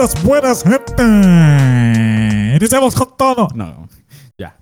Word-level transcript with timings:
Buenas, 0.00 0.24
buenas, 0.24 0.62
gente. 0.62 1.02
Iniciamos 2.56 2.94
con 2.94 3.14
todo. 3.18 3.48
No, 3.54 3.86
ya. 4.38 4.56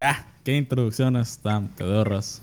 Ah, 0.00 0.24
qué 0.44 0.56
introducciones 0.56 1.40
tan 1.42 1.66
pedorras. 1.70 2.40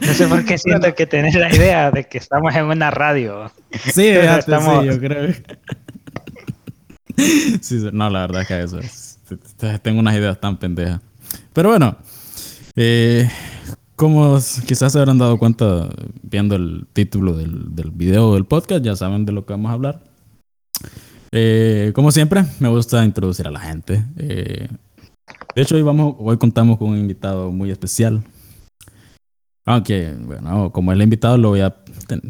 No 0.00 0.14
sé 0.14 0.26
por 0.26 0.42
qué 0.46 0.56
siento 0.58 0.94
que 0.94 1.06
tenés 1.06 1.34
la 1.34 1.54
idea 1.54 1.90
de 1.90 2.04
que 2.04 2.16
estamos 2.16 2.54
en 2.54 2.64
una 2.64 2.90
radio. 2.90 3.52
Sí, 3.92 4.14
ya 4.14 4.38
estamos... 4.38 4.80
sí, 4.80 4.86
yo 4.88 4.98
creo. 4.98 5.34
Sí, 7.60 7.86
no, 7.92 8.08
la 8.08 8.20
verdad 8.22 8.42
es 8.42 8.48
que 8.48 8.62
eso 8.62 8.78
es. 8.78 9.18
Tengo 9.82 10.00
unas 10.00 10.14
ideas 10.14 10.40
tan 10.40 10.56
pendejas. 10.56 11.02
Pero 11.52 11.68
bueno, 11.68 11.98
eh, 12.76 13.28
como 13.96 14.38
quizás 14.66 14.92
se 14.92 14.98
habrán 14.98 15.18
dado 15.18 15.38
cuenta 15.38 15.88
viendo 16.22 16.54
el 16.54 16.86
título 16.92 17.36
del, 17.36 17.74
del 17.74 17.90
video 17.90 18.34
del 18.34 18.44
podcast, 18.44 18.84
ya 18.84 18.94
saben 18.94 19.24
de 19.24 19.32
lo 19.32 19.44
que 19.44 19.54
vamos 19.54 19.70
a 19.70 19.74
hablar. 19.74 20.00
Eh, 21.32 21.92
como 21.94 22.12
siempre, 22.12 22.44
me 22.60 22.68
gusta 22.68 23.04
introducir 23.04 23.46
a 23.46 23.50
la 23.50 23.60
gente. 23.60 24.04
Eh, 24.16 24.68
de 25.54 25.62
hecho, 25.62 25.74
hoy, 25.74 25.82
vamos, 25.82 26.14
hoy 26.18 26.36
contamos 26.36 26.78
con 26.78 26.90
un 26.90 26.98
invitado 26.98 27.50
muy 27.50 27.70
especial. 27.70 28.22
Aunque, 29.64 30.14
bueno, 30.20 30.70
como 30.70 30.92
el 30.92 31.02
invitado 31.02 31.36
lo 31.38 31.48
voy 31.48 31.60
a, 31.60 31.74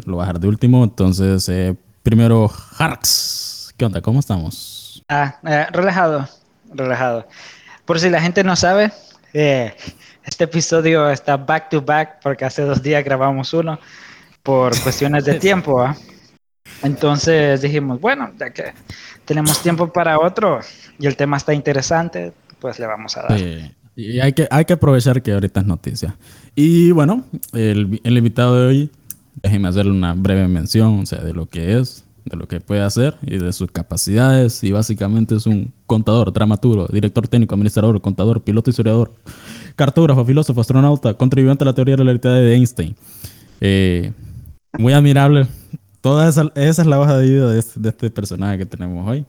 lo 0.06 0.14
voy 0.14 0.22
a 0.22 0.27
dejar 0.27 0.41
de 0.41 0.48
último. 0.48 0.84
Entonces, 0.84 1.48
eh, 1.48 1.77
primero, 2.03 2.50
Harks. 2.78 3.75
¿Qué 3.77 3.84
onda? 3.84 4.00
¿Cómo 4.00 4.20
estamos? 4.20 5.03
Ah, 5.09 5.39
relajado, 5.72 6.27
relajado. 6.72 7.27
Por 7.84 8.00
si 8.00 8.09
la 8.09 8.20
gente 8.20 8.42
no 8.42 8.56
sabe, 8.56 8.91
eh, 9.34 9.75
este 10.27 10.44
episodio 10.44 11.08
está 11.08 11.36
back 11.36 11.70
to 11.70 11.80
back 11.80 12.20
porque 12.22 12.44
hace 12.44 12.62
dos 12.62 12.82
días 12.82 13.05
grabamos 13.05 13.55
uno 13.55 13.78
por 14.42 14.78
cuestiones 14.82 15.24
de 15.24 15.34
tiempo. 15.34 15.84
Entonces 16.82 17.62
dijimos, 17.62 18.00
bueno, 18.00 18.32
ya 18.38 18.50
que 18.50 18.72
tenemos 19.24 19.62
tiempo 19.62 19.92
para 19.92 20.19
otro 20.19 20.60
y 20.98 21.06
el 21.06 21.16
tema 21.16 21.36
está 21.36 21.54
interesante, 21.54 22.32
pues 22.60 22.78
le 22.78 22.86
vamos 22.86 23.16
a 23.16 23.22
dar. 23.22 23.41
y 23.94 24.20
hay 24.20 24.32
que, 24.32 24.48
hay 24.50 24.64
que 24.64 24.72
aprovechar 24.72 25.22
que 25.22 25.32
ahorita 25.32 25.60
es 25.60 25.66
noticia. 25.66 26.16
Y 26.54 26.91
bueno, 26.91 27.24
el, 27.52 28.00
el 28.02 28.19
invitado 28.19 28.60
de 28.60 28.66
hoy, 28.66 28.91
déjeme 29.42 29.69
hacerle 29.69 29.92
una 29.92 30.14
breve 30.14 30.48
mención 30.48 31.00
o 31.00 31.06
sea, 31.06 31.20
de 31.20 31.32
lo 31.32 31.47
que 31.47 31.78
es, 31.78 32.04
de 32.24 32.36
lo 32.36 32.48
que 32.48 32.60
puede 32.60 32.82
hacer 32.82 33.16
y 33.22 33.38
de 33.38 33.52
sus 33.52 33.70
capacidades. 33.70 34.62
Y 34.64 34.72
básicamente 34.72 35.36
es 35.36 35.47
un 35.47 35.72
contador, 35.86 36.32
dramaturgo, 36.32 36.86
director 36.88 37.27
técnico, 37.28 37.54
administrador, 37.54 38.00
contador, 38.00 38.42
piloto, 38.42 38.70
historiador, 38.70 39.14
cartógrafo, 39.77 40.24
filósofo, 40.24 40.60
astronauta, 40.60 41.14
contribuyente 41.14 41.62
a 41.64 41.66
la 41.66 41.74
teoría 41.74 41.96
de 41.96 42.05
la 42.05 42.12
realidad 42.12 42.34
de 42.34 42.55
Einstein. 42.55 42.96
Eh, 43.60 44.12
muy 44.78 44.92
admirable. 44.92 45.46
Toda 46.00 46.28
esa, 46.28 46.50
esa, 46.55 46.82
es 46.82 46.88
la 46.88 47.00
hoja 47.00 47.16
de 47.19 47.28
vida 47.28 47.50
de 47.50 47.58
este, 47.58 47.80
de 47.80 47.88
este 47.88 48.10
personaje 48.10 48.58
que 48.58 48.66
tenemos 48.66 49.08
hoy. 49.08 49.24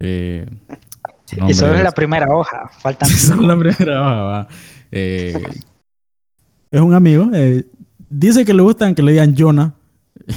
Eh, 0.00 0.46
y 1.48 1.54
solo 1.54 1.74
es 1.74 1.82
la 1.82 1.92
primera 1.92 2.26
hoja, 2.28 2.70
faltan. 2.78 3.08
solo 3.10 3.54
la 3.54 3.58
primera 3.58 4.00
hoja, 4.00 4.22
va. 4.22 4.48
Eh, 4.90 5.42
es 6.70 6.80
un 6.80 6.94
amigo. 6.94 7.28
Eh, 7.32 7.64
dice 8.10 8.44
que 8.44 8.52
le 8.52 8.62
gustan 8.62 8.94
que 8.94 9.02
le 9.02 9.12
digan 9.12 9.34
Jonah, 9.36 9.74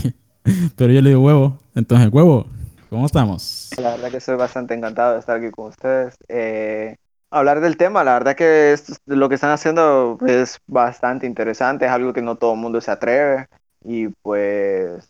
pero 0.75 0.93
yo 0.93 1.01
le 1.01 1.09
digo 1.09 1.21
huevo. 1.21 1.59
Entonces, 1.75 2.09
huevo, 2.11 2.47
¿cómo 2.89 3.05
estamos? 3.05 3.69
La 3.77 3.91
verdad 3.91 4.11
que 4.11 4.17
estoy 4.17 4.35
bastante 4.35 4.73
encantado 4.73 5.13
de 5.13 5.19
estar 5.19 5.37
aquí 5.37 5.51
con 5.51 5.67
ustedes. 5.67 6.15
Eh, 6.29 6.95
hablar 7.35 7.59
del 7.59 7.75
tema, 7.75 8.03
la 8.03 8.13
verdad 8.13 8.35
que 8.35 8.71
esto, 8.71 8.93
lo 9.05 9.27
que 9.27 9.35
están 9.35 9.51
haciendo 9.51 10.17
es 10.25 10.59
bastante 10.67 11.27
interesante, 11.27 11.85
es 11.85 11.91
algo 11.91 12.13
que 12.13 12.21
no 12.21 12.35
todo 12.35 12.53
el 12.53 12.59
mundo 12.59 12.79
se 12.79 12.91
atreve 12.91 13.47
y 13.83 14.07
pues 14.21 15.07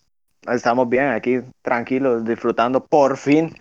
estamos 0.51 0.89
bien 0.89 1.09
aquí, 1.09 1.39
tranquilos, 1.61 2.25
disfrutando 2.25 2.83
por 2.83 3.17
fin 3.17 3.55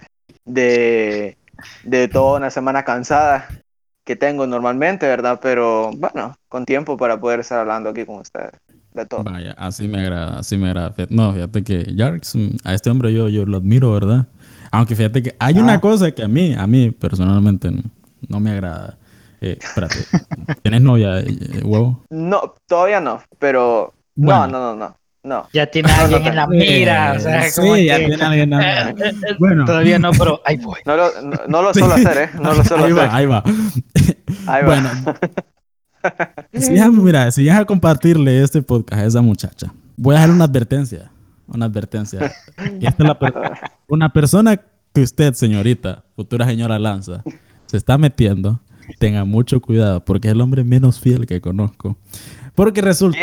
de, 0.46 1.36
de 1.84 2.08
toda 2.08 2.38
una 2.38 2.50
semana 2.50 2.84
cansada 2.84 3.46
que 4.02 4.16
tengo 4.16 4.46
normalmente, 4.46 5.06
¿verdad? 5.06 5.40
Pero 5.42 5.90
bueno, 5.92 6.34
con 6.48 6.64
tiempo 6.64 6.96
para 6.96 7.20
poder 7.20 7.40
estar 7.40 7.58
hablando 7.58 7.90
aquí 7.90 8.06
con 8.06 8.16
ustedes 8.16 8.52
de 8.92 9.04
todo. 9.04 9.24
Vaya, 9.24 9.52
así 9.58 9.88
me 9.88 10.00
agrada, 10.00 10.38
así 10.38 10.56
me 10.56 10.70
agrada. 10.70 10.94
No, 11.10 11.34
fíjate 11.34 11.62
que 11.64 11.94
Jarks, 11.96 12.34
a 12.64 12.72
este 12.72 12.88
hombre 12.88 13.12
yo, 13.12 13.28
yo 13.28 13.44
lo 13.44 13.58
admiro, 13.58 13.92
¿verdad? 13.92 14.26
Aunque 14.70 14.96
fíjate 14.96 15.22
que 15.22 15.36
hay 15.38 15.58
una 15.58 15.74
ah. 15.74 15.80
cosa 15.80 16.12
que 16.12 16.22
a 16.22 16.28
mí, 16.28 16.54
a 16.54 16.66
mí 16.66 16.90
personalmente 16.90 17.70
no, 17.70 17.82
me 18.28 18.50
agrada. 18.50 18.98
Eh, 19.40 19.58
espérate, 19.60 19.96
¿tienes 20.62 20.80
novia, 20.80 21.20
eh, 21.20 21.60
huevo? 21.62 22.02
No, 22.08 22.54
todavía 22.66 23.00
no, 23.00 23.22
pero 23.38 23.92
no, 24.16 24.46
no, 24.46 24.58
no, 24.58 24.76
no. 24.76 24.96
No. 25.22 25.48
Ya 25.54 25.66
tiene 25.66 25.90
alguien 25.90 26.26
en 26.26 26.36
la 26.36 26.46
mira. 26.46 27.14
o 27.16 27.18
sea, 27.18 27.42
sí, 27.50 27.86
ya 27.86 27.96
tiene 27.96 28.22
alguien 28.22 28.52
en 28.52 28.60
la 28.60 28.92
mira. 28.92 29.14
bueno. 29.38 29.64
Todavía 29.64 29.98
no, 29.98 30.10
pero 30.12 30.42
ahí 30.44 30.58
voy. 30.58 30.80
No 30.84 30.96
lo, 30.96 31.10
no, 31.48 31.62
lo 31.62 31.72
suelo 31.72 31.94
hacer, 31.94 32.18
¿eh? 32.18 32.30
No 32.34 32.52
lo 32.52 32.62
suelo 32.62 32.84
ahí 32.84 32.92
hacer. 32.92 33.08
Va, 33.08 33.16
ahí 33.16 33.26
va. 33.26 33.42
Ahí 34.46 34.62
va. 34.62 34.66
Bueno, 34.66 34.90
si 36.52 36.74
ya, 36.74 36.90
mira, 36.90 37.30
si 37.30 37.46
vas 37.48 37.58
a 37.58 37.64
compartirle 37.64 38.42
este 38.42 38.60
podcast 38.60 39.02
a 39.02 39.06
esa 39.06 39.22
muchacha, 39.22 39.72
voy 39.96 40.14
a 40.14 40.18
hacer 40.18 40.30
una 40.30 40.44
advertencia. 40.44 41.10
Una 41.46 41.66
advertencia. 41.66 42.32
una 43.88 44.12
persona 44.12 44.60
que 44.92 45.02
usted, 45.02 45.34
señorita, 45.34 46.04
futura 46.14 46.46
señora 46.46 46.78
Lanza, 46.78 47.22
se 47.74 47.78
está 47.78 47.98
metiendo, 47.98 48.60
tenga 49.00 49.24
mucho 49.24 49.60
cuidado, 49.60 50.04
porque 50.04 50.28
es 50.28 50.34
el 50.34 50.40
hombre 50.40 50.62
menos 50.62 51.00
fiel 51.00 51.26
que 51.26 51.40
conozco. 51.40 51.98
Porque 52.54 52.80
resulta. 52.80 53.18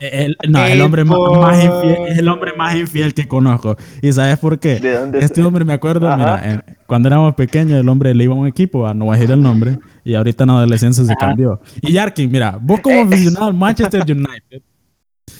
El, 0.00 0.36
no, 0.48 0.64
el 0.64 0.80
hombre 0.80 1.04
más, 1.04 1.64
infiel, 1.64 1.96
es 2.08 2.18
el 2.18 2.28
hombre 2.28 2.54
más 2.56 2.74
infiel 2.74 3.14
que 3.14 3.28
conozco. 3.28 3.76
¿Y 4.02 4.12
sabes 4.12 4.36
por 4.38 4.58
qué? 4.58 4.80
este 5.20 5.44
hombre, 5.44 5.64
me 5.64 5.74
acuerdo, 5.74 6.08
mira, 6.16 6.64
cuando 6.86 7.06
éramos 7.06 7.36
pequeños, 7.36 7.78
el 7.78 7.88
hombre 7.88 8.12
le 8.16 8.24
iba 8.24 8.34
a 8.34 8.38
un 8.38 8.48
equipo, 8.48 8.84
a 8.84 8.94
no 8.94 9.04
voy 9.04 9.14
a 9.14 9.18
decir 9.20 9.32
el 9.32 9.40
nombre, 9.40 9.78
y 10.02 10.14
ahorita 10.14 10.42
en 10.42 10.50
adolescencia 10.50 11.04
se 11.04 11.14
cambió. 11.14 11.60
Y 11.82 11.92
Yarkin, 11.92 12.32
mira, 12.32 12.58
vos 12.60 12.80
como 12.80 13.02
aficionado 13.02 13.46
al 13.46 13.54
Manchester 13.54 14.02
United, 14.02 14.62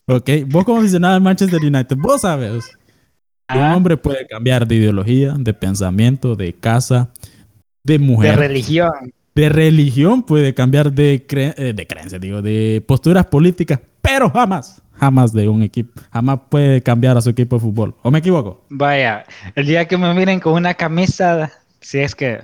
¿ok? 0.06 0.30
Vos 0.46 0.64
como 0.64 0.78
aficionado 0.78 1.16
al 1.16 1.22
Manchester 1.22 1.60
United, 1.60 1.96
vos 1.96 2.20
sabes 2.20 2.78
un 3.56 3.62
hombre 3.62 3.96
puede 3.96 4.26
cambiar 4.26 4.66
de 4.66 4.76
ideología, 4.76 5.34
de 5.38 5.54
pensamiento, 5.54 6.36
de 6.36 6.52
casa, 6.52 7.10
de 7.84 7.98
mujer. 7.98 8.32
De 8.32 8.36
religión 8.36 9.12
de 9.38 9.48
religión, 9.48 10.24
puede 10.24 10.52
cambiar 10.52 10.90
de, 10.90 11.24
eh, 11.30 11.72
de 11.72 11.86
creencia, 11.86 12.18
digo, 12.18 12.42
de 12.42 12.82
posturas 12.84 13.24
políticas, 13.26 13.78
pero 14.02 14.28
jamás, 14.30 14.82
jamás 14.94 15.32
de 15.32 15.48
un 15.48 15.62
equipo, 15.62 16.00
jamás 16.12 16.40
puede 16.48 16.82
cambiar 16.82 17.16
a 17.16 17.20
su 17.20 17.30
equipo 17.30 17.54
de 17.54 17.60
fútbol. 17.60 17.94
¿O 18.02 18.10
me 18.10 18.18
equivoco? 18.18 18.64
Vaya, 18.68 19.24
el 19.54 19.66
día 19.66 19.86
que 19.86 19.96
me 19.96 20.12
miren 20.12 20.40
con 20.40 20.54
una 20.54 20.74
camisa, 20.74 21.52
si 21.80 22.00
es 22.00 22.16
que 22.16 22.40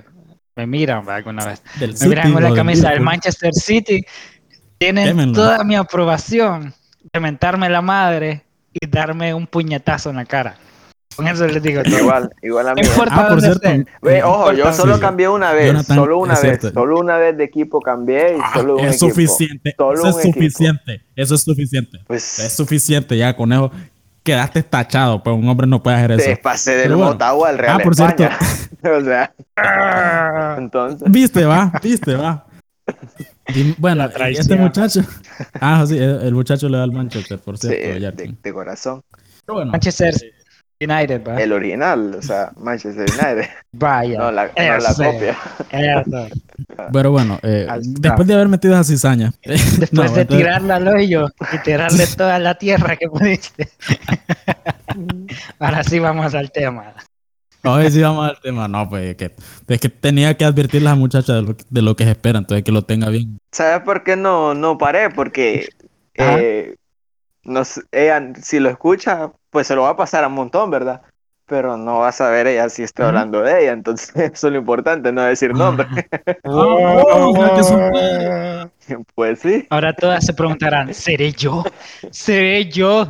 me 0.55 0.65
miran 0.65 1.09
alguna 1.09 1.45
vez, 1.45 1.61
me 1.99 2.07
miran 2.07 2.31
con 2.31 2.41
la 2.41 2.53
camisa 2.53 2.91
del 2.91 3.01
Manchester 3.01 3.53
City, 3.53 4.01
tienen 4.77 5.33
toda 5.33 5.65
mi 5.65 5.75
aprobación 5.75 6.73
de 7.11 7.19
mentarme 7.19 7.69
la 7.69 7.81
madre 7.81 8.45
y 8.71 8.87
darme 8.87 9.33
un 9.33 9.47
puñetazo 9.47 10.11
en 10.11 10.15
la 10.15 10.25
cara. 10.25 10.55
Con 11.15 11.27
eso 11.27 11.47
les 11.47 11.63
digo 11.63 11.81
Igual, 11.85 12.29
igual 12.41 12.67
a 12.69 12.75
mí. 12.75 12.81
Ah, 13.09 13.27
por 13.29 13.41
cierto. 13.41 13.69
ojo, 14.25 14.53
yo 14.53 14.73
solo 14.73 14.99
cambié 14.99 15.29
una 15.29 15.53
vez, 15.53 15.85
solo 15.85 16.19
una 16.19 16.39
vez, 16.39 16.59
solo 16.73 16.99
una 16.99 17.17
vez 17.17 17.37
de 17.37 17.43
equipo 17.43 17.79
cambié 17.79 18.37
y 18.37 18.39
ah, 18.41 18.51
solo 18.53 18.77
un 18.77 18.85
es 18.85 18.99
suficiente, 18.99 19.75
eso 19.77 20.07
es 20.07 20.21
suficiente, 20.21 21.01
eso 21.15 21.35
es 21.35 21.41
suficiente. 21.41 21.99
Pues, 22.07 22.39
es 22.39 22.53
suficiente 22.53 23.17
ya 23.17 23.35
con 23.35 23.53
eso 23.53 23.71
quedaste 24.25 24.63
tachado, 24.63 25.21
pues 25.21 25.35
un 25.37 25.47
hombre 25.47 25.67
no 25.67 25.81
puede 25.81 25.97
hacer 25.97 26.11
eso. 26.13 26.25
Te 26.25 26.37
pasé 26.37 26.75
del 26.75 26.97
Motagua 26.97 27.49
al 27.49 27.57
Real 27.59 27.77
Ah, 27.79 27.83
por 27.83 27.95
cierto. 27.95 28.23
o 28.83 29.01
sea, 29.03 29.31
entonces. 30.57 31.11
Viste, 31.11 31.45
va, 31.45 31.71
viste, 31.81 32.15
va. 32.15 32.45
bueno, 33.77 34.09
este 34.29 34.55
muchacho. 34.55 35.01
Ah, 35.61 35.85
sí, 35.87 35.97
el, 35.97 36.33
muchacho 36.33 36.67
le 36.67 36.77
da 36.77 36.83
al 36.83 36.91
Manchester, 36.91 37.37
por 37.39 37.57
cierto. 37.57 37.77
Sí, 37.77 37.99
de, 37.99 38.35
de, 38.41 38.53
corazón. 38.53 39.01
bueno, 39.47 39.71
Manchester 39.71 40.15
United, 40.79 41.25
El 41.39 41.53
original, 41.53 42.15
o 42.15 42.21
sea, 42.21 42.51
Manchester 42.57 43.09
United. 43.09 43.49
Vaya. 43.71 44.17
No 44.19 44.31
la, 44.31 44.45
no 44.47 44.77
la 44.77 44.93
copia. 44.93 45.37
Pero 46.91 47.11
bueno, 47.11 47.39
eh, 47.43 47.67
después 47.81 48.27
de 48.27 48.33
haber 48.33 48.47
metido 48.47 48.73
esa 48.73 48.83
cizaña. 48.83 49.33
Después 49.43 50.13
de 50.15 50.25
tirarla 50.25 50.75
al 50.77 50.87
hoyo 50.87 51.27
y 51.53 51.57
tirarle 51.59 52.05
toda 52.17 52.39
la 52.39 52.55
tierra 52.55 52.95
que 52.97 53.07
pudiste. 53.07 53.69
Ahora 55.59 55.83
sí 55.83 55.99
vamos 55.99 56.33
al 56.35 56.51
tema. 56.51 56.93
Hoy 57.63 57.89
sí 57.89 58.01
vamos 58.01 58.29
al 58.29 58.39
tema. 58.41 58.67
No, 58.67 58.87
pues 58.89 59.15
que, 59.15 59.33
es 59.67 59.79
que 59.79 59.89
tenía 59.89 60.35
que 60.35 60.45
advertirle 60.45 60.89
a 60.89 60.91
la 60.91 60.99
muchacha 60.99 61.33
de 61.33 61.41
lo, 61.41 61.55
de 61.69 61.81
lo, 61.81 61.95
que 61.95 62.03
se 62.03 62.11
espera, 62.11 62.39
entonces 62.39 62.63
que 62.63 62.71
lo 62.71 62.83
tenga 62.83 63.09
bien. 63.09 63.39
¿Sabes 63.51 63.81
por 63.81 64.03
qué 64.03 64.15
no, 64.15 64.53
no 64.53 64.77
paré? 64.77 65.09
Porque 65.09 65.69
eh, 66.13 66.75
no, 67.43 67.63
ella, 67.91 68.33
si 68.41 68.59
lo 68.59 68.69
escucha, 68.69 69.31
pues 69.55 69.67
se 69.67 69.75
lo 69.75 69.83
va 69.83 69.91
a 69.91 69.95
pasar 69.95 70.25
a 70.25 70.27
un 70.27 70.33
montón, 70.33 70.69
¿verdad? 70.69 71.01
Pero 71.45 71.77
no 71.77 71.99
va 71.99 72.09
a 72.09 72.11
saber 72.11 72.45
ella 72.45 72.67
si 72.67 72.83
estoy 72.83 73.05
hablando 73.05 73.41
de 73.41 73.61
ella, 73.61 73.71
entonces 73.71 74.13
eso 74.33 74.47
es 74.47 74.51
lo 74.51 74.59
importante, 74.59 75.13
no 75.13 75.21
decir 75.21 75.53
nombre. 75.53 75.87
Ah, 76.43 78.67
Pues 79.15 79.39
sí. 79.39 79.65
Ahora 79.69 79.93
todas 79.93 80.25
se 80.25 80.33
preguntarán, 80.33 80.93
¿seré 80.93 81.31
yo? 81.31 81.63
¿Seré 82.11 82.69
yo? 82.69 83.07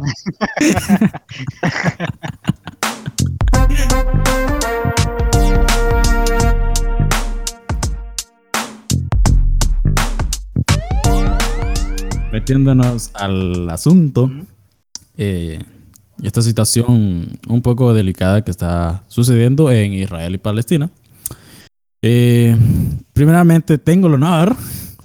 Metiéndonos 12.31 13.09
al 13.15 13.67
asunto, 13.71 14.29
eh, 15.17 15.57
esta 16.23 16.41
situación 16.41 17.39
un 17.47 17.61
poco 17.61 17.93
delicada 17.93 18.43
que 18.43 18.51
está 18.51 19.03
sucediendo 19.07 19.71
en 19.71 19.93
Israel 19.93 20.35
y 20.35 20.37
Palestina. 20.37 20.89
Eh, 22.01 22.55
primeramente, 23.13 23.77
tengo 23.77 24.07
el 24.07 24.15
honor, 24.15 24.55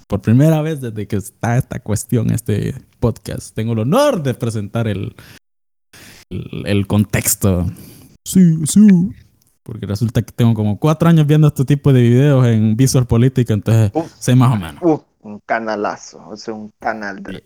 por 0.07 0.21
primera 0.21 0.61
vez 0.63 0.81
desde 0.81 1.07
que 1.07 1.17
está 1.17 1.57
esta 1.57 1.81
cuestión, 1.81 2.31
este 2.31 2.75
podcast, 2.99 3.55
tengo 3.55 3.73
el 3.73 3.81
honor 3.81 4.23
de 4.23 4.35
presentar 4.35 4.87
el, 4.87 5.15
el, 6.29 6.67
el 6.67 6.87
contexto. 6.87 7.67
Sí, 8.25 8.67
sí. 8.67 8.87
Porque 9.63 9.87
resulta 9.87 10.23
que 10.23 10.33
tengo 10.33 10.55
como 10.55 10.79
cuatro 10.79 11.09
años 11.09 11.27
viendo 11.27 11.49
este 11.49 11.65
tipo 11.65 11.93
de 11.93 12.03
videos 12.03 12.47
en 12.47 12.77
Visual 12.77 13.07
Política, 13.07 13.55
entonces 13.55 13.91
Uf. 13.95 14.13
sé 14.19 14.35
más 14.35 14.53
o 14.53 14.57
menos. 14.57 14.83
Uh, 14.83 15.01
un 15.23 15.41
canalazo, 15.41 16.27
o 16.29 16.37
sea, 16.37 16.55
un 16.55 16.73
canal 16.79 17.23
de 17.23 17.45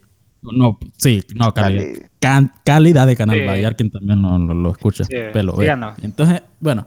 No, 0.52 0.78
sí, 0.96 1.22
no, 1.34 1.52
calidad, 1.54 1.84
Cali. 1.84 2.02
can- 2.20 2.52
calidad 2.64 3.06
de 3.06 3.16
canal. 3.16 3.38
Sí. 3.38 3.44
Vaya, 3.46 3.72
quien 3.74 3.90
también 3.90 4.20
lo, 4.22 4.38
lo- 4.38 4.54
lo 4.54 4.70
escucha. 4.72 5.04
Sí, 5.04 5.14
pero, 5.32 5.56
sí, 5.58 5.64
eh, 5.66 5.76
no. 5.76 5.94
Entonces, 6.02 6.42
bueno, 6.60 6.86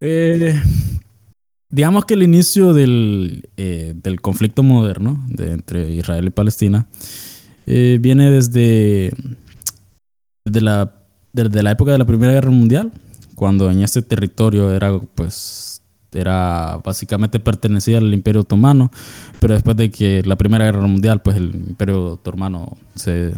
eh, 0.00 0.60
digamos 1.68 2.04
que 2.04 2.14
el 2.14 2.22
inicio 2.22 2.72
del, 2.72 3.48
eh, 3.56 3.92
del 3.96 4.20
conflicto 4.20 4.62
moderno 4.62 5.24
de, 5.28 5.52
entre 5.52 5.90
Israel 5.90 6.26
y 6.26 6.30
Palestina 6.30 6.86
eh, 7.66 7.98
viene 8.00 8.30
desde, 8.30 9.12
desde, 10.44 10.60
la, 10.60 10.92
desde 11.32 11.62
la 11.62 11.70
época 11.72 11.92
de 11.92 11.98
la 11.98 12.04
Primera 12.04 12.32
Guerra 12.32 12.50
Mundial, 12.50 12.92
cuando 13.34 13.70
en 13.70 13.82
este 13.82 14.02
territorio 14.02 14.72
era, 14.72 14.98
pues, 14.98 15.73
era 16.14 16.80
básicamente 16.84 17.40
pertenecía 17.40 17.98
al 17.98 18.12
Imperio 18.12 18.42
Otomano, 18.42 18.90
pero 19.40 19.54
después 19.54 19.76
de 19.76 19.90
que 19.90 20.22
la 20.24 20.36
Primera 20.36 20.64
Guerra 20.64 20.86
Mundial, 20.86 21.22
pues 21.22 21.36
el 21.36 21.54
Imperio 21.54 22.12
Otomano 22.12 22.76
se, 22.94 23.32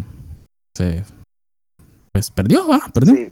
se 0.74 1.04
pues 2.12 2.30
perdió, 2.30 2.66
perdió. 2.92 3.14
Sí. 3.14 3.28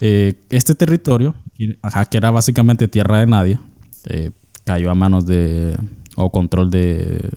Eh, 0.00 0.34
este 0.50 0.74
territorio, 0.74 1.34
ajá, 1.82 2.04
que 2.06 2.16
era 2.16 2.30
básicamente 2.30 2.88
tierra 2.88 3.20
de 3.20 3.26
nadie, 3.26 3.58
eh, 4.06 4.30
cayó 4.64 4.90
a 4.90 4.94
manos 4.94 5.26
de 5.26 5.76
o 6.14 6.30
control 6.30 6.70
de 6.70 7.30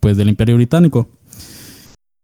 pues 0.00 0.16
del 0.16 0.28
Imperio 0.28 0.56
Británico. 0.56 1.08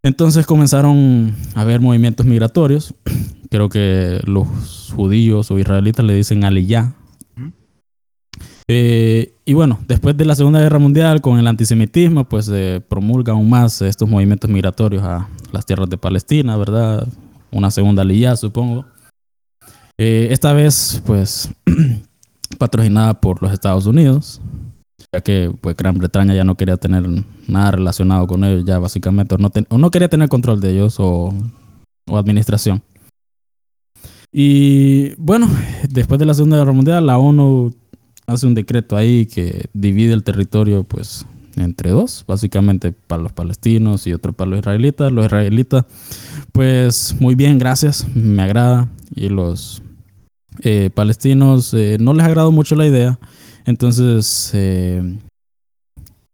Entonces 0.03 0.47
comenzaron 0.47 1.35
a 1.55 1.63
haber 1.63 1.81
movimientos 1.81 2.27
migratorios. 2.27 2.95
Creo 3.51 3.69
que 3.69 4.21
los 4.25 4.93
judíos 4.95 5.51
o 5.51 5.59
israelitas 5.59 6.05
le 6.05 6.15
dicen 6.15 6.45
aliyah. 6.45 6.93
Eh, 8.71 9.33
y 9.47 9.55
bueno, 9.55 9.79
después 9.89 10.15
de 10.17 10.27
la 10.27 10.35
Segunda 10.35 10.61
Guerra 10.61 10.79
Mundial, 10.79 11.23
con 11.23 11.39
el 11.39 11.47
antisemitismo, 11.47 12.25
pues 12.25 12.45
se 12.47 12.83
promulga 12.87 13.33
aún 13.33 13.49
más 13.49 13.81
estos 13.81 14.09
movimientos 14.09 14.51
migratorios 14.51 15.03
a 15.03 15.27
las 15.53 15.65
tierras 15.65 15.89
de 15.89 15.97
Palestina, 15.97 16.57
¿verdad? 16.59 17.09
Una 17.51 17.71
segunda 17.71 18.03
aliyah, 18.03 18.37
supongo. 18.37 18.85
Eh, 19.97 20.29
esta 20.31 20.53
vez, 20.53 21.03
pues, 21.07 21.51
patrocinada 22.59 23.15
por 23.21 23.43
los 23.43 23.53
Estados 23.53 23.87
Unidos, 23.87 24.41
ya 25.15 25.23
que 25.23 25.51
pues, 25.63 25.75
Gran 25.75 25.97
Bretaña 25.97 26.35
ya 26.35 26.45
no 26.45 26.55
quería 26.57 26.77
tener 26.77 27.09
nada 27.47 27.71
relacionado 27.71 28.27
con 28.27 28.45
ellos, 28.45 28.67
ya 28.67 28.79
básicamente, 28.79 29.35
o 29.35 29.39
no, 29.39 29.49
ten- 29.49 29.67
o 29.71 29.79
no 29.79 29.91
quería 29.91 30.09
tener 30.11 30.29
control 30.29 30.61
de 30.61 30.73
ellos 30.73 30.97
o, 31.01 31.33
o 32.07 32.19
administración. 32.19 32.83
Y 34.31 35.15
bueno, 35.17 35.49
después 35.89 36.19
de 36.21 36.27
la 36.27 36.35
Segunda 36.35 36.59
Guerra 36.59 36.73
Mundial, 36.73 37.07
la 37.07 37.17
ONU 37.17 37.75
hace 38.29 38.47
un 38.47 38.55
decreto 38.55 38.97
ahí 38.97 39.27
que 39.27 39.65
divide 39.73 40.13
el 40.13 40.23
territorio, 40.23 40.85
pues, 40.85 41.27
entre 41.57 41.91
dos, 41.91 42.25
básicamente 42.29 42.93
para 42.93 43.23
los 43.23 43.33
palestinos 43.33 44.07
y 44.07 44.13
otro 44.13 44.33
para 44.33 44.51
los 44.51 44.61
israelitas. 44.61 45.11
Los 45.11 45.27
israelitas, 45.27 45.85
pues, 46.53 47.17
muy 47.19 47.35
bien, 47.35 47.59
gracias, 47.59 48.07
me 48.15 48.43
agrada. 48.43 48.89
Y 49.15 49.29
los 49.31 49.83
eh, 50.63 50.91
palestinos 50.95 51.75
eh, 51.75 51.97
no 51.99 52.15
les 52.15 52.27
agradó 52.27 52.53
mucho 52.53 52.77
la 52.77 52.87
idea. 52.87 53.19
Entonces, 53.65 54.51
eh, 54.55 55.19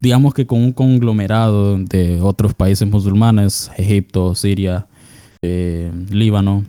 digamos 0.00 0.34
que 0.34 0.46
con 0.46 0.60
un 0.60 0.72
conglomerado 0.72 1.78
de 1.78 2.20
otros 2.20 2.52
países 2.52 2.86
musulmanes, 2.86 3.70
Egipto, 3.78 4.34
Siria, 4.34 4.86
Líbano, 5.42 6.64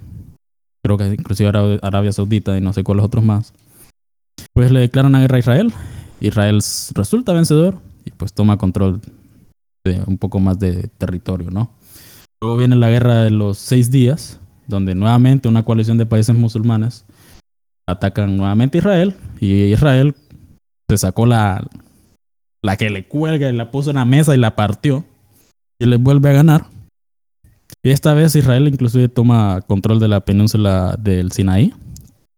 creo 0.83 0.97
que 0.97 1.07
inclusive 1.07 1.49
Ara- 1.49 1.79
Arabia 1.81 2.11
Saudita 2.11 2.57
y 2.57 2.61
no 2.61 2.73
sé 2.73 2.83
cuáles 2.83 3.05
otros 3.05 3.23
más, 3.23 3.53
pues 4.55 4.71
le 4.71 4.79
declaran 4.79 5.11
la 5.11 5.19
guerra 5.19 5.35
a 5.35 5.39
Israel. 5.39 5.73
Israel 6.21 6.61
resulta 6.95 7.33
vencedor 7.33 7.77
y 8.05 8.11
pues 8.11 8.33
toma 8.33 8.57
control 8.57 9.01
de 9.83 10.01
un 10.07 10.17
poco 10.17 10.39
más 10.39 10.57
de 10.57 10.87
territorio, 10.97 11.51
¿no? 11.51 11.71
Luego 12.41 12.57
viene 12.57 12.77
la 12.77 12.89
guerra 12.89 13.23
de 13.23 13.31
los 13.31 13.57
seis 13.57 13.91
días, 13.91 14.39
donde 14.65 14.95
nuevamente 14.95 15.49
una 15.49 15.63
coalición 15.63 15.97
de 15.97 16.05
países 16.05 16.33
musulmanes 16.35 17.05
atacan 17.85 18.37
nuevamente 18.37 18.77
a 18.77 18.79
Israel 18.79 19.15
y 19.41 19.73
Israel 19.73 20.15
se 20.89 20.97
sacó 20.97 21.25
la, 21.25 21.67
la 22.63 22.77
que 22.77 22.89
le 22.89 23.07
cuelga 23.07 23.49
y 23.49 23.55
la 23.55 23.71
puso 23.71 23.89
en 23.89 23.97
la 23.97 24.05
mesa 24.05 24.35
y 24.35 24.39
la 24.39 24.55
partió 24.55 25.03
y 25.79 25.85
les 25.85 26.01
vuelve 26.01 26.29
a 26.29 26.33
ganar. 26.33 26.67
Y 27.83 27.89
esta 27.89 28.13
vez 28.13 28.35
Israel 28.35 28.69
inclusive 28.69 29.09
toma 29.09 29.61
control 29.67 29.99
de 29.99 30.07
la 30.07 30.21
península 30.21 30.95
del 30.97 31.33
Sinaí, 31.33 31.73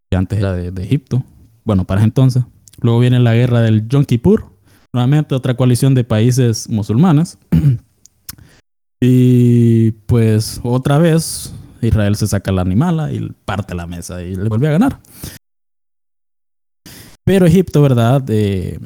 que 0.09 0.17
antes 0.17 0.39
era 0.39 0.53
de 0.53 0.83
Egipto. 0.83 1.23
Bueno, 1.67 1.83
para 1.83 2.01
entonces. 2.01 2.43
Luego 2.79 2.99
viene 2.99 3.19
la 3.19 3.35
guerra 3.35 3.59
del 3.59 3.89
Yom 3.89 4.05
Kippur, 4.05 4.45
nuevamente 4.93 5.35
otra 5.35 5.57
coalición 5.57 5.95
de 5.95 6.05
países 6.05 6.69
musulmanes. 6.69 7.37
y 9.01 9.91
pues 9.91 10.61
otra 10.63 10.97
vez 10.97 11.53
Israel 11.81 12.15
se 12.15 12.25
saca 12.25 12.53
la 12.53 12.61
animala 12.61 13.11
y 13.11 13.33
parte 13.43 13.75
la 13.75 13.85
mesa 13.85 14.23
y 14.23 14.33
le 14.33 14.47
vuelve 14.47 14.69
a 14.69 14.71
ganar. 14.71 14.99
Pero 17.25 17.45
Egipto, 17.45 17.81
¿verdad? 17.81 18.23
Eh, 18.29 18.79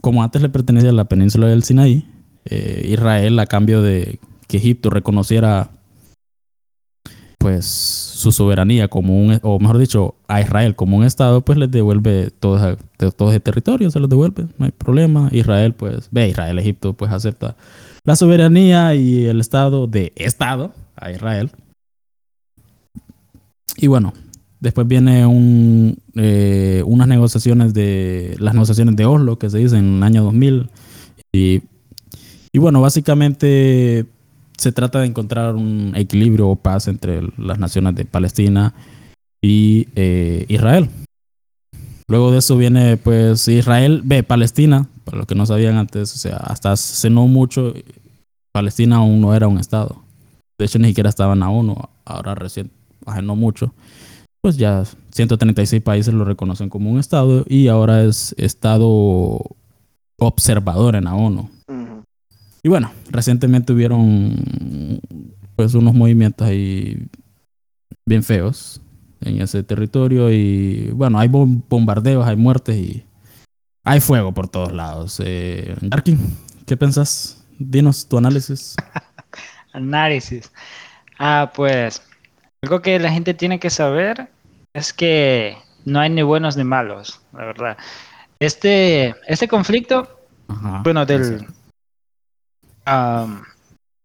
como 0.00 0.22
antes 0.22 0.40
le 0.40 0.48
pertenecía 0.48 0.88
a 0.88 0.94
la 0.94 1.04
península 1.04 1.48
del 1.48 1.64
Sinaí, 1.64 2.08
eh, 2.46 2.88
Israel 2.88 3.38
a 3.40 3.46
cambio 3.46 3.82
de 3.82 4.20
que 4.48 4.56
Egipto 4.56 4.88
reconociera 4.88 5.68
pues 7.46 7.64
su 7.64 8.32
soberanía 8.32 8.88
como 8.88 9.16
un, 9.16 9.38
o 9.44 9.60
mejor 9.60 9.78
dicho, 9.78 10.16
a 10.26 10.40
Israel 10.40 10.74
como 10.74 10.96
un 10.96 11.04
estado, 11.04 11.42
pues 11.42 11.56
les 11.56 11.70
devuelve 11.70 12.32
todo, 12.40 12.76
todo 13.16 13.30
ese 13.30 13.38
territorio, 13.38 13.88
se 13.88 14.00
los 14.00 14.10
devuelve, 14.10 14.46
no 14.58 14.64
hay 14.66 14.72
problema. 14.72 15.28
Israel, 15.30 15.72
pues, 15.72 16.08
ve, 16.10 16.28
Israel, 16.28 16.58
Egipto, 16.58 16.94
pues 16.94 17.12
acepta 17.12 17.54
la 18.02 18.16
soberanía 18.16 18.96
y 18.96 19.26
el 19.26 19.40
estado 19.40 19.86
de 19.86 20.12
estado 20.16 20.72
a 20.96 21.12
Israel. 21.12 21.52
Y 23.76 23.86
bueno, 23.86 24.12
después 24.58 24.88
viene 24.88 25.24
un, 25.24 25.98
eh, 26.16 26.82
unas 26.84 27.06
negociaciones 27.06 27.74
de, 27.74 28.34
las 28.40 28.54
negociaciones 28.54 28.96
de 28.96 29.06
Oslo, 29.06 29.38
que 29.38 29.50
se 29.50 29.58
dicen 29.58 29.84
en 29.84 29.96
el 29.98 30.02
año 30.02 30.24
2000. 30.24 30.68
Y, 31.30 31.62
y 32.50 32.58
bueno, 32.58 32.80
básicamente 32.80 34.04
se 34.56 34.72
trata 34.72 35.00
de 35.00 35.06
encontrar 35.06 35.54
un 35.54 35.92
equilibrio 35.96 36.48
o 36.48 36.56
paz 36.56 36.88
entre 36.88 37.22
las 37.36 37.58
naciones 37.58 37.94
de 37.94 38.04
Palestina 38.04 38.74
y 39.42 39.88
eh, 39.94 40.44
Israel. 40.48 40.88
Luego 42.08 42.30
de 42.30 42.38
eso 42.38 42.56
viene 42.56 42.96
pues 42.96 43.48
Israel, 43.48 44.02
ve, 44.04 44.22
Palestina, 44.22 44.88
para 45.04 45.18
los 45.18 45.26
que 45.26 45.34
no 45.34 45.44
sabían 45.44 45.76
antes, 45.76 46.14
o 46.14 46.18
sea, 46.18 46.36
hasta 46.36 46.72
hace 46.72 47.10
no 47.10 47.26
mucho, 47.26 47.74
Palestina 48.52 48.96
aún 48.96 49.20
no 49.20 49.34
era 49.34 49.48
un 49.48 49.58
estado. 49.58 50.02
De 50.58 50.66
hecho, 50.66 50.78
ni 50.78 50.88
siquiera 50.88 51.10
estaba 51.10 51.34
en 51.34 51.40
la 51.40 51.50
ONU, 51.50 51.76
ahora 52.04 52.34
recién, 52.34 52.70
hace 53.04 53.22
no 53.22 53.34
mucho, 53.34 53.74
pues 54.40 54.56
ya 54.56 54.84
136 55.10 55.82
países 55.82 56.14
lo 56.14 56.24
reconocen 56.24 56.70
como 56.70 56.90
un 56.90 57.00
estado 57.00 57.44
y 57.48 57.66
ahora 57.66 58.04
es 58.04 58.34
estado 58.38 59.40
observador 60.18 60.94
en 60.94 61.04
la 61.04 61.14
ONU. 61.14 61.50
Y 62.66 62.68
bueno, 62.68 62.90
recientemente 63.10 63.72
hubieron 63.72 65.00
pues 65.54 65.74
unos 65.74 65.94
movimientos 65.94 66.48
ahí 66.48 67.06
bien 68.04 68.24
feos 68.24 68.80
en 69.20 69.40
ese 69.40 69.62
territorio 69.62 70.32
y 70.32 70.90
bueno, 70.92 71.20
hay 71.20 71.28
bom- 71.28 71.62
bombardeos, 71.68 72.26
hay 72.26 72.34
muertes 72.34 72.74
y 72.76 73.04
hay 73.84 74.00
fuego 74.00 74.34
por 74.34 74.48
todos 74.48 74.72
lados. 74.72 75.22
Eh, 75.24 75.76
Darkin, 75.80 76.18
¿qué 76.66 76.76
pensás? 76.76 77.46
Dinos 77.60 78.08
tu 78.08 78.18
análisis. 78.18 78.74
Análisis. 79.72 80.50
Ah, 81.20 81.52
pues 81.54 82.02
algo 82.62 82.82
que 82.82 82.98
la 82.98 83.12
gente 83.12 83.32
tiene 83.32 83.60
que 83.60 83.70
saber 83.70 84.28
es 84.74 84.92
que 84.92 85.56
no 85.84 86.00
hay 86.00 86.10
ni 86.10 86.22
buenos 86.22 86.56
ni 86.56 86.64
malos, 86.64 87.20
la 87.32 87.44
verdad. 87.44 87.76
Este, 88.40 89.14
este 89.28 89.46
conflicto, 89.46 90.18
Ajá, 90.48 90.80
bueno, 90.82 91.06
del, 91.06 91.46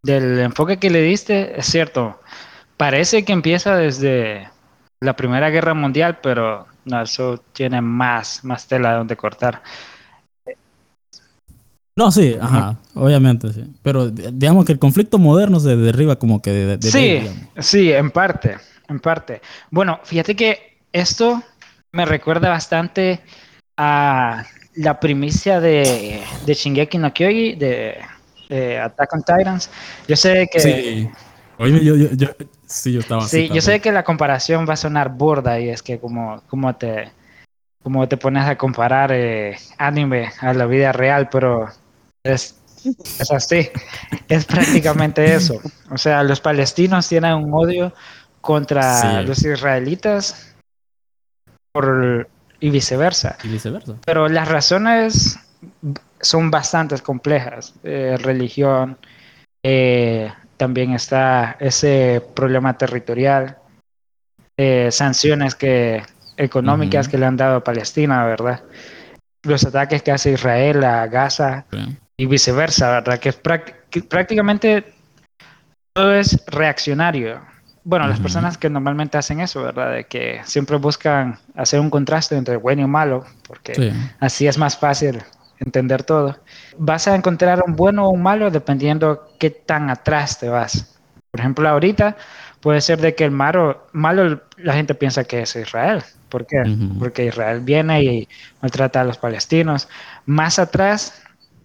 del 0.03 0.39
enfoque 0.39 0.77
que 0.77 0.89
le 0.89 1.01
diste, 1.01 1.59
es 1.59 1.65
cierto, 1.67 2.19
parece 2.77 3.23
que 3.23 3.33
empieza 3.33 3.75
desde 3.75 4.49
la 4.99 5.15
Primera 5.15 5.49
Guerra 5.49 5.73
Mundial, 5.73 6.19
pero 6.21 6.67
no, 6.85 7.01
eso 7.01 7.43
tiene 7.53 7.81
más, 7.81 8.43
más 8.43 8.67
tela 8.67 8.95
donde 8.95 9.15
cortar. 9.15 9.61
No, 11.95 12.09
sí, 12.09 12.35
ajá, 12.39 12.77
obviamente, 12.95 13.51
sí. 13.51 13.65
Pero 13.83 14.09
digamos 14.09 14.65
que 14.65 14.71
el 14.71 14.79
conflicto 14.79 15.19
moderno 15.19 15.59
se 15.59 15.75
derriba 15.75 16.15
como 16.15 16.41
que 16.41 16.51
de... 16.51 16.81
sí, 16.81 17.27
sí, 17.59 17.91
en 17.91 18.09
parte, 18.11 18.57
en 18.87 18.99
parte. 18.99 19.41
Bueno, 19.69 19.99
fíjate 20.03 20.35
que 20.35 20.79
esto 20.93 21.43
me 21.91 22.05
recuerda 22.05 22.49
bastante 22.49 23.21
a 23.77 24.45
la 24.75 24.99
primicia 24.99 25.59
de, 25.59 26.23
de 26.45 26.53
Shingeki 26.53 26.97
no 26.97 27.13
Kyoji, 27.13 27.55
de, 27.55 27.97
Attack 28.51 29.13
on 29.13 29.23
Titans. 29.23 29.69
Yo 30.07 30.15
sé 30.15 30.47
que... 30.51 30.59
Sí. 30.59 31.09
Oye, 31.57 31.83
yo, 31.83 31.95
yo, 31.95 32.07
yo, 32.13 32.27
sí, 32.65 32.91
yo 32.91 33.01
estaba 33.01 33.21
Sí, 33.27 33.49
yo 33.49 33.61
sé 33.61 33.79
que 33.81 33.91
la 33.91 34.03
comparación 34.03 34.67
va 34.67 34.73
a 34.73 34.77
sonar 34.77 35.09
burda 35.09 35.59
y 35.59 35.69
es 35.69 35.83
que 35.83 35.99
como, 35.99 36.41
como 36.47 36.75
te 36.75 37.11
como 37.83 38.07
te 38.07 38.17
pones 38.17 38.45
a 38.45 38.57
comparar 38.57 39.11
eh, 39.11 39.57
anime 39.77 40.31
a 40.39 40.53
la 40.53 40.65
vida 40.65 40.91
real, 40.91 41.29
pero 41.29 41.67
es, 42.23 42.59
es 43.19 43.31
así, 43.31 43.69
es 44.27 44.45
prácticamente 44.45 45.33
eso. 45.33 45.59
O 45.89 45.97
sea, 45.97 46.23
los 46.23 46.39
palestinos 46.39 47.07
tienen 47.07 47.33
un 47.33 47.53
odio 47.53 47.93
contra 48.39 49.21
los 49.23 49.43
israelitas 49.43 50.55
por, 51.71 52.27
y 52.59 52.69
viceversa. 52.69 53.37
Y 53.43 53.47
viceversa. 53.47 53.95
Pero 54.05 54.27
las 54.27 54.47
razones 54.47 55.39
son 56.19 56.51
bastante 56.51 56.97
complejas. 56.99 57.73
Eh, 57.83 58.17
religión, 58.21 58.97
eh, 59.63 60.31
también 60.57 60.93
está 60.93 61.57
ese 61.59 62.23
problema 62.35 62.77
territorial, 62.77 63.57
eh, 64.57 64.89
sanciones 64.91 65.55
que, 65.55 66.03
económicas 66.37 67.07
que 67.07 67.17
le 67.17 67.25
han 67.25 67.37
dado 67.37 67.57
a 67.57 67.63
Palestina, 67.63 68.25
¿verdad? 68.25 68.63
Los 69.43 69.65
ataques 69.65 70.03
que 70.03 70.11
hace 70.11 70.31
Israel 70.31 70.83
a 70.83 71.07
Gaza 71.07 71.65
y 72.17 72.25
viceversa, 72.25 72.91
¿verdad? 72.91 73.19
Que, 73.19 73.33
prácticamente 73.33 74.93
todo 75.93 76.13
es 76.13 76.43
reaccionario. 76.47 77.41
Bueno, 77.83 78.07
las 78.07 78.19
personas 78.19 78.59
que 78.59 78.69
normalmente 78.69 79.17
hacen 79.17 79.39
eso, 79.39 79.63
¿verdad? 79.63 79.93
De 79.93 80.03
que 80.03 80.41
siempre 80.43 80.77
buscan 80.77 81.39
hacer 81.55 81.79
un 81.79 81.89
contraste 81.89 82.37
entre 82.37 82.57
bueno 82.57 82.83
y 82.83 82.87
malo, 82.87 83.25
porque 83.47 83.91
así 84.19 84.45
es 84.45 84.59
más 84.59 84.77
fácil 84.77 85.23
entender 85.65 86.03
todo. 86.03 86.37
Vas 86.77 87.07
a 87.07 87.15
encontrar 87.15 87.63
un 87.65 87.75
bueno 87.75 88.05
o 88.05 88.09
un 88.09 88.21
malo 88.21 88.51
dependiendo 88.51 89.29
qué 89.39 89.49
tan 89.49 89.89
atrás 89.89 90.39
te 90.39 90.49
vas. 90.49 90.99
Por 91.31 91.39
ejemplo, 91.39 91.67
ahorita 91.69 92.17
puede 92.59 92.81
ser 92.81 92.99
de 92.99 93.15
que 93.15 93.23
el 93.23 93.31
malo, 93.31 93.87
malo 93.93 94.41
la 94.57 94.73
gente 94.73 94.93
piensa 94.95 95.23
que 95.23 95.41
es 95.41 95.55
Israel. 95.55 96.03
¿Por 96.29 96.45
qué? 96.45 96.63
Porque 96.99 97.25
Israel 97.25 97.59
viene 97.61 98.03
y 98.03 98.27
maltrata 98.61 99.01
a 99.01 99.03
los 99.03 99.17
palestinos. 99.17 99.89
Más 100.25 100.59
atrás 100.59 101.21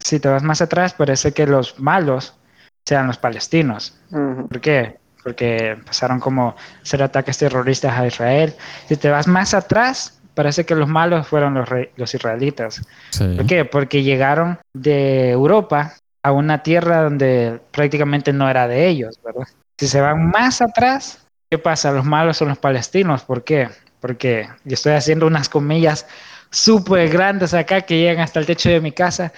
si 0.07 0.21
te 0.21 0.29
vas 0.29 0.43
más 0.43 0.63
atrás, 0.63 0.95
parece 0.95 1.33
que 1.33 1.47
los 1.47 1.81
malos 1.81 2.35
sean 2.85 3.09
los 3.09 3.19
palestinos. 3.19 3.99
¿Por 4.11 4.61
qué? 4.61 4.99
Porque 5.25 5.71
empezaron 5.71 6.21
como 6.21 6.55
hacer 6.81 7.03
ataques 7.03 7.39
terroristas 7.39 7.99
a 7.99 8.07
Israel. 8.07 8.55
Si 8.89 8.97
te 8.97 9.11
vas 9.11 9.27
más 9.27 9.53
atrás, 9.53 10.21
parece 10.37 10.67
que 10.67 10.75
los 10.75 10.89
malos 10.89 11.27
fueron 11.27 11.55
los, 11.55 11.69
los 11.97 12.15
israelitas. 12.15 12.83
¿Por 13.19 13.47
qué? 13.47 13.65
Porque 13.65 14.03
llegaron 14.03 14.59
de 14.75 15.31
Europa 15.31 15.95
a 16.23 16.33
una 16.33 16.63
tierra 16.63 17.03
donde 17.03 17.59
prácticamente 17.73 18.33
no 18.33 18.49
era 18.49 18.69
de 18.69 18.87
ellos, 18.87 19.19
¿verdad? 19.25 19.49
Si 19.79 19.89
se 19.89 20.01
van 20.01 20.29
más 20.29 20.61
atrás, 20.61 21.27
¿qué 21.51 21.59
pasa? 21.59 21.91
Los 21.91 22.05
malos 22.05 22.37
son 22.37 22.49
los 22.49 22.59
palestinos. 22.59 23.23
¿Por 23.23 23.45
qué? 23.45 23.69
Porque 24.01 24.49
yo 24.65 24.75
estoy 24.75 24.93
haciendo 24.93 25.27
unas 25.27 25.49
comillas 25.49 26.07
súper 26.51 27.09
grandes 27.09 27.55
acá 27.55 27.81
que 27.81 27.99
llegan 27.99 28.21
hasta 28.21 28.39
el 28.39 28.47
techo 28.47 28.69
de 28.69 28.81
mi 28.81 28.93
casa 28.93 29.33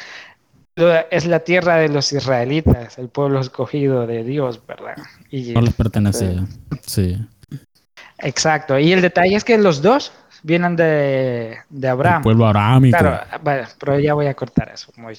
es 1.10 1.26
la 1.26 1.40
tierra 1.40 1.76
de 1.76 1.88
los 1.88 2.12
israelitas, 2.12 2.98
el 2.98 3.08
pueblo 3.08 3.40
escogido 3.40 4.06
de 4.06 4.22
Dios, 4.24 4.60
¿verdad? 4.66 4.96
Y, 5.30 5.52
no 5.52 5.60
les 5.60 5.74
pertenecía, 5.74 6.46
sí. 6.86 7.18
Exacto, 8.18 8.78
y 8.78 8.92
el 8.92 9.00
detalle 9.00 9.36
es 9.36 9.44
que 9.44 9.58
los 9.58 9.82
dos 9.82 10.12
vienen 10.48 10.76
de, 10.76 11.58
de 11.68 11.88
Abraham. 11.88 12.16
El 12.16 12.22
pueblo 12.22 12.46
abrahámico. 12.46 12.98
Claro, 12.98 13.20
pero 13.78 14.00
ya 14.00 14.14
voy 14.14 14.26
a 14.26 14.34
cortar 14.34 14.70
eso, 14.70 14.90
muy, 14.96 15.16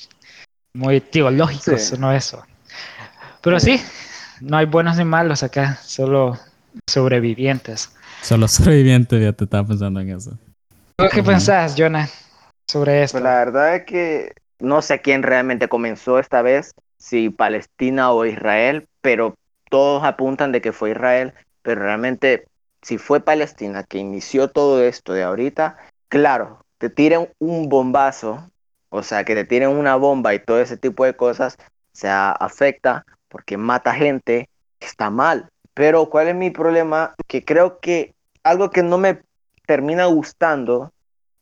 muy 0.74 1.00
teológico, 1.00 1.72
no 2.00 2.12
eso. 2.12 2.44
Pero 3.42 3.60
sí, 3.60 3.80
no 4.42 4.58
hay 4.58 4.66
buenos 4.66 4.98
ni 4.98 5.06
malos 5.06 5.44
acá, 5.44 5.78
solo 5.84 6.38
sobrevivientes. 6.88 7.96
Solo 8.22 8.48
sobrevivientes, 8.48 9.22
ya 9.22 9.32
te 9.32 9.44
estaba 9.46 9.66
pensando 9.68 10.02
en 10.02 10.10
eso. 10.10 10.38
¿Qué 11.14 11.24
pensás, 11.24 11.76
Jonah, 11.78 12.10
sobre 12.68 13.04
esto? 13.04 13.20
Pues 13.20 13.24
la 13.24 13.36
verdad 13.36 13.76
es 13.76 13.86
que 13.86 14.34
no 14.60 14.82
sé 14.82 15.00
quién 15.00 15.24
realmente 15.24 15.70
comenzó 15.70 16.20
esta 16.20 16.42
vez, 16.42 16.74
si 16.98 17.30
Palestina 17.30 18.12
o 18.12 18.26
Israel, 18.26 18.88
pero 19.02 19.36
todos 19.70 20.04
apuntan 20.04 20.52
de 20.52 20.60
que 20.60 20.74
fue 20.74 20.92
Israel, 20.92 21.34
pero 21.62 21.82
realmente 21.84 22.48
si 22.82 22.98
fue 22.98 23.20
Palestina 23.20 23.84
que 23.84 23.98
inició 23.98 24.50
todo 24.50 24.84
esto 24.84 25.14
de 25.14 25.24
ahorita, 25.24 25.78
claro, 26.08 26.66
te 26.78 26.90
tiren 26.90 27.30
un 27.40 27.70
bombazo, 27.70 28.50
o 28.90 29.04
sea, 29.04 29.24
que 29.24 29.36
te 29.36 29.46
tiren 29.46 29.70
una 29.70 29.96
bomba 29.96 30.34
y 30.34 30.40
todo 30.40 30.60
ese 30.60 30.78
tipo 30.78 31.06
de 31.06 31.16
cosas, 31.16 31.58
se 31.92 32.10
afecta 32.10 33.06
porque 33.28 33.58
mata 33.58 33.94
gente, 33.94 34.50
está 34.80 35.10
mal. 35.10 35.50
Pero 35.74 36.10
¿cuál 36.10 36.30
es 36.30 36.36
mi 36.36 36.50
problema? 36.50 37.16
Que 37.28 37.46
creo 37.46 37.80
que 37.80 38.14
algo 38.44 38.72
que 38.72 38.84
no 38.84 38.98
me 38.98 39.22
termina 39.66 40.06
gustando 40.06 40.92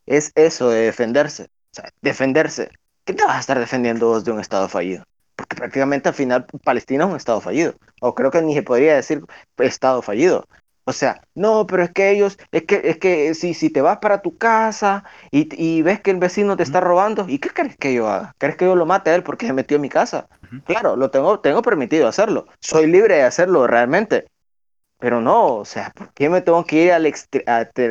es 0.05 0.31
eso 0.35 0.69
de 0.69 0.81
defenderse. 0.81 1.43
O 1.43 1.75
sea, 1.75 1.89
defenderse. 2.01 2.69
¿qué 3.07 3.13
te 3.13 3.23
vas 3.23 3.37
a 3.37 3.39
estar 3.39 3.57
defendiendo 3.57 4.19
de 4.19 4.31
un 4.31 4.41
Estado 4.41 4.67
fallido? 4.67 5.05
Porque 5.35 5.55
prácticamente 5.55 6.09
al 6.09 6.15
final 6.15 6.45
Palestina 6.63 7.05
es 7.05 7.09
un 7.09 7.15
Estado 7.15 7.39
fallido. 7.39 7.73
O 8.01 8.13
creo 8.13 8.31
que 8.31 8.41
ni 8.41 8.53
se 8.53 8.63
podría 8.63 8.95
decir 8.95 9.23
Estado 9.57 10.01
fallido. 10.01 10.45
O 10.89 10.93
sea, 10.93 11.19
no, 11.35 11.67
pero 11.67 11.83
es 11.83 11.91
que 11.91 12.11
ellos, 12.11 12.37
es 12.53 12.63
que, 12.63 12.79
es 12.85 12.97
que 12.97 13.33
si, 13.33 13.53
si 13.53 13.69
te 13.69 13.81
vas 13.81 13.97
para 13.97 14.21
tu 14.21 14.37
casa 14.37 15.03
y, 15.31 15.49
y, 15.61 15.81
ves 15.81 15.99
que 15.99 16.11
el 16.11 16.17
vecino 16.17 16.55
te 16.55 16.63
está 16.63 16.79
robando, 16.79 17.25
¿y 17.27 17.39
qué 17.39 17.49
crees 17.49 17.75
que 17.75 17.93
yo 17.93 18.07
haga? 18.07 18.33
¿Crees 18.37 18.55
que 18.55 18.63
yo 18.63 18.73
lo 18.73 18.85
mate 18.85 19.09
a 19.09 19.15
él 19.15 19.21
porque 19.21 19.45
se 19.45 19.51
metió 19.51 19.75
en 19.75 19.81
mi 19.81 19.89
casa? 19.89 20.29
Claro, 20.65 20.95
lo 20.95 21.11
tengo, 21.11 21.41
tengo 21.41 21.61
permitido 21.61 22.07
hacerlo. 22.07 22.47
Soy 22.61 22.87
libre 22.87 23.15
de 23.15 23.23
hacerlo 23.23 23.67
realmente. 23.67 24.27
Pero 24.97 25.19
no, 25.19 25.57
o 25.57 25.65
sea, 25.65 25.91
¿por 25.93 26.13
qué 26.13 26.29
me 26.29 26.39
tengo 26.39 26.63
que 26.65 26.85
ir 26.85 26.93
al 26.93 27.03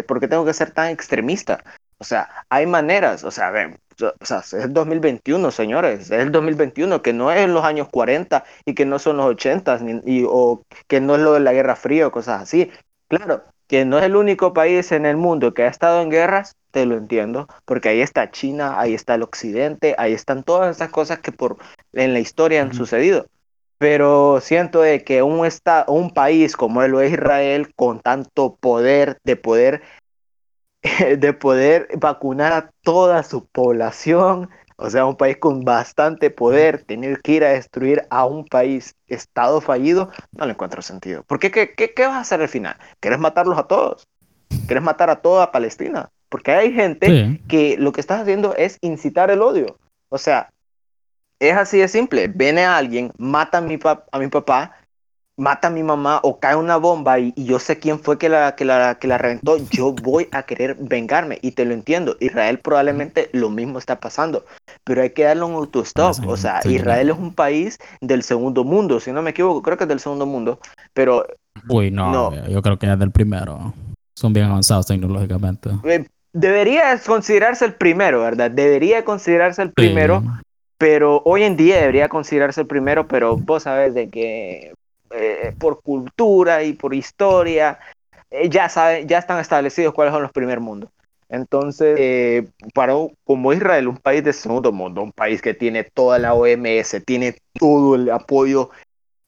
¿por 0.09 0.19
qué 0.19 0.27
tengo 0.27 0.47
que 0.47 0.55
ser 0.55 0.71
tan 0.71 0.89
extremista? 0.89 1.63
O 1.99 2.05
sea, 2.05 2.31
hay 2.49 2.67
maneras, 2.67 3.25
o 3.25 3.31
sea, 3.31 3.51
ven, 3.51 3.79
o 4.03 4.25
sea, 4.27 4.39
es 4.39 4.53
el 4.53 4.73
2021, 4.73 5.51
señores, 5.51 6.01
es 6.01 6.11
el 6.11 6.31
2021, 6.31 7.01
que 7.01 7.13
no 7.13 7.33
es 7.33 7.49
los 7.49 7.65
años 7.65 7.89
40 7.89 8.45
y 8.67 8.75
que 8.75 8.85
no 8.85 8.99
son 8.99 9.17
los 9.17 9.27
80 9.27 9.79
ni, 9.79 10.25
o 10.29 10.63
que 10.89 11.01
no 11.01 11.15
es 11.15 11.23
lo 11.23 11.33
de 11.33 11.41
la 11.41 11.53
Guerra 11.53 11.77
Fría 11.77 12.07
o 12.07 12.11
cosas 12.11 12.43
así. 12.43 12.71
Claro, 13.09 13.45
que 13.69 13.85
no 13.85 13.99
es 13.99 14.05
el 14.05 14.17
único 14.17 14.53
país 14.53 14.91
en 14.93 15.07
el 15.07 15.17
mundo 15.17 15.55
que 15.55 15.63
ha 15.63 15.69
estado 15.69 16.03
en 16.03 16.11
guerras, 16.11 16.57
te 16.73 16.87
lo 16.87 16.97
entiendo, 16.97 17.47
porque 17.65 17.89
ahí 17.89 18.01
está 18.01 18.31
China, 18.31 18.81
ahí 18.81 18.95
está 18.95 19.15
el 19.15 19.23
Occidente, 19.23 19.95
ahí 19.99 20.13
están 20.13 20.43
todas 20.43 20.77
esas 20.77 20.91
cosas 20.91 21.21
que 21.21 21.33
por 21.33 21.57
en 21.93 22.13
la 22.13 22.19
historia 22.21 22.63
han 22.63 22.75
sucedido. 22.75 23.27
Pero 23.79 24.41
siento 24.41 24.81
de 24.81 25.05
que 25.05 25.23
un, 25.23 25.47
un 25.89 26.11
país 26.11 26.57
como 26.57 26.83
lo 26.87 27.01
es 27.01 27.13
Israel, 27.13 27.75
con 27.77 28.01
tanto 28.01 28.57
poder, 28.57 29.19
de 29.25 29.37
poder 29.37 29.83
de 31.19 31.33
poder 31.33 31.89
vacunar 31.99 32.53
a 32.53 32.71
toda 32.83 33.23
su 33.23 33.47
población, 33.47 34.51
o 34.77 34.91
sea, 34.91 35.07
un 35.07 35.17
país 35.17 35.39
con 35.39 35.63
bastante 35.63 36.31
poder, 36.31 36.85
tener 36.85 37.21
que 37.23 37.33
ir 37.33 37.45
a 37.45 37.51
destruir 37.51 38.03
a 38.11 38.27
un 38.27 38.45
país, 38.45 38.95
estado 39.07 39.61
fallido, 39.61 40.11
no 40.33 40.45
le 40.45 40.53
encuentro 40.53 40.83
sentido. 40.83 41.25
Porque 41.27 41.51
qué, 41.51 41.75
qué, 41.75 41.95
qué 41.95 42.07
vas 42.07 42.15
a 42.15 42.21
hacer 42.21 42.43
al 42.43 42.49
final? 42.49 42.77
¿Quieres 43.01 43.19
matarlos 43.19 43.59
a 43.59 43.65
todos? 43.65 44.07
¿Quieres 44.67 44.83
matar 44.83 45.11
a 45.11 45.17
toda 45.17 45.51
Palestina? 45.51 46.11
Porque 46.29 46.53
hay 46.53 46.73
gente 46.73 47.41
que 47.49 47.77
lo 47.79 47.93
que 47.93 48.01
estás 48.01 48.21
haciendo 48.21 48.55
es 48.57 48.79
incitar 48.81 49.31
el 49.31 49.43
odio. 49.43 49.79
O 50.09 50.19
sea, 50.19 50.51
es 51.39 51.57
así 51.57 51.79
de 51.79 51.89
simple. 51.89 52.29
Viene 52.29 52.65
alguien, 52.65 53.13
mata 53.17 53.59
a 53.59 53.61
mi, 53.61 53.79
a 53.85 54.19
mi 54.19 54.29
papá 54.29 54.73
mata 55.37 55.69
a 55.69 55.71
mi 55.71 55.83
mamá 55.83 56.21
o 56.23 56.41
cae 56.41 56.57
una 56.57 56.77
bomba 56.77 57.19
y, 57.19 57.33
yo 57.37 57.59
sé 57.59 57.79
quién 57.79 57.99
fue 57.99 58.19
que 58.19 58.29
la, 58.29 58.55
que, 58.57 58.65
la, 58.65 58.99
que 58.99 59.07
la 59.07 59.19
reventó, 59.19 59.59
yo 59.71 59.93
voy 59.93 60.29
a 60.33 60.45
querer 60.45 60.77
vengarme 60.81 61.39
y 61.43 61.53
te 61.53 61.65
lo 61.65 61.75
entiendo. 61.75 62.17
Israel 62.21 62.59
probablemente 62.59 63.29
lo 63.33 63.51
mismo 63.51 63.79
está 63.79 64.01
pasando, 64.01 64.45
pero 64.85 65.03
hay 65.03 65.11
que 65.11 65.25
darle 65.25 65.45
un 65.45 65.55
autostop. 65.55 66.17
O 66.27 66.37
sea, 66.37 66.61
Israel 66.65 67.11
es 67.11 67.19
un 67.19 67.35
país 67.35 67.79
del 68.01 68.23
segundo 68.23 68.65
mundo, 68.65 69.01
si 69.01 69.13
no 69.13 69.23
me 69.23 69.31
equivoco, 69.31 69.63
creo 69.63 69.77
que 69.77 69.85
es 69.85 69.89
del 69.89 70.01
segundo 70.01 70.27
mundo, 70.27 70.59
pero... 70.95 71.27
Uy, 71.69 71.91
no, 71.91 72.33
yo 72.49 72.63
creo 72.63 72.79
que 72.79 72.91
es 72.91 72.99
del 72.99 73.11
primero. 73.11 73.73
Son 74.15 74.33
bien 74.33 74.47
avanzados 74.47 74.87
tecnológicamente. 74.87 75.71
Eh, 75.85 76.07
debería 76.33 76.99
considerarse 76.99 77.67
el 77.67 77.75
primero, 77.75 78.21
¿verdad? 78.21 78.51
Debería 78.51 79.05
considerarse 79.05 79.63
el 79.63 79.73
primero, 79.73 80.23
pero 80.79 81.23
hoy 81.25 81.43
en 81.43 81.57
día 81.57 81.77
debería 81.77 82.09
considerarse 82.09 82.63
el 82.63 82.67
primero, 82.67 83.09
pero 83.09 83.37
vos 83.37 83.65
sabes 83.65 83.95
de 83.95 84.09
que 84.09 84.73
eh, 85.19 85.55
por 85.59 85.83
cultura 85.83 86.63
y 86.63 86.73
por 86.75 86.95
historia 86.95 87.79
eh, 88.31 88.49
ya 88.49 88.69
saben, 88.69 89.09
ya 89.09 89.19
están 89.19 89.41
establecidos 89.41 89.95
cuáles 89.95 90.13
son 90.13 90.23
los 90.23 90.33
primer 90.33 90.61
mundos. 90.61 90.91
Entonces, 91.29 91.97
eh, 91.99 92.49
para 92.73 92.95
como 93.25 93.53
Israel, 93.53 93.89
un 93.89 93.97
país 93.97 94.23
de 94.23 94.33
segundo 94.33 94.71
mundo, 94.73 95.03
un 95.03 95.13
país 95.13 95.43
que 95.43 95.55
tiene 95.55 95.85
toda 95.85 96.19
la 96.19 96.35
OMS, 96.35 97.03
tiene 97.05 97.37
todo 97.55 97.97
el 97.97 98.11
apoyo 98.11 98.71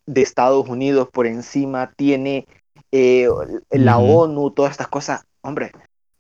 de 0.07 0.23
Estados 0.23 0.68
Unidos 0.68 1.09
por 1.12 1.26
encima, 1.26 1.92
tiene 1.97 2.47
la 2.90 3.99
ONU, 3.99 4.50
todas 4.52 4.71
estas 4.71 4.88
cosas, 4.88 5.25
hombre, 5.42 5.73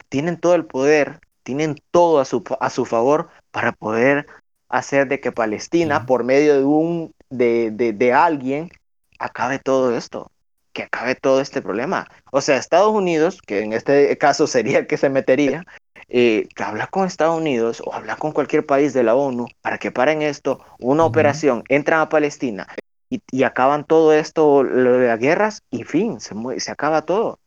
tienen 0.08 0.38
todo 0.38 0.54
el 0.54 0.66
poder, 0.66 1.20
tienen 1.42 1.76
todo 1.90 2.20
a 2.20 2.24
su, 2.24 2.42
a 2.60 2.70
su 2.70 2.84
favor 2.84 3.28
para 3.50 3.72
poder 3.72 4.26
hacer 4.68 5.08
de 5.08 5.20
que 5.20 5.32
Palestina, 5.32 6.06
por 6.06 6.24
medio 6.24 6.54
de 6.54 6.64
un 6.64 7.12
de, 7.30 7.70
de, 7.70 7.92
de, 7.92 8.12
alguien, 8.12 8.70
acabe 9.18 9.58
todo 9.58 9.96
esto, 9.96 10.30
que 10.72 10.84
acabe 10.84 11.14
todo 11.14 11.40
este 11.40 11.62
problema. 11.62 12.06
O 12.30 12.40
sea, 12.40 12.56
Estados 12.56 12.92
Unidos, 12.92 13.40
que 13.42 13.62
en 13.62 13.72
este 13.72 14.16
caso 14.18 14.46
sería 14.46 14.78
el 14.78 14.86
que 14.86 14.96
se 14.96 15.08
metería, 15.08 15.64
eh, 16.08 16.48
que 16.54 16.62
habla 16.62 16.86
con 16.86 17.06
Estados 17.06 17.38
Unidos 17.38 17.82
o 17.84 17.92
habla 17.94 18.16
con 18.16 18.32
cualquier 18.32 18.64
país 18.64 18.94
de 18.94 19.02
la 19.02 19.14
ONU 19.14 19.46
para 19.60 19.78
que 19.78 19.90
paren 19.90 20.22
esto, 20.22 20.64
una 20.78 21.04
operación, 21.04 21.64
entran 21.68 22.00
a 22.00 22.08
Palestina 22.08 22.66
y, 23.10 23.20
y, 23.30 23.42
acaban 23.42 23.84
todo 23.84 24.12
esto, 24.12 24.62
lo 24.62 24.98
de 24.98 25.08
las 25.08 25.18
guerras, 25.18 25.62
y 25.70 25.84
fin, 25.84 26.20
se, 26.20 26.34
se 26.60 26.70
acaba 26.70 27.02
todo. 27.02 27.38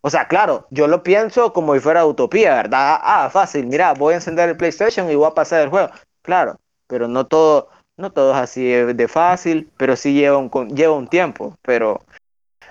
O 0.00 0.10
sea, 0.10 0.26
claro, 0.26 0.66
yo 0.70 0.88
lo 0.88 1.02
pienso 1.02 1.52
como 1.52 1.74
si 1.74 1.80
fuera 1.80 2.04
utopía, 2.04 2.54
¿verdad? 2.54 2.98
Ah, 3.02 3.30
fácil, 3.32 3.66
mira, 3.66 3.92
voy 3.94 4.14
a 4.14 4.16
encender 4.16 4.48
el 4.48 4.56
PlayStation 4.56 5.08
y 5.10 5.14
voy 5.14 5.28
a 5.28 5.34
pasar 5.34 5.62
el 5.62 5.68
juego. 5.68 5.90
Claro, 6.22 6.58
pero 6.88 7.08
no 7.08 7.26
todo, 7.26 7.68
no 7.96 8.10
todo 8.10 8.32
es 8.32 8.38
así 8.38 8.64
de 8.64 9.08
fácil, 9.08 9.68
pero 9.76 9.96
sí 9.96 10.14
lleva 10.14 10.38
un, 10.38 10.50
lleva 10.70 10.94
un 10.94 11.08
tiempo. 11.08 11.56
Pero 11.62 12.00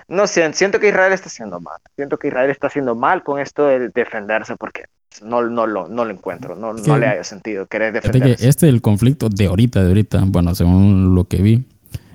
no 0.08 0.26
sé, 0.26 0.52
siento 0.52 0.80
que 0.80 0.88
Israel 0.88 1.12
está 1.12 1.28
haciendo 1.28 1.60
mal. 1.60 1.78
Siento 1.96 2.18
que 2.18 2.28
Israel 2.28 2.50
está 2.50 2.66
haciendo 2.66 2.94
mal 2.94 3.22
con 3.22 3.40
esto 3.40 3.66
de 3.66 3.88
defenderse 3.88 4.56
porque 4.56 4.84
no, 5.22 5.42
no, 5.42 5.66
lo, 5.66 5.88
no 5.88 6.04
lo 6.04 6.10
encuentro, 6.10 6.56
no, 6.56 6.72
no 6.72 6.98
le 6.98 7.06
haya 7.06 7.24
sentido 7.24 7.66
querer 7.66 7.92
defenderse. 7.92 8.42
Que 8.42 8.48
este 8.48 8.68
el 8.68 8.80
conflicto 8.80 9.28
de 9.28 9.46
ahorita, 9.46 9.82
de 9.82 9.88
ahorita, 9.88 10.22
bueno, 10.26 10.54
según 10.54 11.14
lo 11.14 11.24
que 11.24 11.42
vi, 11.42 11.66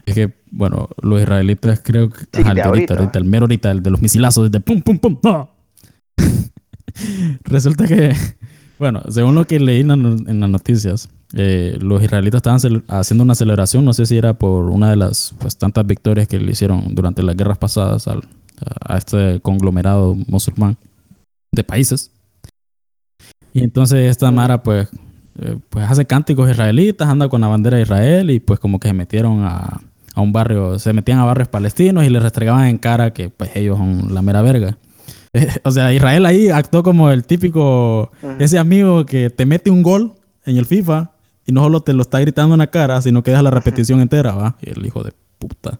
es 0.06 0.16
que, 0.16 0.34
bueno, 0.52 0.90
los 1.02 1.22
israelitas 1.22 1.82
creo 1.84 2.10
que... 2.10 2.20
Sí, 2.32 2.44
de 2.44 2.62
ahorita, 2.62 2.96
ahorita, 2.96 3.20
el 3.20 3.26
mero 3.26 3.44
ahorita, 3.44 3.72
el 3.72 3.84
de 3.84 3.92
los 3.92 4.02
misilazos, 4.02 4.52
desde 4.52 4.64
pum, 4.64 4.82
pum, 4.82 4.98
pum, 4.98 5.20
¡ah! 5.26 5.50
Resulta 7.44 7.88
que, 7.88 8.16
bueno, 8.80 9.04
según 9.10 9.36
lo 9.36 9.46
que 9.46 9.60
leí 9.60 9.82
en 9.82 10.40
las 10.40 10.50
noticias, 10.50 11.10
eh, 11.34 11.78
los 11.82 12.02
israelitas 12.02 12.40
estaban 12.40 12.84
haciendo 12.88 13.24
una 13.24 13.36
celebración, 13.36 13.84
no 13.84 13.94
sé 13.94 14.06
si 14.06 14.18
era 14.18 14.34
por 14.34 14.70
una 14.70 14.90
de 14.90 14.96
las 14.96 15.34
pues, 15.40 15.58
tantas 15.58 15.86
victorias 15.86 16.28
que 16.28 16.40
le 16.40 16.52
hicieron 16.52 16.96
durante 16.96 17.22
las 17.22 17.36
guerras 17.36 17.58
pasadas 17.58 18.08
al, 18.08 18.24
a 18.80 18.98
este 18.98 19.40
conglomerado 19.42 20.16
musulmán 20.28 20.78
de 21.52 21.64
países. 21.64 22.12
Y 23.54 23.64
entonces 23.64 24.10
esta 24.10 24.32
Mara 24.32 24.64
pues, 24.64 24.88
eh, 25.40 25.58
pues 25.70 25.90
hace 25.90 26.06
cánticos 26.06 26.50
israelitas, 26.50 27.10
anda 27.10 27.28
con 27.28 27.42
la 27.42 27.48
bandera 27.48 27.78
de 27.78 27.84
Israel 27.84 28.32
y 28.32 28.40
pues 28.40 28.60
como 28.60 28.80
que 28.80 28.88
se 28.88 28.94
metieron 28.94 29.44
a, 29.44 29.82
a 30.14 30.22
un 30.22 30.32
barrio, 30.32 30.80
se 30.80 30.94
metían 30.94 31.20
a 31.20 31.26
barrios 31.26 31.50
palestinos 31.50 32.06
y 32.06 32.10
les 32.10 32.24
restregaban 32.24 32.68
en 32.68 32.78
cara 32.78 33.12
que 33.12 33.30
pues 33.30 33.56
ellos 33.56 33.78
son 33.78 34.14
la 34.14 34.22
mera 34.22 34.42
verga. 34.42 34.78
o 35.64 35.72
sea, 35.72 35.94
Israel 35.94 36.26
ahí 36.26 36.50
actuó 36.50 36.84
como 36.84 37.12
el 37.12 37.26
típico, 37.26 38.12
ese 38.40 38.58
amigo 38.58 39.06
que 39.06 39.30
te 39.30 39.46
mete 39.46 39.70
un 39.70 39.84
gol 39.84 40.14
en 40.46 40.58
el 40.58 40.66
FIFA 40.66 41.12
y 41.48 41.54
no 41.54 41.64
solo 41.64 41.82
te 41.82 41.94
lo 41.94 42.02
está 42.02 42.20
gritando 42.20 42.54
en 42.54 42.60
la 42.60 42.68
cara, 42.68 43.02
sino 43.02 43.24
que 43.24 43.32
deja 43.32 43.42
la 43.42 43.50
repetición 43.50 44.02
entera, 44.02 44.34
¿va? 44.36 44.58
Y 44.62 44.70
el 44.70 44.86
hijo 44.86 45.02
de 45.02 45.14
puta. 45.40 45.80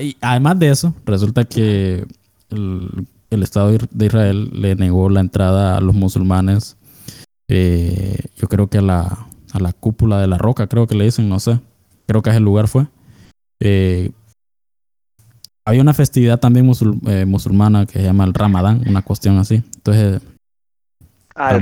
y 0.00 0.16
además 0.20 0.58
de 0.58 0.68
eso, 0.70 0.94
resulta 1.06 1.44
que 1.44 2.04
el, 2.50 3.06
Estado 3.30 3.70
de 3.70 4.06
Israel 4.06 4.50
le 4.52 4.74
negó 4.74 5.08
la 5.08 5.20
entrada 5.20 5.78
a 5.78 5.80
los 5.80 5.94
musulmanes, 5.94 6.76
eh, 7.48 8.18
yo 8.36 8.48
creo 8.48 8.68
que 8.68 8.78
a 8.78 8.82
la, 8.82 9.26
a 9.52 9.60
la 9.60 9.72
cúpula 9.72 10.20
de 10.20 10.26
la 10.26 10.38
roca, 10.38 10.66
creo 10.66 10.86
que 10.86 10.96
le 10.96 11.04
dicen, 11.04 11.28
no 11.28 11.40
sé, 11.40 11.60
creo 12.06 12.20
que 12.20 12.30
ese 12.30 12.40
lugar 12.40 12.68
fue. 12.68 12.88
Eh, 13.60 14.10
había 15.64 15.82
una 15.82 15.94
festividad 15.94 16.40
también 16.40 16.70
eh, 17.06 17.24
musulmana 17.24 17.86
que 17.86 18.00
se 18.00 18.04
llama 18.04 18.24
el 18.24 18.34
Ramadán, 18.34 18.82
una 18.86 19.02
cuestión 19.02 19.38
así. 19.38 19.62
Entonces, 19.76 20.20
Ah, 21.34 21.54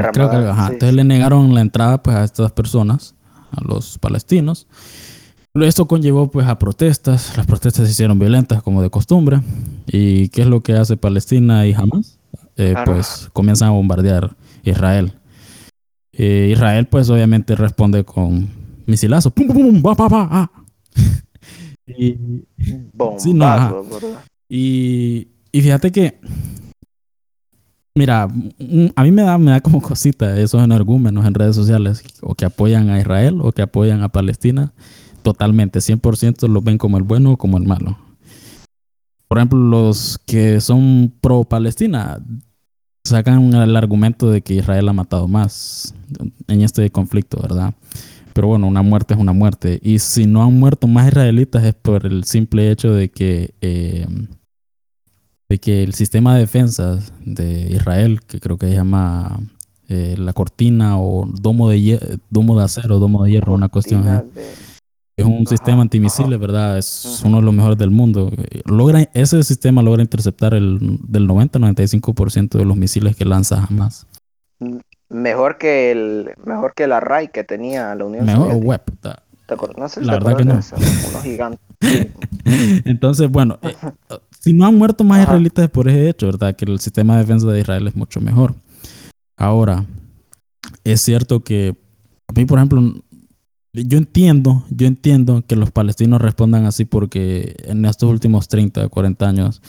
Entonces 0.72 0.94
le 0.94 1.04
negaron 1.04 1.54
la 1.54 1.61
entrada 1.61 2.02
pues, 2.02 2.16
a 2.16 2.24
estas 2.24 2.52
personas, 2.52 3.14
a 3.52 3.62
los 3.62 3.98
palestinos. 3.98 4.66
Esto 5.54 5.87
conllevó 5.87 6.30
pues 6.30 6.46
a 6.46 6.59
protestas. 6.59 7.37
Las 7.37 7.46
protestas 7.46 7.87
se 7.87 7.92
hicieron 7.92 8.18
violentas 8.18 8.62
como 8.62 8.83
de 8.83 8.90
costumbre. 8.90 9.40
¿Y 9.87 10.28
qué 10.28 10.42
es 10.42 10.46
lo 10.46 10.62
que 10.62 10.74
hace 10.74 10.96
Palestina 10.96 11.66
y 11.66 11.72
Hamas? 11.72 12.18
Eh, 12.56 12.74
Pues 12.85 13.28
comienzan 13.33 13.68
a 13.68 13.72
bombardear 13.72 14.37
Israel. 14.62 15.14
Eh, 16.12 16.50
Israel 16.52 16.87
pues 16.87 17.09
obviamente 17.11 17.56
responde 17.56 18.04
con 18.04 18.48
misilazos. 18.87 19.33
¡Pum, 19.33 19.46
pum, 19.48 19.83
pum! 19.83 19.96
¡Va, 19.98 20.50
y, 21.87 22.16
sí, 23.18 23.33
no, 23.33 23.85
y, 24.48 25.28
y 25.52 25.62
fíjate 25.62 25.90
que 25.92 26.20
Mira, 27.94 28.22
a 28.22 29.03
mí 29.03 29.11
me 29.11 29.22
da, 29.22 29.37
me 29.37 29.50
da 29.50 29.61
como 29.61 29.83
cosita 29.83 30.38
esos 30.40 30.62
energúmenos 30.62 31.26
en 31.26 31.35
redes 31.35 31.57
sociales, 31.57 32.05
o 32.22 32.35
que 32.35 32.44
apoyan 32.44 32.88
a 32.90 33.00
Israel 33.00 33.40
o 33.42 33.53
que 33.53 33.62
apoyan 33.62 34.03
a 34.03 34.09
Palestina, 34.09 34.72
totalmente, 35.22 35.81
100% 35.81 36.48
los 36.48 36.62
ven 36.62 36.79
como 36.79 36.98
el 36.98 37.03
bueno 37.03 37.33
o 37.33 37.37
como 37.37 37.59
el 37.59 37.66
malo. 37.66 37.98
Por 39.26 39.38
ejemplo, 39.38 39.59
los 39.59 40.18
que 40.26 40.61
son 40.61 41.12
pro 41.20 41.44
Palestina 41.44 42.18
sacan 43.05 43.53
el 43.55 43.76
argumento 43.76 44.31
de 44.31 44.42
que 44.42 44.55
Israel 44.55 44.88
ha 44.88 44.92
matado 44.92 45.29
más 45.29 45.94
en 46.48 46.62
este 46.62 46.90
conflicto, 46.90 47.40
¿verdad? 47.40 47.74
Pero 48.33 48.48
bueno, 48.48 48.66
una 48.66 48.83
muerte 48.83 49.14
es 49.14 49.20
una 49.20 49.33
muerte. 49.33 49.81
Y 49.83 49.98
si 49.98 50.26
no 50.26 50.42
han 50.42 50.59
muerto 50.59 50.87
más 50.87 51.09
israelitas 51.09 51.64
es 51.64 51.74
por 51.74 52.07
el 52.07 52.24
simple 52.24 52.70
hecho 52.70 52.92
de 52.92 53.11
que 53.11 53.55
eh, 53.61 54.07
de 55.50 55.58
que 55.58 55.82
el 55.82 55.94
sistema 55.94 56.34
de 56.34 56.42
defensa 56.42 57.00
de 57.24 57.72
Israel, 57.72 58.20
que 58.24 58.38
creo 58.38 58.56
que 58.56 58.68
se 58.68 58.74
llama 58.74 59.40
eh, 59.88 60.14
la 60.16 60.32
cortina 60.32 60.98
o 61.00 61.26
domo 61.26 61.68
de, 61.68 62.18
domo 62.30 62.56
de 62.56 62.64
acero, 62.64 63.00
domo 63.00 63.24
de 63.24 63.32
hierro, 63.32 63.52
una 63.52 63.68
cuestión. 63.68 64.30
Es 65.16 65.26
un 65.26 65.48
sistema 65.48 65.82
antimisiles, 65.82 66.38
¿verdad? 66.38 66.78
Es 66.78 67.20
uno 67.24 67.38
de 67.38 67.42
los 67.42 67.52
mejores 67.52 67.76
del 67.76 67.90
mundo. 67.90 68.30
Logra, 68.64 69.10
ese 69.12 69.42
sistema 69.42 69.82
logra 69.82 70.02
interceptar 70.02 70.54
el 70.54 70.78
del 71.02 71.28
90-95% 71.28 72.50
de 72.50 72.64
los 72.64 72.76
misiles 72.76 73.16
que 73.16 73.24
lanza 73.24 73.60
jamás. 73.60 74.06
Mejor 75.08 75.58
que 75.58 75.90
el 75.90 76.30
mejor 76.44 76.74
que 76.74 76.86
la 76.86 77.00
RAI 77.00 77.32
que 77.32 77.42
tenía 77.42 77.92
la 77.96 78.04
Unión 78.04 78.24
Mejor 78.24 78.54
web. 78.54 78.82
No 79.76 79.88
sé 79.88 80.00
la 80.00 80.12
verdad 80.12 80.36
que 80.36 80.44
no. 80.44 80.52
unos 80.52 81.22
gigantes. 81.24 81.69
Entonces, 82.85 83.31
bueno, 83.31 83.59
eh, 83.62 83.75
si 84.38 84.53
no 84.53 84.66
han 84.66 84.77
muerto 84.77 85.05
más 85.05 85.23
israelitas 85.23 85.64
es 85.64 85.71
por 85.71 85.88
ese 85.88 86.09
hecho, 86.09 86.27
¿verdad? 86.27 86.55
Que 86.55 86.64
el 86.64 86.79
sistema 86.81 87.14
de 87.14 87.21
defensa 87.21 87.47
de 87.47 87.61
Israel 87.61 87.88
es 87.88 87.97
mucho 87.97 88.21
mejor. 88.21 88.55
Ahora, 89.37 89.87
es 90.85 91.01
cierto 91.01 91.40
que 91.40 91.77
a 92.29 92.33
mí, 92.33 92.45
por 92.45 92.59
ejemplo, 92.59 93.03
yo 93.73 93.99
entiendo, 93.99 94.64
yo 94.71 94.87
entiendo 94.87 95.45
que 95.47 95.57
los 95.57 95.71
palestinos 95.71 96.21
respondan 96.21 96.66
así 96.66 96.85
porque 96.85 97.57
en 97.64 97.85
estos 97.85 98.11
últimos 98.11 98.49
30, 98.49 98.88
40 98.88 99.29
años, 99.29 99.62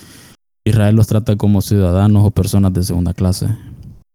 Israel 0.65 0.95
los 0.95 1.07
trata 1.07 1.35
como 1.35 1.61
ciudadanos 1.61 2.23
o 2.25 2.31
personas 2.31 2.73
de 2.73 2.83
segunda 2.83 3.13
clase. 3.13 3.47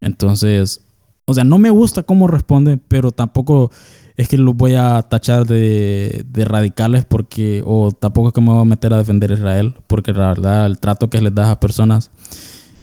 Entonces, 0.01 0.85
o 1.25 1.35
sea, 1.35 1.45
no 1.45 1.59
me 1.59 1.71
gusta 1.71 2.03
cómo 2.03 2.29
responden, 2.29 2.81
pero 2.87 3.11
tampoco 3.11 3.71
es 4.17 4.29
que 4.29 4.39
los 4.39 4.57
voy 4.57 4.75
a 4.75 5.03
tachar 5.03 5.47
de, 5.47 6.25
radicales 6.35 7.05
porque, 7.05 7.63
o 7.65 7.93
tampoco 7.93 8.29
es 8.29 8.35
que 8.35 8.41
me 8.41 8.51
voy 8.51 8.63
a 8.63 8.65
meter 8.65 8.93
a 8.95 8.99
defender 8.99 9.31
a 9.31 9.35
Israel, 9.35 9.75
porque 9.87 10.13
la 10.13 10.29
verdad 10.29 10.67
el 10.67 10.79
trato 10.79 11.11
que 11.11 11.21
les 11.21 11.35
das 11.35 11.49
a 11.49 11.61
personas 11.61 12.11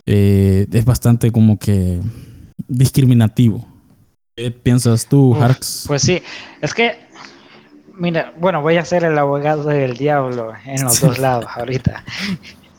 eh, 0.06 0.68
es 0.72 0.86
bastante 0.86 1.32
como 1.32 1.58
que 1.58 2.00
discriminativo. 2.68 3.68
¿Qué 4.36 4.52
piensas 4.52 5.08
tú, 5.08 5.36
Harks? 5.36 5.86
Pues 5.88 6.04
sí, 6.04 6.22
es 6.62 6.74
que, 6.74 6.98
mira, 7.96 8.34
bueno, 8.38 8.62
voy 8.62 8.78
a 8.78 8.86
ser 8.86 9.04
el 9.04 9.18
abogado 9.18 9.64
del 9.70 9.98
diablo 9.98 10.54
en 10.66 10.84
los 10.84 11.02
dos 11.02 11.20
lados 11.20 11.50
ahorita. 11.56 12.04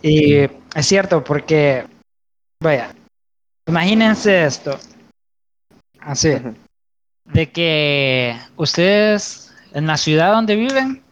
Y 0.06 0.34
es 0.34 0.86
cierto 0.86 1.24
porque, 1.24 1.86
vaya, 2.60 2.94
imagínense 3.66 4.44
esto. 4.44 4.78
Así 5.98 6.28
de 7.24 7.50
que 7.50 8.38
ustedes 8.56 9.54
en 9.72 9.87
la 9.87 9.96
ciudad 9.96 10.32
donde 10.32 10.56
viven, 10.56 11.02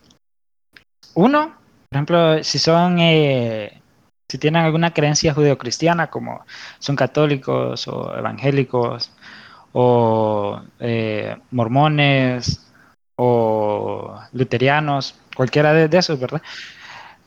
uno, 1.14 1.54
por 1.88 1.96
ejemplo, 1.96 2.44
si 2.44 2.58
son, 2.58 2.98
eh, 3.00 3.82
si 4.28 4.38
tienen 4.38 4.64
alguna 4.64 4.92
creencia 4.92 5.34
judeocristiana, 5.34 6.08
como 6.08 6.44
son 6.78 6.96
católicos 6.96 7.86
o 7.88 8.16
evangélicos 8.16 9.12
o 9.72 10.60
eh, 10.80 11.36
mormones, 11.50 12.72
o 13.16 14.18
luterianos, 14.32 15.14
cualquiera 15.36 15.72
de, 15.72 15.96
esos, 15.96 16.18
¿verdad? 16.18 16.42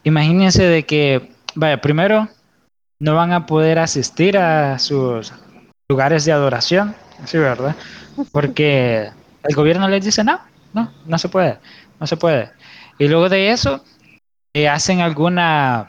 Imagínense 0.03 0.63
de 0.63 0.85
que, 0.85 1.31
vaya, 1.55 1.81
primero 1.81 2.27
no 2.99 3.15
van 3.15 3.33
a 3.33 3.45
poder 3.45 3.79
asistir 3.79 4.37
a 4.37 4.79
sus 4.79 5.33
lugares 5.89 6.25
de 6.25 6.31
adoración, 6.31 6.95
sí, 7.25 7.37
¿verdad? 7.37 7.75
Porque 8.31 9.09
el 9.43 9.55
gobierno 9.55 9.87
les 9.87 10.03
dice, 10.03 10.23
no, 10.23 10.39
no, 10.73 10.91
no 11.05 11.17
se 11.17 11.29
puede, 11.29 11.57
no 11.99 12.07
se 12.07 12.17
puede. 12.17 12.51
Y 12.99 13.07
luego 13.07 13.29
de 13.29 13.51
eso, 13.51 13.83
eh, 14.53 14.67
hacen 14.67 15.01
alguna, 15.01 15.87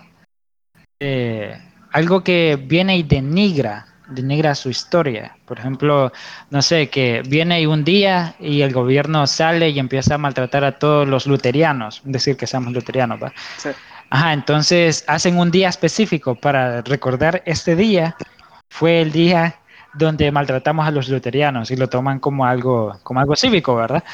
eh, 1.00 1.58
algo 1.92 2.22
que 2.22 2.58
viene 2.60 2.96
y 2.96 3.02
denigra 3.02 3.86
denigra 4.08 4.54
su 4.54 4.70
historia. 4.70 5.36
Por 5.46 5.58
ejemplo, 5.58 6.12
no 6.50 6.62
sé, 6.62 6.88
que 6.88 7.22
viene 7.26 7.66
un 7.66 7.84
día 7.84 8.34
y 8.38 8.62
el 8.62 8.72
gobierno 8.72 9.26
sale 9.26 9.70
y 9.70 9.78
empieza 9.78 10.14
a 10.14 10.18
maltratar 10.18 10.64
a 10.64 10.78
todos 10.78 11.08
los 11.08 11.26
luterianos, 11.26 12.02
decir 12.04 12.36
que 12.36 12.46
somos 12.46 12.72
luterianos, 12.72 13.22
¿va? 13.22 13.32
Ajá, 14.10 14.32
entonces 14.32 15.04
hacen 15.08 15.38
un 15.38 15.50
día 15.50 15.68
específico 15.68 16.36
para 16.36 16.82
recordar 16.82 17.42
este 17.44 17.74
día, 17.74 18.16
fue 18.70 19.00
el 19.00 19.10
día 19.10 19.56
donde 19.96 20.30
maltratamos 20.30 20.86
a 20.86 20.90
los 20.90 21.08
luterianos 21.08 21.70
y 21.70 21.76
lo 21.76 21.88
toman 21.88 22.18
como 22.18 22.46
algo, 22.46 22.98
como 23.02 23.20
algo 23.20 23.36
cívico, 23.36 23.74
¿verdad? 23.74 24.04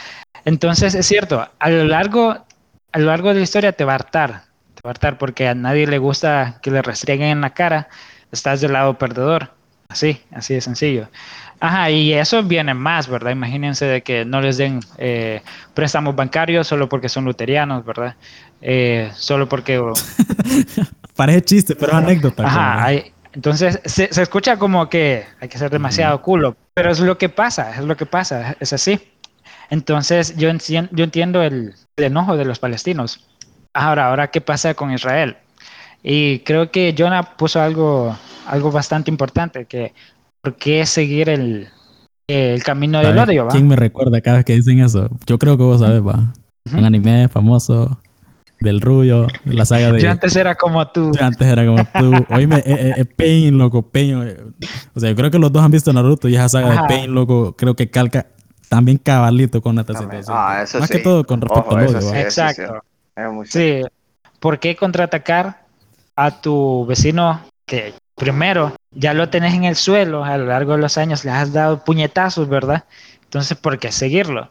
Entonces 0.44 0.94
es 0.94 1.06
cierto, 1.06 1.48
a 1.58 1.70
lo 1.70 1.84
largo, 1.84 2.36
a 2.92 2.98
lo 2.98 3.06
largo 3.06 3.28
de 3.28 3.36
la 3.36 3.40
historia 3.42 3.72
te 3.72 3.84
va 3.84 3.92
a 3.92 3.96
hartar, 3.96 4.30
te 4.74 4.80
va 4.84 4.90
a 4.90 4.90
hartar 4.90 5.18
porque 5.18 5.48
a 5.48 5.54
nadie 5.54 5.86
le 5.86 5.98
gusta 5.98 6.58
que 6.62 6.70
le 6.70 6.82
restrieguen 6.82 7.28
en 7.28 7.40
la 7.40 7.50
cara, 7.50 7.88
estás 8.30 8.60
del 8.60 8.72
lado 8.72 8.98
perdedor. 8.98 9.50
Así, 9.88 10.22
así 10.30 10.54
de 10.54 10.62
sencillo. 10.62 11.08
Ajá, 11.60 11.90
y 11.90 12.14
eso 12.14 12.42
viene 12.42 12.72
más, 12.72 13.08
¿verdad? 13.08 13.30
Imagínense 13.30 13.84
de 13.84 14.02
que 14.02 14.24
no 14.24 14.40
les 14.40 14.56
den 14.56 14.80
eh, 14.96 15.42
préstamos 15.74 16.16
bancarios 16.16 16.66
solo 16.66 16.88
porque 16.88 17.10
son 17.10 17.26
luterianos, 17.26 17.84
¿verdad? 17.84 18.16
Eh, 18.62 19.10
solo 19.14 19.48
porque... 19.48 19.80
Parece 21.14 21.42
chiste, 21.42 21.76
pero 21.76 21.94
anécdota. 21.94 22.46
Ajá, 22.46 22.90
entonces 23.32 23.80
se, 23.84 24.08
escucha 24.20 24.58
como 24.58 24.88
que 24.88 25.24
hay 25.40 25.48
que 25.48 25.58
ser 25.58 25.70
demasiado 25.70 26.22
culo, 26.22 26.56
pero 26.74 26.90
es 26.90 27.00
lo 27.00 27.18
que 27.18 27.28
pasa, 27.28 27.76
es 27.76 27.84
lo 27.84 27.96
que 27.96 28.06
pasa, 28.06 28.56
es 28.60 28.72
así. 28.72 29.00
Entonces 29.70 30.36
yo, 30.36 30.50
yo 30.50 31.04
entiendo 31.04 31.42
el, 31.42 31.74
el 31.96 32.04
enojo 32.04 32.36
de 32.36 32.44
los 32.44 32.58
palestinos. 32.58 33.26
Ahora, 33.74 34.08
ahora, 34.08 34.30
¿qué 34.30 34.40
pasa 34.40 34.74
con 34.74 34.92
Israel? 34.92 35.36
Y 36.02 36.40
creo 36.40 36.70
que 36.70 36.94
Jonah 36.96 37.36
puso 37.36 37.60
algo 37.60 38.14
algo 38.46 38.70
bastante 38.70 39.10
importante, 39.10 39.66
que 39.66 39.94
por 40.40 40.56
qué 40.56 40.84
seguir 40.86 41.28
el, 41.28 41.68
el 42.26 42.62
camino 42.62 43.00
del 43.00 43.18
odio, 43.18 43.46
¿va? 43.46 43.52
¿Quién 43.52 43.68
me 43.68 43.76
recuerda 43.76 44.20
cada 44.20 44.38
vez 44.38 44.44
que 44.44 44.54
dicen 44.54 44.80
eso? 44.80 45.08
Yo 45.26 45.38
creo 45.38 45.56
que 45.56 45.62
vos 45.62 45.80
sabes, 45.80 46.02
va. 46.02 46.32
Un 46.72 46.84
anime 46.84 47.28
famoso 47.28 47.98
del 48.62 48.80
Rubio, 48.80 49.26
la 49.44 49.64
saga 49.64 49.92
de... 49.92 50.00
Yo 50.00 50.10
antes 50.10 50.34
era 50.36 50.54
como 50.54 50.86
tú. 50.88 51.12
Yo 51.12 51.24
antes 51.24 51.46
era 51.46 51.66
como 51.66 51.84
tú. 51.84 52.26
Oíme, 52.34 52.58
eh, 52.58 52.64
eh, 52.66 52.94
eh, 52.98 53.04
Pain, 53.04 53.58
loco, 53.58 53.82
Pain. 53.82 54.14
O 54.94 55.00
sea, 55.00 55.10
yo 55.10 55.16
creo 55.16 55.30
que 55.30 55.38
los 55.38 55.52
dos 55.52 55.62
han 55.62 55.70
visto 55.70 55.92
Naruto 55.92 56.28
y 56.28 56.36
esa 56.36 56.48
saga 56.48 56.70
de 56.70 56.88
Pain, 56.88 57.14
loco, 57.14 57.54
creo 57.56 57.74
que 57.74 57.90
calca 57.90 58.26
también 58.68 58.98
cabalito 58.98 59.60
con 59.60 59.78
esta 59.78 59.94
situación. 59.94 60.34
Ah, 60.36 60.64
Más 60.78 60.88
que 60.88 61.00
todo 61.00 61.24
con 61.24 61.40
respecto 61.40 61.76
al 61.76 61.86
odio. 61.88 62.14
Exacto. 62.14 62.82
Sí. 63.44 63.82
¿Por 64.40 64.58
qué 64.58 64.74
contraatacar 64.76 65.66
a 66.16 66.40
tu 66.40 66.86
vecino 66.86 67.40
que 67.66 67.94
primero 68.16 68.74
ya 68.90 69.14
lo 69.14 69.28
tenés 69.28 69.54
en 69.54 69.64
el 69.64 69.76
suelo, 69.76 70.24
a 70.24 70.36
lo 70.38 70.46
largo 70.46 70.72
de 70.72 70.78
los 70.78 70.98
años 70.98 71.24
le 71.24 71.30
has 71.30 71.52
dado 71.52 71.84
puñetazos, 71.84 72.48
¿verdad? 72.48 72.84
Entonces, 73.24 73.56
¿por 73.56 73.78
qué 73.78 73.92
seguirlo? 73.92 74.50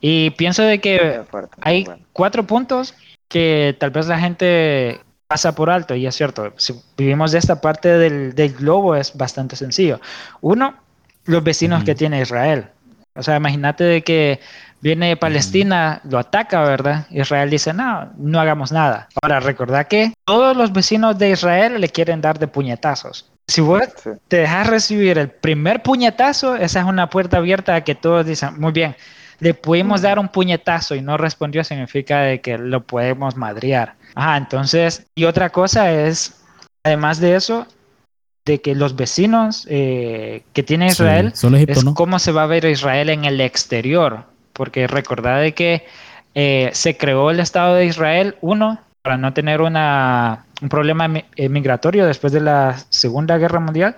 Y 0.00 0.30
pienso 0.30 0.62
de 0.62 0.80
que 0.80 1.22
hay 1.60 1.86
cuatro 2.12 2.46
puntos 2.46 2.94
que 3.34 3.76
tal 3.80 3.90
vez 3.90 4.06
la 4.06 4.20
gente 4.20 5.00
pasa 5.26 5.56
por 5.56 5.68
alto, 5.68 5.96
y 5.96 6.06
es 6.06 6.14
cierto, 6.14 6.52
si 6.56 6.72
vivimos 6.96 7.32
de 7.32 7.38
esta 7.38 7.60
parte 7.60 7.88
del, 7.88 8.32
globo 8.54 8.94
es 8.94 9.16
bastante 9.16 9.56
sencillo. 9.56 10.00
Uno, 10.40 10.76
los 11.24 11.42
vecinos 11.42 11.82
que 11.82 11.96
tiene 11.96 12.20
Israel. 12.20 12.66
O 13.16 13.24
sea, 13.24 13.34
imagínate 13.34 13.82
de 13.82 14.02
que 14.04 14.38
viene 14.80 15.16
Palestina, 15.16 16.00
lo 16.08 16.20
ataca, 16.20 16.62
¿verdad? 16.62 17.08
Israel 17.10 17.50
dice, 17.50 17.72
no, 17.72 18.12
no 18.18 18.38
hagamos 18.38 18.70
nada. 18.70 19.08
Ahora, 19.20 19.40
recordad 19.40 19.88
que 19.88 20.12
todos 20.24 20.56
los 20.56 20.72
vecinos 20.72 21.18
de 21.18 21.30
Israel 21.30 21.80
le 21.80 21.88
quieren 21.88 22.20
dar 22.20 22.38
de 22.38 22.46
puñetazos. 22.46 23.32
Si 23.48 23.60
vos 23.60 23.82
te 24.28 24.36
dejas 24.36 24.68
recibir 24.68 25.18
el 25.18 25.28
primer 25.28 25.82
puñetazo, 25.82 26.54
esa 26.54 26.78
es 26.78 26.86
una 26.86 27.10
puerta 27.10 27.38
abierta 27.38 27.74
a 27.74 27.80
que 27.80 27.96
todos 27.96 28.24
dicen, 28.24 28.60
muy 28.60 28.70
bien, 28.70 28.94
le 29.40 29.54
pudimos 29.54 30.02
dar 30.02 30.18
un 30.18 30.28
puñetazo 30.28 30.94
y 30.94 31.02
no 31.02 31.16
respondió, 31.16 31.64
significa 31.64 32.20
de 32.20 32.40
que 32.40 32.58
lo 32.58 32.82
podemos 32.82 33.36
madrear. 33.36 33.94
Ajá, 34.14 34.36
entonces, 34.36 35.06
y 35.14 35.24
otra 35.24 35.50
cosa 35.50 35.92
es, 35.92 36.42
además 36.84 37.20
de 37.20 37.36
eso, 37.36 37.66
de 38.44 38.60
que 38.60 38.74
los 38.74 38.94
vecinos 38.96 39.66
eh, 39.70 40.42
que 40.52 40.62
tiene 40.62 40.86
Israel 40.88 41.32
es 41.66 41.84
cómo 41.94 42.18
se 42.18 42.30
va 42.30 42.42
a 42.42 42.46
ver 42.46 42.66
Israel 42.66 43.08
en 43.08 43.24
el 43.24 43.40
exterior 43.40 44.26
porque 44.54 44.86
recordad 44.86 45.42
de 45.42 45.52
que 45.52 45.84
eh, 46.34 46.70
se 46.72 46.96
creó 46.96 47.30
el 47.30 47.40
Estado 47.40 47.74
de 47.74 47.84
Israel, 47.84 48.36
uno, 48.40 48.80
para 49.02 49.18
no 49.18 49.34
tener 49.34 49.60
una, 49.60 50.46
un 50.62 50.68
problema 50.70 51.10
eh, 51.36 51.48
migratorio 51.50 52.06
después 52.06 52.32
de 52.32 52.40
la 52.40 52.76
Segunda 52.88 53.36
Guerra 53.36 53.60
Mundial, 53.60 53.96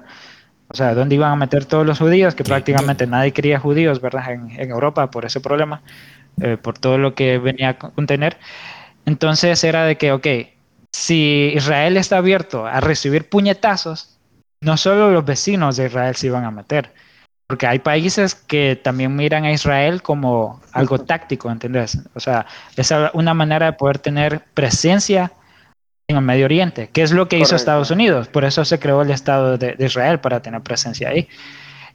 o 0.76 0.78
sea, 0.78 0.94
¿dónde 0.94 1.14
iban 1.14 1.32
a 1.32 1.36
meter 1.36 1.64
todos 1.64 1.86
los 1.86 1.98
judíos? 1.98 2.34
Que 2.34 2.44
prácticamente 2.44 3.06
nadie 3.06 3.32
quería 3.32 3.58
judíos, 3.58 3.98
¿verdad? 4.02 4.30
En, 4.30 4.70
Europa 4.70 5.10
por 5.10 5.24
ese 5.24 5.40
problema, 5.40 5.80
eh, 6.38 6.58
por 6.58 6.78
todo 6.78 6.98
lo 6.98 7.14
que 7.14 7.38
venía 7.38 7.70
a 7.70 7.78
contener. 7.78 8.36
Entonces 9.06 9.64
era 9.64 9.84
de 9.84 9.96
que, 9.96 10.12
ok, 10.12 10.26
si 10.92 11.50
Israel 11.54 11.96
está 11.96 12.18
abierto 12.18 12.66
a 12.66 12.80
recibir 12.80 13.30
puñetazos, 13.30 14.18
no 14.60 14.76
solo 14.76 15.10
los 15.10 15.24
vecinos 15.24 15.78
de 15.78 15.86
Israel 15.86 16.14
se 16.14 16.26
iban 16.26 16.44
a 16.44 16.50
meter, 16.50 16.92
porque 17.46 17.66
hay 17.66 17.78
países 17.78 18.34
que 18.34 18.76
también 18.76 19.16
miran 19.16 19.46
a 19.46 19.52
Israel 19.52 20.02
como 20.02 20.60
algo 20.72 20.98
táctico, 20.98 21.50
¿entendés? 21.50 21.98
O 22.14 22.20
sea, 22.20 22.44
es 22.76 22.92
una 23.14 23.32
manera 23.32 23.64
de 23.64 23.72
poder 23.72 23.98
tener 23.98 24.44
presencia 24.52 25.32
en 26.08 26.16
el 26.16 26.22
Medio 26.22 26.44
Oriente, 26.44 26.88
que 26.92 27.02
es 27.02 27.12
lo 27.12 27.28
que 27.28 27.38
hizo 27.38 27.56
Estados 27.56 27.90
Unidos. 27.90 28.28
Por 28.28 28.44
eso 28.44 28.64
se 28.64 28.78
creó 28.78 29.02
el 29.02 29.10
Estado 29.10 29.58
de, 29.58 29.74
Israel, 29.78 30.20
para 30.20 30.40
tener 30.40 30.60
presencia 30.62 31.08
ahí. 31.08 31.28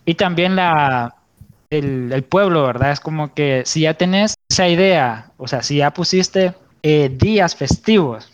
Y 0.05 0.15
también 0.15 0.55
la, 0.55 1.15
el, 1.69 2.23
pueblo, 2.27 2.65
¿verdad? 2.65 2.91
Es 2.91 2.99
como 2.99 3.33
que 3.33 3.63
si 3.65 3.81
ya 3.81 3.93
tenés 3.93 4.35
esa 4.49 4.67
idea, 4.67 5.31
o 5.37 5.47
sea, 5.47 5.63
si 5.63 5.77
ya 5.77 5.93
pusiste 5.93 6.53
eh, 6.83 7.09
días 7.13 7.55
festivos 7.55 8.31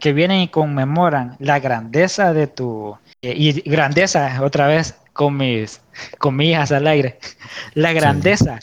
que 0.00 0.12
vienen 0.12 0.40
y 0.40 0.48
conmemoran 0.48 1.36
la 1.38 1.60
grandeza 1.60 2.32
de 2.32 2.48
tu... 2.48 2.96
Eh, 3.22 3.34
y 3.36 3.52
grandeza, 3.70 4.42
otra 4.42 4.66
vez, 4.66 4.96
con 5.12 5.36
mis 5.36 5.80
comillas 6.18 6.72
al 6.72 6.86
aire, 6.86 7.18
la 7.74 7.92
grandeza 7.92 8.58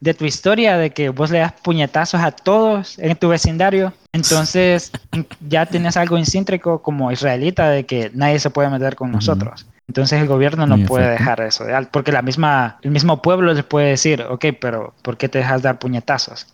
de 0.00 0.14
tu 0.14 0.24
historia, 0.24 0.76
de 0.76 0.90
que 0.90 1.08
vos 1.08 1.30
le 1.30 1.38
das 1.38 1.52
puñetazos 1.52 2.20
a 2.20 2.30
todos 2.30 2.98
en 2.98 3.16
tu 3.16 3.28
vecindario, 3.28 3.92
entonces 4.12 4.92
ya 5.48 5.66
tienes 5.66 5.96
algo 5.96 6.18
incíntrico 6.18 6.82
como 6.82 7.12
israelita 7.12 7.70
de 7.70 7.86
que 7.86 8.10
nadie 8.14 8.38
se 8.38 8.50
puede 8.50 8.70
meter 8.70 8.96
con 8.96 9.12
nosotros. 9.12 9.66
Entonces 9.88 10.20
el 10.20 10.26
gobierno 10.26 10.66
no 10.66 10.84
puede 10.84 11.10
dejar 11.10 11.40
eso 11.40 11.64
de 11.64 11.74
alto, 11.74 11.90
porque 11.92 12.12
la 12.12 12.22
misma, 12.22 12.78
el 12.82 12.90
mismo 12.90 13.22
pueblo 13.22 13.54
les 13.54 13.64
puede 13.64 13.90
decir, 13.90 14.22
ok, 14.22 14.46
pero 14.60 14.94
¿por 15.02 15.16
qué 15.16 15.28
te 15.28 15.38
dejas 15.38 15.62
dar 15.62 15.78
puñetazos? 15.78 16.48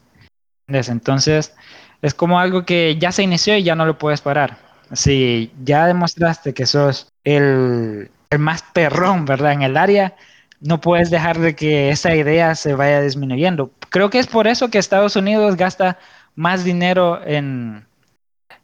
Entonces 0.69 1.55
es 2.03 2.15
como 2.15 2.39
algo 2.39 2.65
que 2.65 2.97
ya 2.99 3.13
se 3.13 3.23
inició 3.23 3.57
y 3.57 3.63
ya 3.63 3.75
no 3.75 3.87
lo 3.87 3.99
puedes 3.99 4.21
parar. 4.21 4.59
Si 4.93 5.51
ya 5.65 5.87
demostraste 5.87 6.53
que 6.53 6.67
sos 6.67 7.09
el, 7.25 8.11
el 8.29 8.39
más 8.39 8.63
perrón, 8.75 9.25
¿verdad? 9.25 9.53
En 9.53 9.63
el 9.63 9.77
área, 9.77 10.15
no 10.63 10.81
puedes 10.81 11.11
dejar 11.11 11.39
de 11.39 11.55
que 11.55 11.91
esa 11.91 12.15
idea 12.15 12.55
se 12.55 12.75
vaya 12.75 13.01
disminuyendo. 13.01 13.71
Creo 13.91 14.11
que 14.11 14.19
es 14.19 14.27
por 14.27 14.47
eso 14.47 14.71
que 14.71 14.79
Estados 14.79 15.17
Unidos 15.17 15.57
gasta 15.57 15.99
más 16.35 16.65
dinero 16.65 17.21
en, 17.25 17.85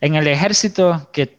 en 0.01 0.15
el 0.15 0.27
ejército 0.29 1.11
que, 1.13 1.37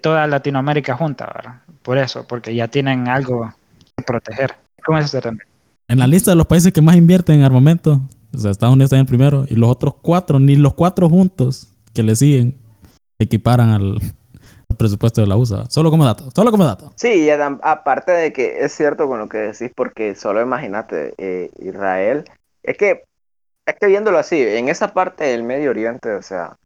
toda 0.00 0.26
Latinoamérica 0.26 0.96
junta, 0.96 1.26
¿verdad? 1.26 1.60
Por 1.82 1.98
eso, 1.98 2.26
porque 2.26 2.54
ya 2.54 2.68
tienen 2.68 3.06
algo 3.06 3.52
que 3.94 4.02
proteger. 4.02 4.54
¿Cómo 4.82 4.96
es 4.96 5.04
eso 5.04 5.20
también? 5.20 5.46
En 5.88 5.98
la 5.98 6.06
lista 6.06 6.30
de 6.30 6.38
los 6.38 6.46
países 6.46 6.72
que 6.72 6.80
más 6.80 6.96
invierten 6.96 7.40
en 7.40 7.44
armamento, 7.44 8.00
Estados 8.32 8.72
Unidos 8.72 8.86
está 8.86 8.98
en 8.98 9.04
primero, 9.04 9.44
y 9.46 9.56
los 9.56 9.68
otros 9.68 9.96
cuatro, 10.00 10.40
ni 10.40 10.56
los 10.56 10.72
cuatro 10.72 11.10
juntos 11.10 11.68
que 11.92 12.02
le 12.02 12.16
siguen, 12.16 12.56
equiparan 13.18 13.68
al, 13.68 13.98
presupuesto 14.78 15.20
de 15.20 15.26
la 15.26 15.36
USA. 15.36 15.66
Solo 15.68 15.90
como 15.90 16.04
dato, 16.04 16.30
solo 16.34 16.50
como 16.50 16.64
dato. 16.64 16.92
Sí, 16.96 17.28
aparte 17.30 18.12
de 18.12 18.32
que 18.32 18.64
es 18.64 18.72
cierto 18.72 19.06
con 19.06 19.18
lo 19.18 19.28
que 19.28 19.38
decís, 19.38 19.70
porque 19.74 20.14
solo 20.14 20.40
imagínate, 20.40 21.14
eh, 21.18 21.50
Israel, 21.58 22.24
es 22.62 22.76
que, 22.78 23.04
es 23.66 23.74
que 23.74 23.86
viéndolo 23.86 24.18
así, 24.18 24.40
en 24.40 24.68
esa 24.68 24.94
parte 24.94 25.24
del 25.24 25.42
Medio 25.42 25.70
Oriente, 25.70 26.14
o 26.14 26.22
sea, 26.22 26.56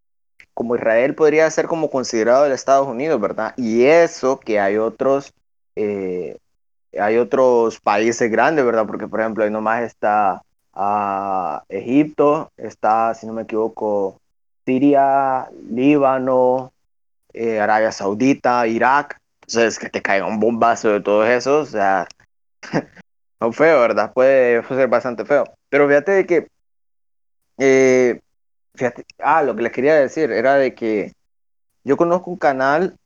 como 0.55 0.77
Israel 0.77 1.15
podría 1.15 1.51
ser 1.51 1.67
como 1.67 1.91
considerado 1.91 2.47
el 2.47 2.53
Estados 2.53 2.87
Unidos, 2.87 3.21
¿verdad? 3.21 3.55
Y 3.57 3.85
eso 3.85 4.39
que 4.39 4.61
hay 4.61 4.77
otros, 4.77 5.33
eh, 5.77 6.37
hay 6.99 7.17
otros 7.17 7.81
países 7.81 8.31
grandes, 8.31 8.65
¿verdad? 8.65 8.87
Porque, 8.87 9.09
por 9.09 9.21
ejemplo, 9.21 9.45
ahí 9.45 9.51
nomás 9.51 9.83
está 9.83 10.43
a 10.75 11.63
Egipto, 11.69 12.51
está, 12.57 13.15
si 13.15 13.27
no 13.27 13.33
me 13.33 13.43
equivoco, 13.43 14.21
Siria, 14.65 15.49
Líbano, 15.71 16.73
eh, 17.33 17.61
Arabia 17.61 17.93
Saudita, 17.93 18.67
Irak. 18.67 19.19
Entonces, 19.43 19.79
que 19.79 19.91
te 19.91 20.03
caiga 20.03 20.27
un 20.27 20.41
bombazo 20.41 20.91
de 20.91 21.01
todos 21.01 21.29
esos, 21.29 21.69
o 21.69 21.73
sea, 21.73 22.07
no 23.41 23.53
feo, 23.53 23.81
¿verdad? 23.81 24.13
Puede 24.13 24.63
ser 24.67 24.89
bastante 24.89 25.25
feo. 25.25 25.45
Pero 25.69 25.89
fíjate 25.89 26.13
de 26.13 26.27
que, 26.27 26.49
eh, 27.59 28.21
fíjate, 28.75 29.05
ah, 29.19 29.43
lo 29.43 29.57
que 29.57 29.63
les 29.63 29.73
quería 29.73 29.95
decir 29.97 30.31
era 30.31 30.55
de 30.55 30.75
que 30.75 31.13
yo 31.85 31.97
conozco 31.97 32.31
un 32.31 32.39
canal, 32.39 32.97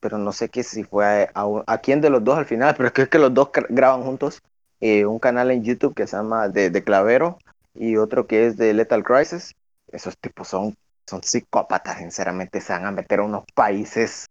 pero 0.00 0.18
no 0.18 0.32
sé 0.32 0.48
qué 0.48 0.62
si 0.62 0.84
fue 0.84 1.30
a, 1.34 1.46
a, 1.66 1.78
quién 1.78 2.00
de 2.00 2.10
los 2.10 2.22
dos 2.24 2.38
al 2.38 2.46
final, 2.46 2.74
pero 2.76 2.90
es 2.94 3.08
que, 3.08 3.18
los 3.18 3.32
dos 3.32 3.50
graban 3.68 4.02
juntos. 4.02 4.40
Eh, 4.80 5.06
un 5.06 5.18
canal 5.18 5.50
en 5.50 5.64
YouTube 5.64 5.94
que 5.94 6.06
se 6.06 6.16
llama 6.16 6.48
de, 6.48 6.68
de, 6.68 6.84
Clavero 6.84 7.38
y 7.74 7.96
otro 7.96 8.26
que 8.26 8.46
es 8.46 8.56
de 8.56 8.74
Lethal 8.74 9.04
Crisis. 9.04 9.54
Esos 9.88 10.18
tipos 10.18 10.48
son, 10.48 10.74
son 11.06 11.22
psicópatas, 11.22 11.98
sinceramente, 11.98 12.60
se 12.60 12.72
van 12.72 12.86
a 12.86 12.90
meter 12.90 13.20
a 13.20 13.24
unos 13.24 13.44
países 13.54 14.26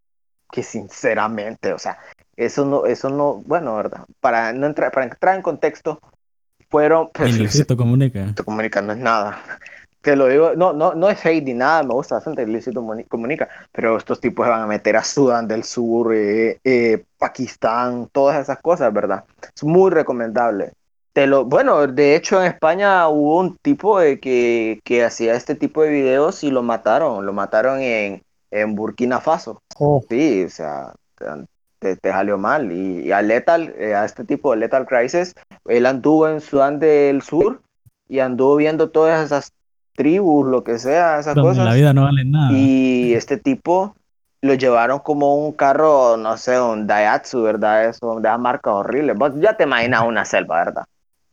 que 0.52 0.64
sinceramente, 0.64 1.74
o 1.74 1.80
sea, 1.80 1.98
eso 2.36 2.66
no, 2.66 2.86
eso 2.86 3.10
no, 3.10 3.36
bueno, 3.46 3.76
¿verdad? 3.76 4.06
Para, 4.20 4.54
no 4.54 4.68
entrar, 4.68 4.92
para 4.92 5.06
entrar 5.06 5.36
en 5.36 5.42
contexto, 5.42 6.00
fueron... 6.70 7.10
Pues, 7.14 7.38
Luisito 7.38 7.76
Comunica. 7.78 8.34
Comunica 8.44 8.82
no 8.82 8.94
es 8.94 9.00
nada 9.00 9.42
te 10.04 10.18
lo 10.18 10.28
digo, 10.28 10.54
no, 10.54 10.74
no, 10.74 10.94
no 10.94 11.10
es 11.10 11.26
hate 11.26 11.46
ni 11.46 11.54
nada, 11.54 11.82
me 11.82 11.94
gusta 11.94 12.16
bastante 12.16 12.46
Luisito 12.46 12.86
Comunica, 13.08 13.48
pero 13.72 13.96
estos 13.96 14.20
tipos 14.20 14.46
se 14.46 14.50
van 14.50 14.64
a 14.64 14.68
meter 14.68 14.98
a 14.98 15.04
Sudán 15.04 15.48
del 15.48 15.64
Sur, 15.64 16.14
eh, 16.14 16.60
eh, 16.62 17.06
Pakistán, 17.18 18.10
todas 18.12 18.42
esas 18.42 18.60
cosas, 18.60 18.92
¿verdad? 18.92 19.24
Es 19.56 19.64
muy 19.64 19.90
recomendable. 19.92 20.74
Te 21.14 21.28
lo, 21.28 21.46
bueno, 21.46 21.86
de 21.86 22.16
hecho 22.16 22.42
en 22.42 22.48
España 22.48 23.08
hubo 23.08 23.40
un 23.40 23.56
tipo 23.58 24.00
de 24.00 24.20
que, 24.20 24.80
que 24.84 25.04
hacía 25.04 25.36
este 25.36 25.54
tipo 25.54 25.84
de 25.84 25.92
videos 25.92 26.44
y 26.44 26.50
lo 26.50 26.64
mataron, 26.64 27.24
lo 27.26 27.34
mataron 27.34 27.82
en, 27.82 28.24
en 28.50 28.76
Burkina 28.76 29.22
Faso. 29.22 29.62
Oh. 29.78 30.04
Sí, 30.10 30.44
o 30.44 30.50
sea, 30.50 30.94
te, 31.78 31.96
te 31.98 32.12
salió 32.12 32.40
mal. 32.40 32.72
Y, 32.72 33.02
y 33.02 33.12
a 33.12 33.22
Lethal, 33.22 33.76
eh, 33.78 33.94
a 33.94 34.06
este 34.06 34.24
tipo 34.24 34.52
de 34.52 34.58
Lethal 34.58 34.88
Crisis, 34.88 35.36
él 35.66 35.86
anduvo 35.86 36.28
en 36.28 36.42
Sudán 36.42 36.80
del 36.80 37.22
Sur 37.22 37.62
y 38.10 38.18
anduvo 38.18 38.56
viendo 38.56 38.90
todas 38.90 39.24
esas 39.24 39.52
tribus, 39.96 40.48
lo 40.48 40.64
que 40.64 40.80
sea, 40.80 41.20
esas 41.20 41.36
Donde 41.36 41.52
cosas. 41.52 41.66
La 41.66 41.76
vida 41.76 41.94
no 41.94 42.06
vale 42.06 42.26
nada. 42.26 42.52
Y 42.52 43.14
este 43.14 43.38
tipo 43.38 43.96
lo 44.42 44.56
llevaron 44.56 44.98
como 45.00 45.36
un 45.36 45.54
carro, 45.54 46.18
no 46.18 46.38
sé, 46.38 46.60
un 46.60 46.88
Daihatsu, 46.88 47.44
¿verdad? 47.44 47.86
Eso, 47.86 48.20
de 48.20 48.28
esas 48.28 48.40
marcas 48.40 48.74
horribles. 48.74 49.16
Vos 49.16 49.32
ya 49.36 49.56
te 49.56 49.64
imaginas 49.66 50.04
una 50.06 50.26
selva, 50.26 50.66
¿verdad? 50.66 50.86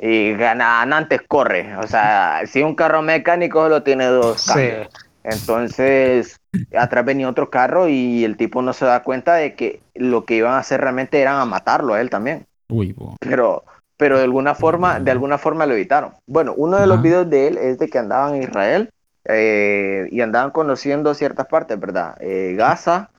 Y 0.02 0.32
antes 0.42 1.20
corre. 1.28 1.76
O 1.76 1.86
sea, 1.86 2.42
si 2.46 2.62
un 2.62 2.74
carro 2.74 3.02
mecánico 3.02 3.62
solo 3.62 3.82
tiene 3.82 4.06
dos 4.06 4.46
cambios. 4.46 4.88
Sí. 4.90 5.06
Entonces, 5.22 6.40
atrás 6.74 7.04
venía 7.04 7.28
otro 7.28 7.50
carro 7.50 7.86
y 7.86 8.24
el 8.24 8.38
tipo 8.38 8.62
no 8.62 8.72
se 8.72 8.86
da 8.86 9.02
cuenta 9.02 9.34
de 9.34 9.54
que 9.54 9.82
lo 9.94 10.24
que 10.24 10.36
iban 10.36 10.54
a 10.54 10.58
hacer 10.58 10.80
realmente 10.80 11.20
eran 11.20 11.36
a 11.36 11.44
matarlo 11.44 11.92
a 11.92 12.00
él 12.00 12.08
también. 12.08 12.46
Uy, 12.70 12.94
bo. 12.94 13.16
Pero, 13.20 13.64
pero 13.98 14.16
de 14.16 14.24
alguna 14.24 14.54
forma, 14.54 15.00
de 15.00 15.10
alguna 15.10 15.36
forma 15.36 15.66
lo 15.66 15.74
evitaron. 15.74 16.12
Bueno, 16.26 16.54
uno 16.56 16.78
de 16.78 16.86
los 16.86 17.02
videos 17.02 17.28
de 17.28 17.48
él 17.48 17.58
es 17.58 17.78
de 17.78 17.88
que 17.88 17.98
andaban 17.98 18.36
en 18.36 18.44
Israel 18.44 18.90
eh, 19.26 20.08
y 20.10 20.22
andaban 20.22 20.50
conociendo 20.50 21.12
ciertas 21.12 21.46
partes, 21.46 21.78
¿verdad? 21.78 22.16
Eh, 22.20 22.54
Gaza 22.56 23.10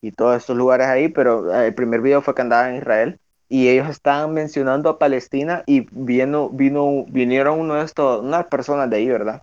y 0.00 0.12
todos 0.12 0.38
estos 0.38 0.56
lugares 0.56 0.86
ahí, 0.86 1.08
pero 1.08 1.54
eh, 1.54 1.66
el 1.66 1.74
primer 1.74 2.00
video 2.00 2.22
fue 2.22 2.34
que 2.34 2.40
andaban 2.40 2.70
en 2.70 2.76
Israel 2.76 3.20
y 3.50 3.68
ellos 3.68 3.88
estaban 3.88 4.32
mencionando 4.32 4.88
a 4.88 4.98
Palestina 4.98 5.64
y 5.66 5.86
vino, 5.90 6.48
vino, 6.50 7.04
vinieron 7.08 7.58
uno 7.58 7.74
de 7.74 7.84
estos, 7.84 8.22
unas 8.22 8.46
personas 8.46 8.88
de 8.88 8.96
ahí, 8.96 9.08
¿verdad? 9.08 9.42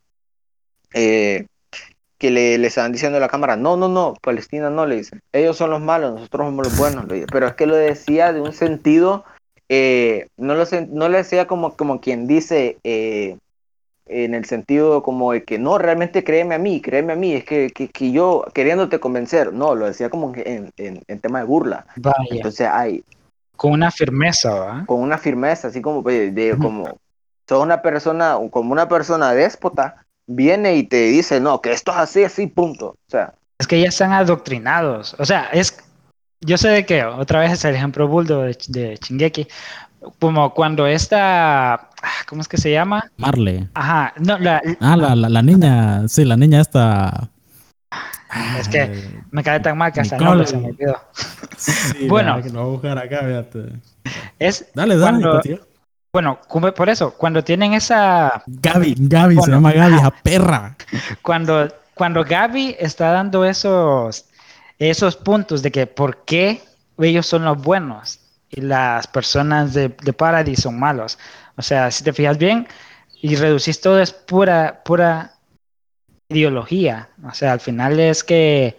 Eh, 0.93 1.45
que 2.17 2.31
le, 2.31 2.57
le 2.57 2.67
estaban 2.67 2.93
diciendo 2.93 3.17
a 3.17 3.21
la 3.21 3.27
cámara, 3.27 3.57
no, 3.57 3.75
no, 3.75 3.89
no, 3.89 4.13
Palestina 4.21 4.69
no, 4.69 4.85
le 4.85 4.95
dicen, 4.95 5.21
ellos 5.33 5.57
son 5.57 5.71
los 5.71 5.81
malos, 5.81 6.13
nosotros 6.13 6.47
somos 6.47 6.65
los 6.65 6.77
buenos, 6.77 7.05
pero 7.29 7.47
es 7.47 7.53
que 7.55 7.65
lo 7.65 7.75
decía 7.75 8.31
de 8.31 8.39
un 8.39 8.53
sentido, 8.53 9.25
eh, 9.67 10.29
no, 10.37 10.55
lo, 10.55 10.63
no 10.89 11.09
le 11.09 11.17
decía 11.17 11.45
como, 11.45 11.75
como 11.75 11.99
quien 11.99 12.27
dice, 12.27 12.77
eh, 12.85 13.37
en 14.05 14.35
el 14.35 14.45
sentido 14.45 15.03
como 15.03 15.33
de 15.33 15.43
que 15.43 15.59
no, 15.59 15.77
realmente 15.77 16.23
créeme 16.23 16.55
a 16.55 16.59
mí, 16.59 16.79
créeme 16.79 17.11
a 17.11 17.17
mí, 17.17 17.33
es 17.33 17.43
que, 17.43 17.69
que, 17.71 17.89
que 17.89 18.13
yo 18.13 18.45
queriéndote 18.53 19.01
convencer, 19.01 19.51
no, 19.51 19.75
lo 19.75 19.85
decía 19.85 20.09
como 20.09 20.33
en, 20.33 20.71
en, 20.77 21.03
en 21.05 21.19
tema 21.19 21.39
de 21.39 21.45
burla. 21.45 21.85
Vaya, 21.97 22.15
Entonces 22.31 22.69
hay, 22.71 23.03
con 23.57 23.71
una 23.73 23.91
firmeza, 23.91 24.53
¿va? 24.53 24.85
con 24.85 25.01
una 25.01 25.17
firmeza, 25.17 25.67
así 25.67 25.81
como 25.81 26.01
de, 26.03 26.31
de- 26.31 26.57
como 26.57 26.97
sos 27.49 27.63
una 27.63 27.81
persona, 27.81 28.37
como 28.51 28.71
una 28.71 28.87
persona 28.87 29.33
déspota, 29.33 30.05
viene 30.27 30.75
y 30.75 30.83
te 30.83 31.07
dice, 31.07 31.39
no, 31.39 31.61
que 31.61 31.71
esto 31.73 31.91
es 31.91 31.97
así, 31.97 32.23
así, 32.23 32.47
punto. 32.47 32.89
O 32.89 33.09
sea, 33.09 33.33
Es 33.59 33.67
que 33.67 33.79
ya 33.81 33.87
están 33.89 34.11
adoctrinados. 34.13 35.15
O 35.19 35.25
sea, 35.25 35.49
es. 35.51 35.83
Yo 36.41 36.57
sé 36.57 36.69
de 36.69 36.85
qué, 36.85 37.03
otra 37.03 37.39
vez 37.39 37.51
es 37.53 37.65
el 37.65 37.73
ejemplo 37.75 38.07
buldo 38.07 38.41
de, 38.43 38.55
de 38.67 38.99
Shingeki. 39.01 39.47
Como 40.19 40.53
cuando 40.53 40.85
esta. 40.85 41.73
ah, 41.73 41.89
¿Cómo 42.27 42.41
es 42.41 42.47
que 42.47 42.57
se 42.57 42.71
llama? 42.71 43.09
Marley. 43.17 43.67
Ajá, 43.73 44.13
no, 44.19 44.37
la, 44.37 44.61
Ah, 44.79 44.95
la, 44.95 45.15
la, 45.15 45.29
la 45.29 45.41
niña, 45.41 46.07
sí, 46.07 46.23
la 46.25 46.37
niña 46.37 46.61
esta. 46.61 47.29
Es 48.59 48.67
que 48.67 49.21
me 49.31 49.43
cae 49.43 49.59
tan 49.61 49.77
mal 49.77 49.91
que 49.93 50.01
hasta 50.01 50.15
el 50.17 50.21
Nicole. 50.23 50.37
nombre 50.43 50.47
se 50.51 50.57
me 50.57 50.67
olvidó. 50.69 51.01
sí, 51.57 52.07
bueno. 52.07 52.41
que 52.41 52.49
lo 52.49 52.59
voy 52.59 52.61
a 52.61 52.71
buscar 52.71 52.97
acá, 52.97 53.19
fíjate. 53.25 53.73
Es, 54.39 54.65
Dale, 54.73 54.97
dale, 54.97 55.01
Cuando- 55.19 55.31
continúa. 55.33 55.59
bueno, 56.11 56.39
por 56.75 56.89
eso, 56.89 57.11
cuando 57.11 57.43
tienen 57.43 57.73
esa. 57.73 58.43
Gaby, 58.47 58.95
Gaby, 58.99 59.35
se 59.35 59.39
Bueno, 59.39 59.55
llama 59.55 59.71
Gaby, 59.73 59.95
esa 59.95 60.11
perra. 60.11 60.75
Cuando, 61.21 61.67
cuando 61.93 62.23
Gaby 62.23 62.75
está 62.79 63.11
dando 63.11 63.45
esos, 63.45 64.25
esos 64.79 65.15
puntos 65.15 65.61
de 65.63 65.71
que 65.71 65.87
por 65.87 66.23
qué 66.25 66.61
ellos 66.99 67.25
son 67.27 67.45
los 67.45 67.61
buenos 67.61 68.19
y 68.49 68.61
las 68.61 69.07
personas 69.07 69.73
de, 69.73 69.89
de 69.89 70.13
Paradis 70.13 70.61
son 70.61 70.79
malos. 70.79 71.17
O 71.55 71.61
sea, 71.61 71.89
si 71.91 72.03
te 72.03 72.13
fijas 72.13 72.37
bien 72.37 72.67
y 73.21 73.35
reducís 73.35 73.81
todo 73.81 73.99
es 73.99 74.11
pura, 74.13 74.81
pura 74.85 75.31
ideología. 76.29 77.09
O 77.23 77.33
sea, 77.33 77.53
al 77.53 77.59
final 77.59 77.99
es 77.99 78.23
que 78.23 78.77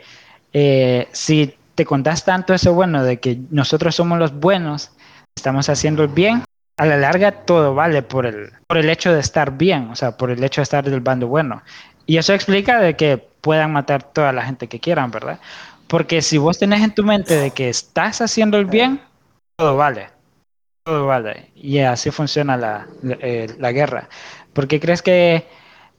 eh, 0.53 1.09
si 1.13 1.55
te 1.75 1.85
contás 1.85 2.25
tanto 2.25 2.55
eso 2.55 2.75
bueno 2.75 3.05
de 3.05 3.19
que 3.21 3.39
nosotros 3.51 3.95
somos 3.95 4.19
los 4.19 4.33
buenos, 4.33 4.91
estamos 5.37 5.69
haciendo 5.69 6.03
el 6.03 6.09
bien, 6.09 6.43
a 6.77 6.87
la 6.87 6.97
larga 6.97 7.33
todo 7.33 7.75
vale 7.75 8.03
por 8.03 8.27
el, 8.27 8.53
por 8.67 8.79
el 8.79 8.89
hecho 8.91 9.13
de 9.13 9.21
estar 9.21 9.57
bien, 9.57 9.89
o 9.91 9.97
sea, 9.97 10.17
por 10.17 10.31
el 10.31 10.43
hecho 10.43 10.61
de 10.61 10.65
estar 10.65 10.89
del 10.89 11.01
bando 11.01 11.29
bueno. 11.29 11.63
Y 12.07 12.17
eso 12.17 12.33
explica 12.33 12.81
de 12.81 12.97
que 12.97 13.19
puedan 13.19 13.73
matar 13.73 14.03
toda 14.03 14.33
la 14.33 14.43
gente 14.43 14.69
que 14.69 14.81
quieran, 14.81 15.11
¿verdad? 15.11 15.41
Porque 15.89 16.23
si 16.23 16.39
vos 16.39 16.59
tenés 16.59 16.83
en 16.83 16.95
tu 16.95 17.03
mente 17.03 17.37
de 17.37 17.51
que 17.51 17.69
estás 17.69 18.21
haciendo 18.21 18.59
el 18.59 18.67
bien, 18.67 19.01
todo 19.57 19.77
vale. 19.77 20.09
Todo 20.85 21.07
vale. 21.07 21.51
Y 21.55 21.79
así 21.79 22.11
funciona 22.11 22.57
la, 22.57 22.87
la, 23.03 23.17
eh, 23.21 23.47
la 23.59 23.73
guerra. 23.73 24.09
¿Por 24.53 24.69
qué 24.69 24.81
crees 24.81 25.03
que 25.03 25.47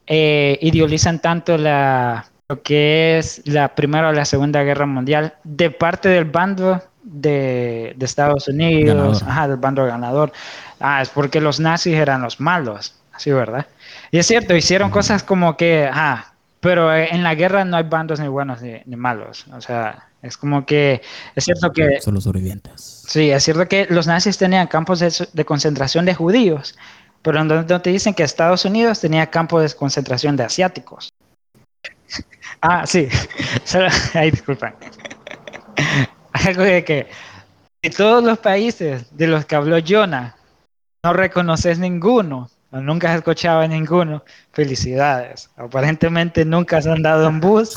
eh, 0.10 0.58
idealizan 0.62 1.20
tanto 1.20 1.58
la, 1.58 2.26
lo 2.50 2.64
que 2.64 3.20
es 3.20 3.44
la 3.46 3.76
Primera 3.76 4.10
o 4.10 4.12
la 4.12 4.26
Segunda 4.26 4.64
Guerra 4.64 4.88
Mundial 4.88 5.36
de 5.44 5.70
parte 5.70 6.10
del 6.10 6.26
bando 6.26 6.82
de, 7.04 7.94
de 7.96 8.06
Estados 8.06 8.48
Unidos, 8.48 9.24
ajá, 9.24 9.48
del 9.48 9.58
bando 9.58 9.86
ganador? 9.86 10.34
Ah, 10.80 11.04
es 11.04 11.10
porque 11.10 11.40
los 11.40 11.60
nazis 11.60 11.94
eran 11.94 12.24
los 12.24 12.40
malos, 12.40 12.96
así, 13.14 13.32
¿verdad? 13.32 13.68
Y 14.12 14.18
es 14.18 14.26
cierto, 14.26 14.56
hicieron 14.56 14.90
cosas 14.90 15.22
como 15.22 15.56
que, 15.56 15.86
ajá, 15.86 16.34
pero 16.60 16.94
en 16.94 17.22
la 17.22 17.36
guerra 17.36 17.64
no 17.64 17.78
hay 17.78 17.84
bandos 17.84 18.20
ni 18.20 18.28
buenos 18.28 18.64
ni, 18.64 18.82
ni 18.86 18.96
malos. 18.96 19.46
O 19.54 19.62
sea, 19.62 20.08
es 20.24 20.36
como 20.36 20.66
que, 20.66 21.02
es 21.36 21.46
cierto 21.46 21.72
que 21.72 22.02
Son 22.02 22.16
los 22.16 22.24
sobrevivientes. 22.24 23.04
Sí, 23.08 23.30
es 23.30 23.44
cierto 23.44 23.68
que 23.68 23.86
los 23.90 24.08
nazis 24.08 24.40
tenían 24.40 24.66
campos 24.66 25.00
de, 25.00 25.14
de 25.32 25.46
concentración 25.46 26.06
de 26.06 26.16
judíos, 26.16 26.76
pero 27.22 27.44
no, 27.44 27.82
te 27.82 27.90
dicen 27.90 28.14
que 28.14 28.24
Estados 28.24 28.66
Unidos 28.66 29.00
tenía 29.00 29.28
campos 29.28 29.64
de 29.64 29.78
concentración 29.78 30.36
de 30.36 30.44
asiáticos. 30.44 31.10
Ah, 32.62 32.86
sí. 32.86 33.08
Ay, 34.14 34.32
disculpan. 34.32 34.76
Algo 36.34 36.64
de 36.64 36.84
que 36.84 37.08
de 37.82 37.90
todos 37.90 38.22
los 38.22 38.38
países 38.40 39.16
de 39.16 39.28
los 39.28 39.46
que 39.46 39.56
habló 39.56 39.78
Jonah, 39.86 40.36
no 41.04 41.14
reconoces 41.14 41.80
ninguno, 41.80 42.50
o 42.72 42.82
nunca 42.82 43.12
has 43.12 43.18
escuchado 43.18 43.62
a 43.62 43.68
ninguno, 43.68 44.24
felicidades. 44.52 45.50
Aparentemente 45.56 46.44
nunca 46.44 46.82
se 46.82 46.92
han 46.92 47.02
dado 47.02 47.30
en 47.30 47.40
bus 47.40 47.76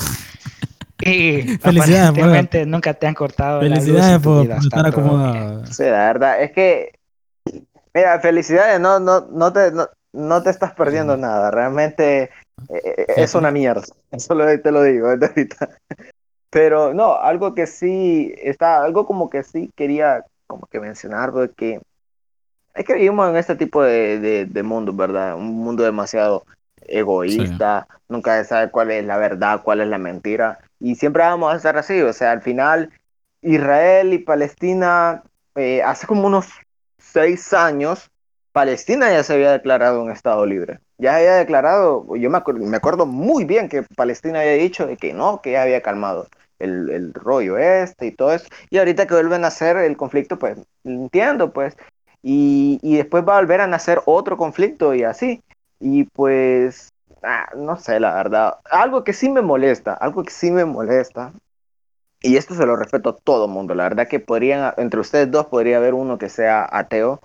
y 0.99 1.57
Felicidades, 1.57 2.09
aparentemente 2.09 2.65
nunca 2.65 2.93
te 2.93 3.07
han 3.07 3.13
cortado 3.13 3.61
la 3.61 3.79
luz 3.81 3.85
Felicidades 3.85 4.15
en 4.15 4.21
tu 4.21 4.29
por, 4.29 4.41
vida, 4.43 4.55
por 4.55 4.63
está 4.63 4.77
estar 4.77 4.87
acomodado. 4.87 5.65
sí, 5.67 5.83
la 5.83 6.05
verdad 6.05 6.41
es 6.43 6.51
que, 6.51 6.99
mira, 7.93 8.19
felicidades, 8.19 8.79
no, 8.79 8.99
no, 8.99 9.21
no, 9.31 9.53
te, 9.53 9.71
no, 9.71 9.87
no 10.13 10.43
te 10.43 10.49
estás 10.49 10.73
perdiendo 10.73 11.17
nada, 11.17 11.51
realmente 11.51 12.29
eh, 12.69 13.05
es 13.07 13.35
una 13.35 13.51
mierda, 13.51 13.83
eso 14.11 14.35
lo- 14.35 14.61
te 14.61 14.71
lo 14.71 14.83
digo 14.83 15.09
desde 15.09 15.27
ahorita. 15.27 15.69
Pero 16.49 16.93
no, 16.93 17.15
algo 17.15 17.55
que 17.55 17.65
sí, 17.65 18.33
está, 18.37 18.83
algo 18.83 19.07
como 19.07 19.29
que 19.29 19.43
sí 19.43 19.71
quería 19.75 20.23
como 20.45 20.67
que 20.67 20.79
mencionar, 20.79 21.31
porque 21.31 21.81
es 22.75 22.85
que 22.85 22.93
vivimos 22.93 23.29
en 23.29 23.37
este 23.37 23.55
tipo 23.55 23.81
de, 23.83 24.45
de, 24.45 24.63
mundo, 24.63 24.93
¿verdad? 24.93 25.35
Un 25.35 25.47
mundo 25.55 25.83
demasiado 25.83 26.45
egoísta, 26.81 27.87
nunca 28.09 28.37
se 28.37 28.49
sabe 28.49 28.69
cuál 28.71 28.91
es 28.91 29.05
la 29.05 29.17
verdad, 29.17 29.61
cuál 29.63 29.81
es 29.81 29.87
la 29.87 29.97
mentira, 29.97 30.59
y 30.79 30.95
siempre 30.95 31.23
vamos 31.23 31.53
a 31.53 31.57
estar 31.57 31.77
así, 31.77 32.01
o 32.01 32.13
sea, 32.13 32.31
al 32.31 32.41
final 32.41 32.91
Israel 33.41 34.13
y 34.13 34.19
Palestina, 34.19 35.23
eh, 35.55 35.81
hace 35.83 36.07
como 36.07 36.27
unos 36.27 36.47
seis 37.13 37.53
años, 37.53 38.09
Palestina 38.51 39.11
ya 39.11 39.23
se 39.23 39.33
había 39.33 39.51
declarado 39.51 40.01
un 40.01 40.11
Estado 40.11 40.45
libre. 40.45 40.79
Ya 40.97 41.17
había 41.17 41.35
declarado, 41.35 42.15
yo 42.15 42.29
me, 42.29 42.37
acuerdo, 42.37 42.65
me 42.65 42.77
acuerdo 42.77 43.05
muy 43.05 43.45
bien 43.45 43.69
que 43.69 43.83
Palestina 43.95 44.39
había 44.39 44.53
dicho 44.53 44.87
de 44.87 44.97
que 44.97 45.13
no, 45.13 45.41
que 45.41 45.51
ya 45.51 45.61
había 45.61 45.81
calmado 45.81 46.27
el, 46.59 46.89
el 46.89 47.13
rollo 47.13 47.57
este 47.57 48.07
y 48.07 48.11
todo 48.11 48.33
eso. 48.33 48.47
Y 48.69 48.77
ahorita 48.79 49.05
que 49.05 49.13
vuelven 49.13 49.45
a 49.45 49.47
hacer 49.47 49.77
el 49.77 49.95
conflicto, 49.95 50.39
pues 50.39 50.57
entiendo, 50.83 51.53
pues. 51.53 51.75
Y, 52.23 52.79
y 52.81 52.97
después 52.97 53.23
va 53.27 53.37
a 53.37 53.41
volver 53.41 53.61
a 53.61 53.67
nacer 53.67 54.01
otro 54.05 54.37
conflicto 54.37 54.95
y 54.95 55.03
así. 55.03 55.41
Y 55.79 56.05
pues, 56.05 56.93
ah, 57.21 57.49
no 57.55 57.77
sé, 57.77 57.99
la 57.99 58.15
verdad. 58.15 58.55
Algo 58.71 59.03
que 59.03 59.13
sí 59.13 59.29
me 59.29 59.41
molesta, 59.41 59.93
algo 59.93 60.23
que 60.23 60.31
sí 60.31 60.51
me 60.51 60.65
molesta. 60.65 61.33
Y 62.23 62.37
esto 62.37 62.55
se 62.55 62.65
lo 62.65 62.75
respeto 62.75 63.09
a 63.09 63.17
todo 63.17 63.47
mundo. 63.47 63.75
La 63.75 63.83
verdad 63.83 64.07
que 64.07 64.19
podrían, 64.19 64.73
entre 64.77 65.01
ustedes 65.01 65.29
dos 65.29 65.47
podría 65.47 65.77
haber 65.77 65.93
uno 65.93 66.17
que 66.17 66.29
sea 66.29 66.67
ateo. 66.71 67.21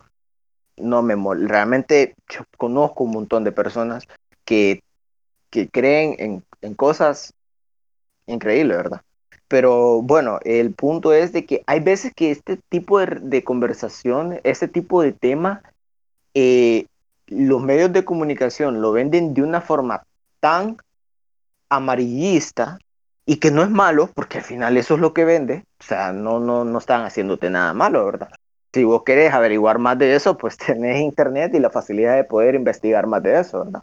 No 0.77 1.03
me 1.03 1.17
molesta. 1.17 1.53
Realmente 1.53 2.15
conozco 2.57 3.05
un 3.05 3.13
montón 3.13 3.45
de 3.45 3.53
personas 3.53 4.05
que, 4.45 4.83
que 5.51 5.69
creen 5.69 6.17
en, 6.19 6.45
en 6.63 6.75
cosas 6.75 7.33
increíbles, 8.27 8.77
¿verdad? 8.77 9.03
Pero 9.49 10.03
bueno, 10.03 10.39
el 10.45 10.75
punto 10.75 11.15
es 11.15 11.33
de 11.33 11.47
que 11.47 11.63
hay 11.67 11.81
veces 11.81 12.13
que 12.15 12.31
este 12.31 12.59
tipo 12.69 13.01
de, 13.01 13.43
conversación, 13.43 14.41
este 14.45 14.69
tipo 14.69 15.01
de 15.01 15.13
tema, 15.13 15.63
eh, 16.35 16.87
los 17.27 17.63
medios 17.63 17.93
de 17.93 18.05
comunicación 18.05 18.83
lo 18.83 18.93
venden 18.93 19.33
de 19.33 19.43
una 19.43 19.63
forma 19.63 20.03
tan 20.41 20.77
amarillista 21.71 22.79
y 23.29 23.37
que 23.37 23.51
no 23.51 23.63
es 23.63 23.71
malo, 23.71 24.11
porque 24.15 24.39
al 24.39 24.45
final 24.45 24.77
eso 24.77 24.95
es 24.95 25.01
lo 25.01 25.13
que 25.13 25.25
vende, 25.25 25.65
o 25.81 25.85
sea, 25.85 26.13
no, 26.13 26.41
no, 26.41 26.65
no 26.65 26.79
están 26.79 27.05
haciéndote 27.05 27.51
nada 27.51 27.75
malo, 27.75 28.05
¿verdad? 28.07 28.31
Si 28.73 28.85
vos 28.85 29.03
querés 29.05 29.33
averiguar 29.33 29.79
más 29.79 29.99
de 29.99 30.15
eso, 30.17 30.37
pues 30.37 30.57
tenés 30.67 31.01
internet 31.01 31.55
y 31.55 31.61
la 31.61 31.71
facilidad 31.71 32.17
de 32.17 32.25
poder 32.25 32.55
investigar 32.55 33.07
más 33.07 33.23
de 33.23 33.39
eso, 33.41 33.65
¿verdad? 33.65 33.83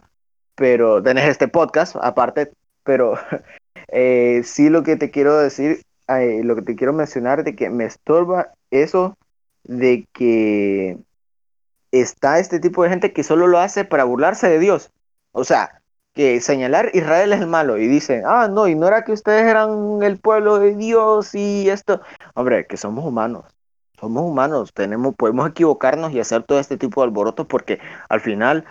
Pero 0.54 1.02
tenés 1.02 1.28
este 1.28 1.48
podcast 1.48 1.96
aparte, 2.00 2.52
pero 2.82 3.14
Eh, 3.88 4.42
sí 4.44 4.68
lo 4.68 4.82
que 4.82 4.96
te 4.96 5.10
quiero 5.10 5.38
decir, 5.38 5.82
eh, 6.08 6.42
lo 6.44 6.56
que 6.56 6.62
te 6.62 6.76
quiero 6.76 6.92
mencionar 6.92 7.44
de 7.44 7.54
que 7.54 7.70
me 7.70 7.84
estorba 7.84 8.52
eso 8.70 9.16
de 9.64 10.06
que 10.12 10.98
está 11.92 12.38
este 12.38 12.60
tipo 12.60 12.82
de 12.82 12.90
gente 12.90 13.12
que 13.12 13.22
solo 13.22 13.46
lo 13.46 13.58
hace 13.58 13.84
para 13.84 14.04
burlarse 14.04 14.48
de 14.48 14.58
Dios. 14.58 14.90
O 15.32 15.44
sea, 15.44 15.82
que 16.16 16.40
señalar 16.40 16.90
Israel 16.94 17.34
es 17.34 17.42
el 17.42 17.46
malo 17.46 17.76
y 17.76 17.86
dicen, 17.86 18.22
ah, 18.26 18.48
no, 18.48 18.66
y 18.66 18.74
no 18.74 18.88
era 18.88 19.04
que 19.04 19.12
ustedes 19.12 19.42
eran 19.42 20.02
el 20.02 20.18
pueblo 20.18 20.58
de 20.58 20.74
Dios 20.74 21.34
y 21.34 21.68
esto. 21.68 22.00
Hombre, 22.34 22.66
que 22.66 22.78
somos 22.78 23.04
humanos. 23.04 23.44
Somos 24.00 24.24
humanos, 24.24 24.72
tenemos, 24.72 25.14
podemos 25.14 25.48
equivocarnos 25.50 26.12
y 26.12 26.20
hacer 26.20 26.42
todo 26.42 26.58
este 26.58 26.78
tipo 26.78 27.02
de 27.02 27.06
alborotos 27.08 27.46
porque 27.46 27.80
al 28.08 28.20
final, 28.20 28.64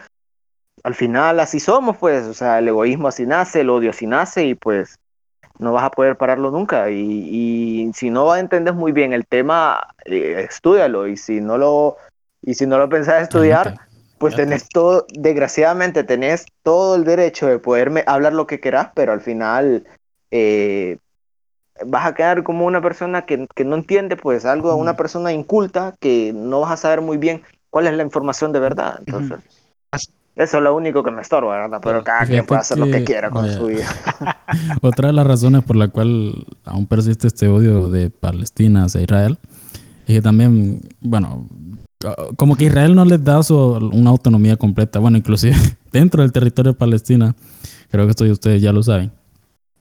al 0.83 0.95
final 0.95 1.39
así 1.39 1.59
somos, 1.59 1.97
pues, 1.97 2.25
o 2.25 2.33
sea, 2.33 2.59
el 2.59 2.67
egoísmo 2.67 3.07
así 3.07 3.27
nace, 3.27 3.61
el 3.61 3.69
odio 3.69 3.91
así 3.91 4.07
nace 4.07 4.45
y 4.45 4.55
pues 4.55 4.99
no 5.59 5.71
vas 5.71 5.83
a 5.83 5.91
poder 5.91 6.17
pararlo 6.17 6.49
nunca. 6.49 6.89
Y, 6.89 7.91
si 7.93 8.09
no 8.09 8.35
entiendes 8.35 8.73
muy 8.73 8.91
bien 8.91 9.13
el 9.13 9.25
tema, 9.27 9.79
eh, 10.05 10.47
estudialo. 10.49 11.07
Y 11.07 11.15
si 11.15 11.41
no 11.41 11.59
lo, 11.59 11.97
y 12.41 12.55
si 12.55 12.65
no 12.65 12.79
lo 12.79 12.89
pensás 12.89 13.21
estudiar, 13.21 13.75
pues 14.17 14.35
tenés 14.35 14.69
todo, 14.69 15.05
desgraciadamente 15.13 16.03
tenés 16.03 16.45
todo 16.63 16.95
el 16.95 17.03
derecho 17.03 17.47
de 17.47 17.59
poderme 17.59 18.03
hablar 18.07 18.33
lo 18.33 18.47
que 18.47 18.59
querás, 18.59 18.89
pero 18.95 19.11
al 19.11 19.21
final 19.21 19.85
eh, 20.31 20.97
vas 21.85 22.05
a 22.05 22.15
quedar 22.15 22.43
como 22.43 22.65
una 22.65 22.81
persona 22.81 23.25
que, 23.25 23.47
no 23.65 23.75
entiende 23.75 24.15
pues 24.15 24.45
algo, 24.45 24.71
a 24.71 24.75
una 24.75 24.95
persona 24.95 25.33
inculta 25.33 25.95
que 25.99 26.31
no 26.33 26.61
vas 26.61 26.71
a 26.71 26.77
saber 26.77 27.01
muy 27.01 27.17
bien 27.17 27.43
cuál 27.69 27.87
es 27.87 27.93
la 27.93 28.03
información 28.03 28.51
de 28.51 28.59
verdad. 28.59 28.99
Entonces. 29.05 29.39
Eso 30.35 30.57
es 30.57 30.63
lo 30.63 30.75
único 30.75 31.01
que 31.01 31.11
me 31.11 31.21
estorba, 31.21 31.57
¿verdad? 31.57 31.79
Pero 31.81 32.03
cada 32.03 32.25
quien 32.25 32.45
puede 32.45 32.59
hacer 32.59 32.77
lo 32.77 32.87
que 32.87 33.05
quiera 33.05 33.29
con 33.29 33.49
su 33.49 33.67
vida. 33.67 33.87
Otra 34.81 35.07
de 35.07 35.13
las 35.13 35.25
razones 35.25 35.63
por 35.63 35.77
la 35.77 35.87
cual 35.87 36.45
aún 36.65 36.87
persiste 36.87 37.27
este 37.27 37.47
odio 37.47 37.89
de 37.89 38.09
Palestina 38.09 38.83
hacia 38.83 38.99
Israel 38.99 39.39
es 40.05 40.15
que 40.15 40.21
también, 40.21 40.81
bueno, 40.99 41.47
como 42.35 42.55
que 42.55 42.65
Israel 42.65 42.95
no 42.95 43.05
les 43.05 43.23
da 43.23 43.39
una 43.49 44.09
autonomía 44.09 44.57
completa. 44.57 44.99
Bueno, 44.99 45.17
inclusive 45.17 45.55
dentro 45.91 46.21
del 46.21 46.31
territorio 46.31 46.73
de 46.73 46.77
Palestina, 46.77 47.35
creo 47.89 48.05
que 48.05 48.11
esto 48.11 48.25
ustedes 48.25 48.61
ya 48.61 48.71
lo 48.71 48.83
saben. 48.83 49.11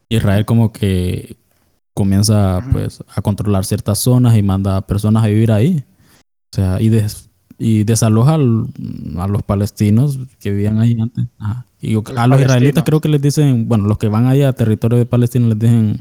Israel 0.08 0.44
como 0.44 0.72
que 0.72 1.36
comienza 1.94 2.60
pues 2.72 3.02
a 3.14 3.22
controlar 3.22 3.64
ciertas 3.64 3.98
zonas 4.00 4.36
y 4.36 4.42
manda 4.42 4.76
a 4.76 4.86
personas 4.86 5.24
a 5.24 5.28
vivir 5.28 5.52
ahí. 5.52 5.84
O 6.52 6.56
sea, 6.56 6.80
y 6.80 6.88
des, 6.88 7.30
y 7.58 7.84
desaloja 7.84 8.34
a 8.34 8.38
los 9.28 9.42
palestinos 9.44 10.18
que 10.40 10.50
vivían 10.50 10.78
ahí 10.80 10.96
antes. 11.00 11.26
Y 11.80 11.96
a 12.16 12.26
los 12.26 12.40
israelitas 12.40 12.84
creo 12.84 13.00
que 13.00 13.08
les 13.08 13.20
dicen, 13.20 13.68
bueno, 13.68 13.86
los 13.86 13.98
que 13.98 14.08
van 14.08 14.26
ahí 14.26 14.42
a 14.42 14.52
territorio 14.52 14.98
de 14.98 15.06
Palestina 15.06 15.48
les 15.48 15.58
dicen 15.58 16.00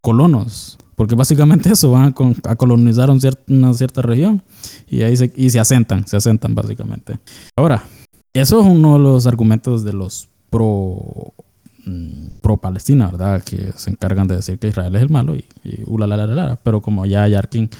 colonos, 0.00 0.78
porque 1.00 1.14
básicamente 1.14 1.72
eso, 1.72 1.92
van 1.92 2.14
a, 2.44 2.56
colonizar 2.56 3.08
una 3.08 3.72
cierta 3.72 4.02
región 4.02 4.42
y 4.86 5.00
ahí 5.00 5.16
se, 5.16 5.32
y 5.34 5.48
se 5.48 5.58
asentan, 5.58 6.06
se 6.06 6.18
asentan 6.18 6.54
básicamente. 6.54 7.18
Ahora, 7.56 7.84
eso 8.34 8.60
es 8.60 8.66
uno 8.66 8.98
de 8.98 8.98
los 8.98 9.26
argumentos 9.26 9.82
de 9.82 9.94
los 9.94 10.28
pro 10.50 11.32
mm, 11.86 12.40
pro 12.42 12.58
Palestina, 12.58 13.06
¿verdad? 13.06 13.42
Que 13.42 13.72
se 13.76 13.88
encargan 13.88 14.28
de 14.28 14.36
decir 14.36 14.58
que 14.58 14.68
Israel 14.68 14.94
es 14.94 15.00
el 15.00 15.08
malo 15.08 15.34
y, 15.34 15.46
y 15.64 15.86
pero 16.62 16.82
como 16.82 17.06
ya 17.06 17.26
Yarkin 17.26 17.70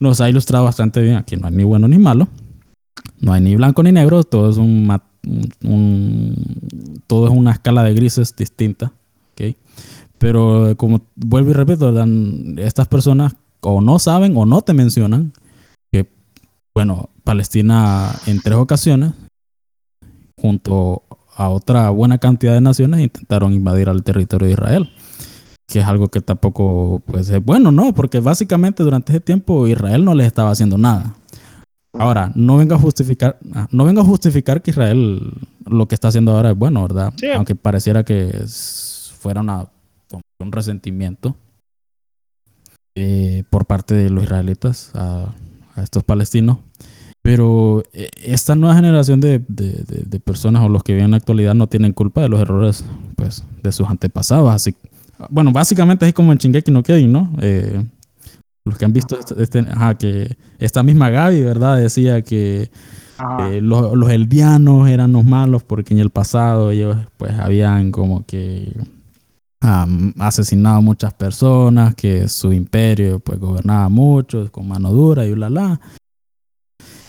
nos 0.00 0.20
ha 0.20 0.28
ilustrado 0.28 0.64
bastante 0.64 1.00
bien, 1.00 1.14
aquí 1.14 1.36
no 1.36 1.46
hay 1.46 1.54
ni 1.54 1.62
bueno 1.62 1.86
ni 1.86 1.98
malo, 1.98 2.26
no 3.20 3.32
hay 3.32 3.40
ni 3.40 3.54
blanco 3.54 3.84
ni 3.84 3.92
negro, 3.92 4.24
todo 4.24 4.50
es 4.50 4.56
un, 4.56 5.00
todo 7.06 7.28
es 7.28 7.32
una 7.32 7.52
escala 7.52 7.84
de 7.84 7.94
grises 7.94 8.34
distinta. 8.34 8.90
Pero 10.24 10.74
como 10.78 11.02
vuelvo 11.16 11.50
y 11.50 11.52
repito, 11.52 11.92
estas 12.56 12.88
personas 12.88 13.36
o 13.60 13.82
no 13.82 13.98
saben 13.98 14.34
o 14.38 14.46
no 14.46 14.62
te 14.62 14.72
mencionan 14.72 15.34
que, 15.92 16.08
bueno, 16.74 17.10
Palestina 17.24 18.10
en 18.24 18.40
tres 18.40 18.56
ocasiones, 18.56 19.12
junto 20.40 21.02
a 21.36 21.50
otra 21.50 21.90
buena 21.90 22.16
cantidad 22.16 22.54
de 22.54 22.62
naciones, 22.62 23.00
intentaron 23.00 23.52
invadir 23.52 23.90
al 23.90 24.02
territorio 24.02 24.46
de 24.46 24.54
Israel 24.54 24.90
que 25.66 25.80
es 25.80 25.84
algo 25.86 26.08
que 26.08 26.22
tampoco 26.22 27.02
pues 27.04 27.28
es 27.28 27.44
bueno, 27.44 27.70
¿no? 27.70 27.92
Porque 27.92 28.20
básicamente 28.20 28.82
durante 28.82 29.12
ese 29.12 29.20
tiempo 29.20 29.68
Israel 29.68 30.06
no 30.06 30.14
les 30.14 30.26
estaba 30.26 30.50
haciendo 30.50 30.78
nada. 30.78 31.16
Ahora, 31.92 32.32
no 32.34 32.56
venga 32.56 32.76
a 32.76 32.78
justificar, 32.78 33.38
ah, 33.54 33.68
no 33.70 33.84
venga 33.84 34.00
a 34.00 34.04
justificar 34.06 34.62
que 34.62 34.70
Israel 34.70 35.34
lo 35.66 35.86
que 35.86 35.94
está 35.94 36.08
haciendo 36.08 36.32
ahora 36.32 36.52
es 36.52 36.56
bueno, 36.56 36.80
¿verdad? 36.80 37.12
Aunque 37.34 37.54
pareciera 37.54 38.04
que 38.04 38.46
fuera 39.18 39.42
una, 39.42 39.66
un 40.38 40.52
resentimiento 40.52 41.36
eh, 42.96 43.44
por 43.50 43.66
parte 43.66 43.94
de 43.94 44.10
los 44.10 44.24
israelitas 44.24 44.90
a, 44.94 45.34
estos 45.82 46.04
palestinos. 46.04 46.58
Pero 47.22 47.82
eh, 47.92 48.10
esta 48.22 48.54
nueva 48.54 48.76
generación 48.76 49.20
de, 49.20 49.40
personas 50.24 50.62
o 50.62 50.68
los 50.68 50.84
que 50.84 50.92
viven 50.92 51.06
en 51.06 51.10
la 51.12 51.16
actualidad 51.16 51.54
no 51.54 51.66
tienen 51.66 51.92
culpa 51.92 52.22
de 52.22 52.28
los 52.28 52.40
errores 52.40 52.84
pues, 53.16 53.44
de 53.62 53.72
sus 53.72 53.88
antepasados. 53.88 54.52
Así, 54.52 54.76
bueno, 55.30 55.50
básicamente 55.52 56.06
es 56.06 56.14
como 56.14 56.32
en 56.32 56.38
Chingeki 56.38 56.70
no 56.70 56.82
Kyojin, 56.82 57.10
¿no? 57.10 57.32
Eh, 57.40 57.84
los 58.64 58.78
que 58.78 58.84
han 58.84 58.92
visto 58.92 59.18
este, 59.18 59.42
este, 59.42 59.58
ajá, 59.60 59.96
que 59.96 60.36
esta 60.58 60.82
misma 60.82 61.10
Gaby, 61.10 61.42
¿verdad? 61.42 61.78
Decía 61.78 62.22
que 62.22 62.70
eh, 63.40 63.60
los, 63.60 63.96
los, 63.96 64.10
eldianos 64.10 64.88
eran 64.88 65.12
los 65.12 65.24
malos 65.24 65.62
porque 65.62 65.94
en 65.94 66.00
el 66.00 66.10
pasado 66.10 66.70
ellos 66.70 66.96
pues 67.16 67.32
habían 67.38 67.90
como 67.90 68.24
que 68.24 68.72
asesinado 70.18 70.76
a 70.76 70.80
muchas 70.80 71.14
personas, 71.14 71.94
que 71.94 72.28
su 72.28 72.52
imperio 72.52 73.20
pues 73.20 73.38
gobernaba 73.38 73.88
mucho 73.88 74.50
con 74.52 74.68
mano 74.68 74.92
dura 74.92 75.24
y 75.26 75.32
bla 75.32 75.48
bla. 75.48 75.80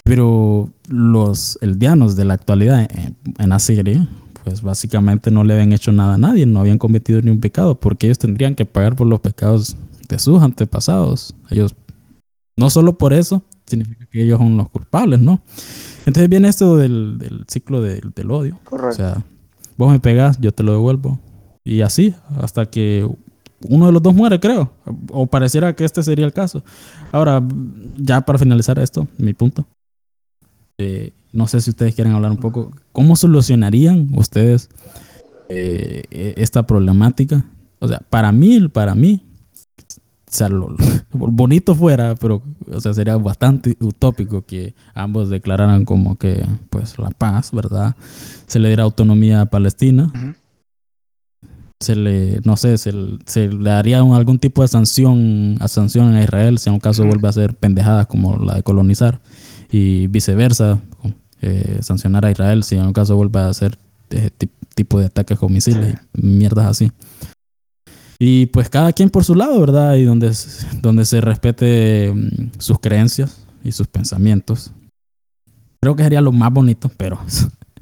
Pero 0.03 0.69
los 0.87 1.57
eldianos 1.61 2.15
de 2.15 2.25
la 2.25 2.35
actualidad 2.35 2.81
en, 2.81 3.17
en 3.37 3.49
la 3.49 3.59
serie 3.59 4.07
pues 4.45 4.61
básicamente 4.61 5.31
no 5.31 5.43
le 5.43 5.55
habían 5.55 5.73
hecho 5.73 5.91
nada 5.91 6.13
a 6.13 6.17
nadie, 6.19 6.45
no 6.45 6.59
habían 6.59 6.77
cometido 6.77 7.19
ni 7.19 7.31
un 7.31 7.39
pecado, 7.39 7.79
porque 7.79 8.05
ellos 8.05 8.19
tendrían 8.19 8.53
que 8.53 8.63
pagar 8.63 8.95
por 8.95 9.07
los 9.07 9.19
pecados 9.19 9.75
de 10.07 10.19
sus 10.19 10.41
antepasados. 10.41 11.33
Ellos, 11.49 11.75
no 12.55 12.69
solo 12.69 12.95
por 12.95 13.11
eso, 13.11 13.41
significa 13.65 14.05
que 14.05 14.21
ellos 14.21 14.37
son 14.37 14.55
los 14.55 14.69
culpables, 14.69 15.19
¿no? 15.19 15.41
Entonces 16.05 16.29
viene 16.29 16.49
esto 16.49 16.77
del, 16.77 17.43
ciclo 17.47 17.81
del 17.81 18.29
odio. 18.29 18.59
Correcto. 18.63 18.89
O 18.89 18.93
sea, 18.93 19.23
vos 19.77 19.91
me 19.91 19.99
pegás, 19.99 20.39
yo 20.39 20.51
te 20.51 20.61
lo 20.61 20.73
devuelvo. 20.73 21.19
Y 21.65 21.81
así, 21.81 22.15
hasta 22.39 22.67
que 22.67 23.09
uno 23.67 23.87
de 23.87 23.91
los 23.91 24.01
dos 24.01 24.13
muere, 24.13 24.39
creo. 24.39 24.71
O 25.09 25.25
pareciera 25.25 25.75
que 25.75 25.83
este 25.83 26.03
sería 26.03 26.25
el 26.25 26.31
caso. 26.31 26.63
Ahora, 27.11 27.41
ya 27.97 28.21
para 28.21 28.39
finalizar 28.39 28.79
esto, 28.79 29.07
mi 29.17 29.33
punto. 29.33 29.65
eh, 30.77 31.11
no 31.33 31.47
sé 31.47 31.59
si 31.59 31.71
ustedes 31.71 31.95
quieren 31.95 32.13
hablar 32.13 32.31
un 32.31 32.37
poco, 32.37 32.71
¿cómo 32.93 33.15
solucionarían 33.17 34.09
ustedes 34.15 34.69
eh, 35.49 36.03
e, 36.09 36.33
esta 36.37 36.65
problemática? 36.65 37.45
O 37.79 37.87
sea, 37.87 37.99
para 38.09 38.31
mí, 38.31 38.67
para 38.69 38.95
mí, 38.95 39.21
o 39.77 40.31
sea, 40.31 40.49
bonito 41.11 41.75
fuera, 41.75 42.15
pero 42.15 42.41
o 42.71 42.79
sea, 42.79 42.93
sería 42.93 43.17
bastante 43.17 43.75
utópico 43.81 44.43
que 44.43 44.75
ambos 44.93 45.29
declararan 45.29 45.83
como 45.83 46.15
que 46.17 46.45
pues 46.69 46.97
la 46.99 47.09
paz, 47.09 47.51
¿verdad? 47.51 47.95
Se 48.47 48.59
le 48.59 48.69
diera 48.69 48.83
autonomía 48.83 49.41
a 49.41 49.45
Palestina. 49.45 50.11
Se 51.85 51.95
le, 51.95 52.41
no 52.43 52.57
sé, 52.57 52.79
se, 52.79 52.91
le 52.91 53.69
daría 53.69 53.99
algún 53.99 54.39
tipo 54.39 54.63
de 54.63 54.67
sanción 54.67 55.57
a 55.59 55.67
sanción 55.67 56.15
a 56.15 56.23
Israel 56.23 56.57
si 56.57 56.69
en 56.69 56.73
un 56.73 56.79
caso 56.79 57.05
vuelve 57.05 57.27
a 57.27 57.31
ser 57.31 57.53
pendejada 57.53 58.05
como 58.05 58.37
la 58.37 58.55
de 58.55 58.63
colonizar 58.63 59.19
y 59.71 60.07
viceversa, 60.07 60.79
eh, 61.41 61.77
sancionar 61.81 62.25
a 62.25 62.31
Israel 62.31 62.63
si 62.63 62.75
en 62.75 62.87
un 62.87 62.93
caso 62.93 63.15
vuelve 63.15 63.39
a 63.39 63.49
hacer 63.49 63.77
ese 64.09 64.31
tipo 64.73 64.99
de 64.99 65.05
ataques 65.05 65.37
con 65.37 65.53
misiles, 65.53 65.95
mierdas 66.13 66.65
así. 66.65 66.91
Y 68.17 68.47
pues 68.47 68.67
cada 68.69 68.91
quien 68.93 69.11
por 69.11 69.23
su 69.23 69.35
lado, 69.35 69.59
¿verdad? 69.59 69.95
Y 69.95 70.05
donde, 70.05 70.31
donde 70.81 71.05
se 71.05 71.21
respete 71.21 72.11
mm, 72.11 72.59
sus 72.59 72.79
creencias 72.79 73.45
y 73.63 73.71
sus 73.71 73.85
pensamientos. 73.87 74.71
Creo 75.81 75.95
que 75.95 76.03
sería 76.03 76.21
lo 76.21 76.31
más 76.31 76.51
bonito, 76.51 76.89
pero 76.97 77.19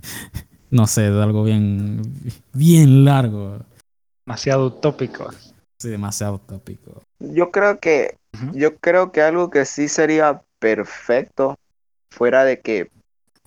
no 0.72 0.88
sé, 0.88 1.08
es 1.08 1.14
algo 1.14 1.44
bien, 1.44 2.02
bien 2.52 3.06
largo. 3.06 3.60
Demasiado 4.26 4.68
utópico. 4.68 5.30
Sí, 5.78 5.90
demasiado 5.90 6.36
utópico. 6.36 7.04
Yo 7.20 7.52
creo 7.52 7.80
que, 7.80 8.16
yo 8.54 8.78
creo 8.78 9.12
que 9.12 9.22
algo 9.22 9.50
que 9.50 9.66
sí 9.66 9.88
sería 9.90 10.42
perfecto 10.60 11.58
fuera 12.10 12.46
de 12.46 12.62
que, 12.62 12.90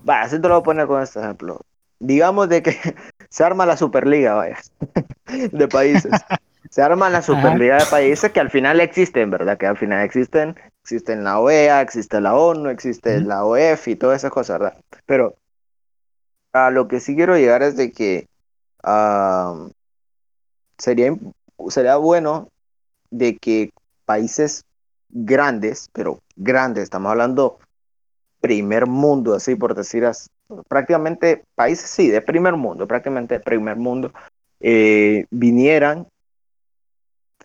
va, 0.08 0.22
así 0.22 0.40
te 0.40 0.48
lo 0.48 0.54
voy 0.54 0.60
a 0.60 0.64
poner 0.64 0.86
con 0.86 1.02
este 1.02 1.20
ejemplo. 1.20 1.60
Digamos 1.98 2.48
de 2.50 2.62
que 2.62 2.76
se 3.30 3.44
arma 3.44 3.64
la 3.64 3.76
Superliga, 3.76 4.34
vaya, 4.34 4.58
de 5.52 5.68
países. 5.68 6.12
Se 6.68 6.82
arma 6.82 7.08
la 7.08 7.22
Superliga 7.22 7.78
de 7.78 7.86
países 7.86 8.32
que 8.32 8.40
al 8.40 8.50
final 8.50 8.80
existen, 8.80 9.30
¿verdad? 9.30 9.56
Que 9.56 9.66
al 9.66 9.78
final 9.78 10.04
existen, 10.04 10.56
existen 10.82 11.22
la 11.22 11.38
OEA, 11.38 11.80
existe 11.80 12.20
la 12.20 12.34
ONU, 12.34 12.68
existe 12.68 13.20
la 13.20 13.44
OEF 13.44 13.86
y 13.88 13.96
todas 13.96 14.18
esas 14.18 14.32
cosas, 14.32 14.58
¿verdad? 14.58 14.80
Pero 15.06 15.36
a 16.52 16.70
lo 16.70 16.88
que 16.88 17.00
sí 17.00 17.14
quiero 17.14 17.36
llegar 17.36 17.62
es 17.62 17.76
de 17.76 17.92
que 17.92 18.26
sería, 20.78 21.14
sería 21.68 21.96
bueno 21.96 22.48
de 23.10 23.36
que 23.36 23.70
países 24.04 24.64
grandes, 25.08 25.88
pero 25.92 26.20
grandes, 26.36 26.84
estamos 26.84 27.10
hablando 27.10 27.58
primer 28.40 28.86
mundo, 28.86 29.34
así 29.34 29.54
por 29.54 29.74
decir 29.74 30.04
así, 30.04 30.28
prácticamente 30.68 31.44
países, 31.54 31.90
sí, 31.90 32.08
de 32.08 32.20
primer 32.20 32.54
mundo, 32.54 32.86
prácticamente 32.86 33.34
de 33.34 33.40
primer 33.40 33.76
mundo, 33.76 34.12
eh, 34.60 35.24
vinieran 35.30 36.06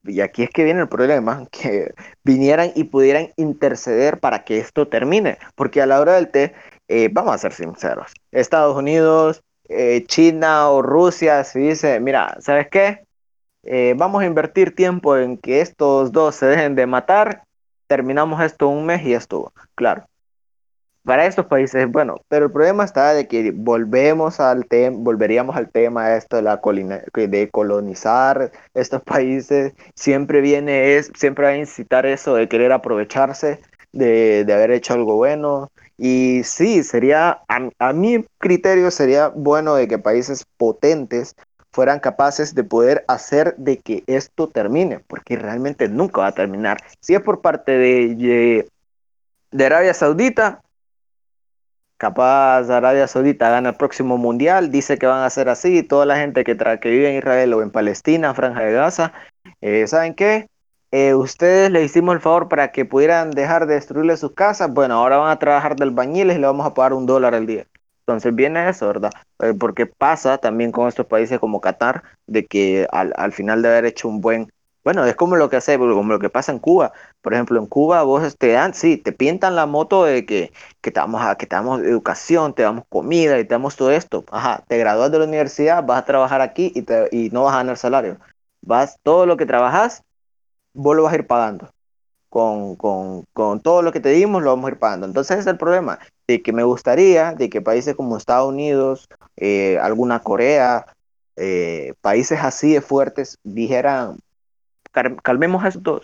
y 0.03 0.21
aquí 0.21 0.43
es 0.43 0.49
que 0.49 0.63
viene 0.63 0.81
el 0.81 0.89
problema, 0.89 1.45
que 1.51 1.93
vinieran 2.23 2.71
y 2.75 2.85
pudieran 2.85 3.29
interceder 3.37 4.19
para 4.19 4.43
que 4.43 4.57
esto 4.57 4.87
termine, 4.87 5.37
porque 5.55 5.81
a 5.81 5.85
la 5.85 5.99
hora 5.99 6.13
del 6.13 6.29
té, 6.29 6.53
eh, 6.87 7.09
vamos 7.11 7.35
a 7.35 7.37
ser 7.37 7.53
sinceros, 7.53 8.11
Estados 8.31 8.75
Unidos, 8.75 9.43
eh, 9.69 10.03
China 10.07 10.69
o 10.69 10.81
Rusia, 10.81 11.43
se 11.43 11.59
dice, 11.59 11.99
mira, 11.99 12.35
¿sabes 12.39 12.67
qué? 12.69 13.05
Eh, 13.63 13.93
vamos 13.97 14.23
a 14.23 14.25
invertir 14.25 14.75
tiempo 14.75 15.17
en 15.17 15.37
que 15.37 15.61
estos 15.61 16.11
dos 16.11 16.35
se 16.35 16.47
dejen 16.47 16.75
de 16.75 16.87
matar, 16.87 17.43
terminamos 17.87 18.41
esto 18.41 18.67
un 18.67 18.85
mes 18.85 19.03
y 19.03 19.13
estuvo, 19.13 19.53
claro. 19.75 20.05
Para 21.03 21.25
estos 21.25 21.47
países, 21.47 21.91
bueno, 21.91 22.17
pero 22.27 22.45
el 22.45 22.51
problema 22.51 22.83
está 22.83 23.13
de 23.13 23.27
que 23.27 23.51
volvemos 23.51 24.39
al 24.39 24.67
tema, 24.67 24.97
volveríamos 24.99 25.55
al 25.55 25.69
tema 25.69 26.15
esto 26.15 26.35
de 26.35 26.43
la 26.43 26.61
de 27.13 27.49
colonizar 27.51 28.51
estos 28.75 29.01
países, 29.01 29.73
siempre 29.95 30.41
viene 30.41 30.97
es, 30.97 31.11
siempre 31.15 31.45
va 31.45 31.51
a 31.51 31.57
incitar 31.57 32.05
eso 32.05 32.35
de 32.35 32.47
querer 32.47 32.71
aprovecharse 32.71 33.59
de, 33.91 34.45
de 34.45 34.53
haber 34.53 34.71
hecho 34.71 34.93
algo 34.93 35.15
bueno. 35.15 35.71
Y 35.97 36.41
sí, 36.43 36.83
sería, 36.83 37.41
a, 37.47 37.69
a 37.79 37.93
mi 37.93 38.25
criterio 38.37 38.89
sería 38.91 39.29
bueno 39.29 39.75
de 39.75 39.87
que 39.87 39.99
países 39.99 40.45
potentes 40.57 41.35
fueran 41.71 41.99
capaces 41.99 42.53
de 42.53 42.63
poder 42.63 43.05
hacer 43.07 43.55
de 43.57 43.77
que 43.77 44.03
esto 44.07 44.47
termine, 44.47 44.99
porque 44.99 45.37
realmente 45.37 45.87
nunca 45.87 46.21
va 46.21 46.27
a 46.27 46.31
terminar. 46.33 46.77
Si 46.99 47.13
es 47.13 47.21
por 47.21 47.41
parte 47.41 47.71
de, 47.77 48.67
de 49.51 49.65
Arabia 49.65 49.93
Saudita, 49.93 50.61
capaz 51.97 52.69
Arabia 52.69 53.07
Saudita 53.07 53.49
gana 53.49 53.69
el 53.69 53.75
próximo 53.75 54.17
mundial, 54.17 54.71
dice 54.71 54.97
que 54.97 55.05
van 55.05 55.23
a 55.23 55.29
ser 55.29 55.49
así, 55.49 55.83
toda 55.83 56.05
la 56.05 56.17
gente 56.17 56.43
que, 56.43 56.57
que 56.57 56.89
vive 56.89 57.11
en 57.11 57.17
Israel 57.17 57.53
o 57.53 57.61
en 57.61 57.69
Palestina, 57.69 58.33
Franja 58.33 58.61
de 58.63 58.73
Gaza, 58.73 59.13
eh, 59.61 59.85
¿saben 59.87 60.15
qué? 60.15 60.47
Eh, 60.91 61.13
ustedes 61.13 61.71
le 61.71 61.83
hicimos 61.83 62.15
el 62.15 62.21
favor 62.21 62.49
para 62.49 62.71
que 62.71 62.85
pudieran 62.85 63.31
dejar 63.31 63.65
de 63.65 63.75
destruirle 63.75 64.17
sus 64.17 64.33
casas, 64.33 64.73
bueno, 64.73 64.95
ahora 64.95 65.17
van 65.17 65.31
a 65.31 65.39
trabajar 65.39 65.75
del 65.75 65.91
bañiles 65.91 66.37
y 66.37 66.39
le 66.39 66.47
vamos 66.47 66.65
a 66.65 66.73
pagar 66.73 66.93
un 66.93 67.05
dólar 67.05 67.35
al 67.35 67.45
día. 67.45 67.65
Entonces 68.01 68.35
viene 68.35 68.69
eso, 68.69 68.87
¿verdad? 68.87 69.11
Eh, 69.39 69.53
porque 69.57 69.85
pasa 69.85 70.37
también 70.37 70.71
con 70.71 70.87
estos 70.87 71.05
países 71.05 71.39
como 71.39 71.61
Qatar, 71.61 72.03
de 72.27 72.45
que 72.45 72.87
al, 72.91 73.13
al 73.15 73.31
final 73.31 73.61
de 73.61 73.69
haber 73.69 73.85
hecho 73.85 74.07
un 74.07 74.21
buen 74.21 74.51
bueno, 74.83 75.05
es 75.05 75.15
como 75.15 75.35
lo 75.35 75.49
que 75.49 75.57
hace, 75.57 75.77
como 75.77 76.11
lo 76.13 76.19
que 76.19 76.29
pasa 76.29 76.51
en 76.51 76.59
Cuba. 76.59 76.91
Por 77.21 77.33
ejemplo, 77.33 77.59
en 77.59 77.67
Cuba 77.67 78.01
vos 78.03 78.35
te 78.37 78.51
dan, 78.53 78.73
sí, 78.73 78.97
te 78.97 79.11
pintan 79.11 79.55
la 79.55 79.67
moto 79.67 80.05
de 80.05 80.25
que, 80.25 80.51
que 80.81 80.91
te 80.91 80.99
damos, 80.99 81.21
que 81.37 81.45
te 81.45 81.55
damos 81.55 81.81
educación, 81.81 82.55
te 82.55 82.63
damos 82.63 82.85
comida 82.89 83.39
y 83.39 83.43
te 83.43 83.53
damos 83.53 83.75
todo 83.75 83.91
esto. 83.91 84.25
Ajá, 84.31 84.63
te 84.67 84.77
gradúas 84.79 85.11
de 85.11 85.19
la 85.19 85.25
universidad, 85.25 85.85
vas 85.85 85.99
a 85.99 86.05
trabajar 86.05 86.41
aquí 86.41 86.71
y, 86.73 86.81
te, 86.81 87.09
y 87.11 87.29
no 87.29 87.43
vas 87.43 87.53
a 87.53 87.57
ganar 87.57 87.77
salario. 87.77 88.17
Vas, 88.61 88.97
todo 89.03 89.25
lo 89.27 89.37
que 89.37 89.45
trabajas, 89.45 90.03
vos 90.73 90.95
lo 90.95 91.03
vas 91.03 91.13
a 91.13 91.17
ir 91.17 91.27
pagando. 91.27 91.69
Con, 92.29 92.75
con, 92.77 93.25
con 93.33 93.59
todo 93.59 93.81
lo 93.81 93.91
que 93.91 93.99
te 93.99 94.09
dimos, 94.09 94.41
lo 94.41 94.51
vamos 94.51 94.69
a 94.69 94.73
ir 94.73 94.79
pagando. 94.79 95.05
Entonces 95.05 95.31
ese 95.31 95.41
es 95.41 95.47
el 95.47 95.57
problema, 95.57 95.99
de 96.31 96.41
que 96.41 96.53
me 96.53 96.63
gustaría 96.63 97.33
de 97.33 97.49
que 97.49 97.61
países 97.61 97.95
como 97.95 98.17
Estados 98.17 98.49
Unidos, 98.49 99.07
eh, 99.35 99.77
alguna 99.81 100.19
Corea, 100.19 100.85
eh, 101.35 101.93
países 102.01 102.39
así 102.41 102.73
de 102.73 102.81
fuertes, 102.81 103.37
dijeran, 103.43 104.17
calmemos 105.23 105.65
esto, 105.65 106.01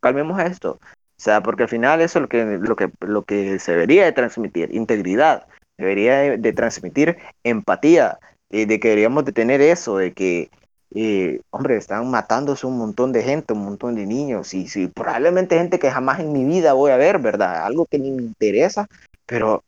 calmemos 0.00 0.40
esto. 0.40 0.78
O 1.18 1.20
sea, 1.20 1.42
porque 1.42 1.64
al 1.64 1.68
final 1.68 2.00
eso 2.00 2.18
es 2.18 2.22
lo 2.22 2.28
que, 2.28 2.44
lo 2.44 2.76
que, 2.76 2.90
lo 3.00 3.22
que 3.24 3.58
se 3.58 3.72
debería 3.72 4.04
de 4.04 4.12
transmitir, 4.12 4.74
integridad, 4.74 5.46
debería 5.76 6.36
de, 6.36 6.52
transmitir 6.52 7.18
empatía, 7.44 8.18
y 8.50 8.64
de 8.64 8.80
que 8.80 8.88
deberíamos 8.88 9.24
de 9.24 9.32
tener 9.32 9.60
eso, 9.60 9.98
de 9.98 10.12
que, 10.12 10.50
eh, 10.94 11.40
hombre, 11.50 11.76
están 11.76 12.10
matándose 12.10 12.66
un 12.66 12.78
montón 12.78 13.12
de 13.12 13.22
gente, 13.22 13.52
un 13.52 13.64
montón 13.64 13.94
de 13.94 14.06
niños, 14.06 14.54
y 14.54 14.68
sí, 14.68 14.88
probablemente 14.88 15.58
gente 15.58 15.78
que 15.78 15.90
jamás 15.90 16.20
en 16.20 16.32
mi 16.32 16.44
vida 16.44 16.72
voy 16.72 16.92
a 16.92 16.96
ver, 16.96 17.18
¿verdad? 17.18 17.64
Algo 17.64 17.86
que 17.86 17.98
ni 17.98 18.10
me 18.10 18.22
interesa, 18.22 18.88
pero 19.26 19.62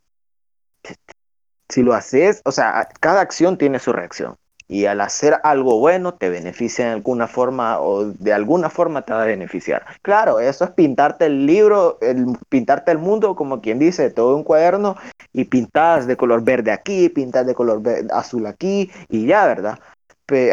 si 1.68 1.82
lo 1.82 1.94
haces, 1.94 2.42
o 2.44 2.52
sea, 2.52 2.88
cada 3.00 3.20
acción 3.20 3.56
tiene 3.56 3.78
su 3.78 3.92
reacción 3.92 4.36
y 4.70 4.86
al 4.86 5.00
hacer 5.00 5.40
algo 5.42 5.80
bueno 5.80 6.14
te 6.14 6.28
beneficia 6.28 6.86
de 6.86 6.92
alguna 6.92 7.26
forma 7.26 7.80
o 7.80 8.04
de 8.04 8.32
alguna 8.32 8.70
forma 8.70 9.02
te 9.02 9.12
va 9.12 9.24
a 9.24 9.26
beneficiar. 9.26 9.84
Claro, 10.00 10.38
eso 10.38 10.64
es 10.64 10.70
pintarte 10.70 11.26
el 11.26 11.44
libro, 11.44 11.98
el, 12.00 12.38
pintarte 12.48 12.92
el 12.92 12.98
mundo 12.98 13.34
como 13.34 13.60
quien 13.60 13.80
dice, 13.80 14.10
todo 14.10 14.36
un 14.36 14.44
cuaderno 14.44 14.94
y 15.32 15.46
pintas 15.46 16.06
de 16.06 16.16
color 16.16 16.44
verde 16.44 16.70
aquí, 16.70 17.08
pintas 17.08 17.48
de 17.48 17.54
color 17.56 17.82
azul 18.12 18.46
aquí 18.46 18.92
y 19.08 19.26
ya, 19.26 19.44
¿verdad? 19.46 19.80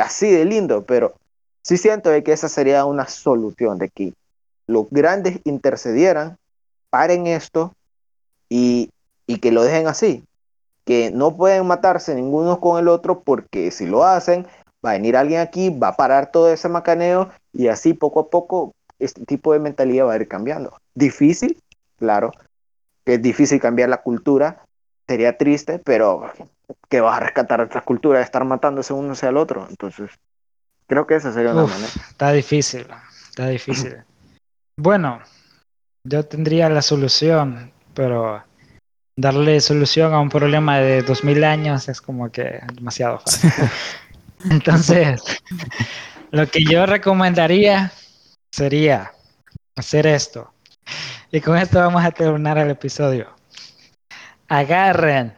así 0.01 0.31
de 0.31 0.45
lindo, 0.45 0.83
pero 0.85 1.13
sí 1.61 1.77
siento 1.77 2.09
de 2.09 2.23
que 2.23 2.31
esa 2.31 2.49
sería 2.49 2.85
una 2.85 3.07
solución, 3.07 3.77
de 3.77 3.89
que 3.89 4.13
los 4.65 4.89
grandes 4.89 5.39
intercedieran, 5.43 6.37
paren 6.89 7.27
esto 7.27 7.75
y, 8.49 8.89
y 9.27 9.37
que 9.37 9.51
lo 9.51 9.63
dejen 9.63 9.87
así, 9.87 10.23
que 10.87 11.11
no 11.11 11.35
pueden 11.35 11.67
matarse 11.67 12.15
ninguno 12.15 12.61
con 12.61 12.79
el 12.79 12.87
otro 12.87 13.21
porque 13.21 13.71
si 13.71 13.85
lo 13.85 14.05
hacen, 14.05 14.47
va 14.83 14.91
a 14.91 14.93
venir 14.93 15.17
alguien 15.17 15.41
aquí, 15.41 15.69
va 15.69 15.89
a 15.89 15.97
parar 15.97 16.31
todo 16.31 16.49
ese 16.51 16.69
macaneo 16.69 17.29
y 17.51 17.67
así 17.67 17.93
poco 17.93 18.21
a 18.21 18.29
poco 18.29 18.71
este 18.97 19.25
tipo 19.25 19.51
de 19.51 19.59
mentalidad 19.59 20.05
va 20.05 20.13
a 20.13 20.15
ir 20.15 20.29
cambiando. 20.29 20.77
Difícil, 20.95 21.61
claro, 21.97 22.31
es 23.05 23.21
difícil 23.21 23.59
cambiar 23.59 23.89
la 23.89 24.01
cultura, 24.01 24.63
sería 25.05 25.37
triste, 25.37 25.79
pero 25.79 26.31
que 26.87 27.01
va 27.01 27.17
a 27.17 27.19
rescatar 27.19 27.59
otra 27.59 27.81
cultura 27.81 28.19
de 28.19 28.25
estar 28.25 28.45
matándose 28.45 28.93
uno 28.93 29.11
hacia 29.11 29.27
el 29.27 29.35
otro. 29.35 29.67
Entonces, 29.69 30.11
creo 30.87 31.05
que 31.05 31.15
esa 31.15 31.33
sería 31.33 31.51
una 31.51 31.63
manera. 31.63 31.91
Está 32.09 32.31
difícil, 32.31 32.87
está 33.27 33.49
difícil. 33.49 34.05
bueno, 34.77 35.19
yo 36.05 36.25
tendría 36.25 36.69
la 36.69 36.81
solución, 36.81 37.73
pero 37.93 38.41
darle 39.17 39.59
solución 39.59 40.13
a 40.13 40.19
un 40.19 40.29
problema 40.29 40.77
de 40.77 41.01
2000 41.01 41.43
años 41.43 41.89
es 41.89 41.99
como 41.99 42.31
que 42.31 42.61
demasiado 42.73 43.19
fácil. 43.19 43.51
Entonces, 44.51 45.21
lo 46.31 46.47
que 46.47 46.63
yo 46.63 46.85
recomendaría 46.85 47.91
sería 48.51 49.11
hacer 49.75 50.05
esto. 50.05 50.53
Y 51.31 51.41
con 51.41 51.57
esto 51.57 51.79
vamos 51.79 52.05
a 52.05 52.11
terminar 52.11 52.57
el 52.59 52.69
episodio. 52.69 53.35
agarren 54.47 55.33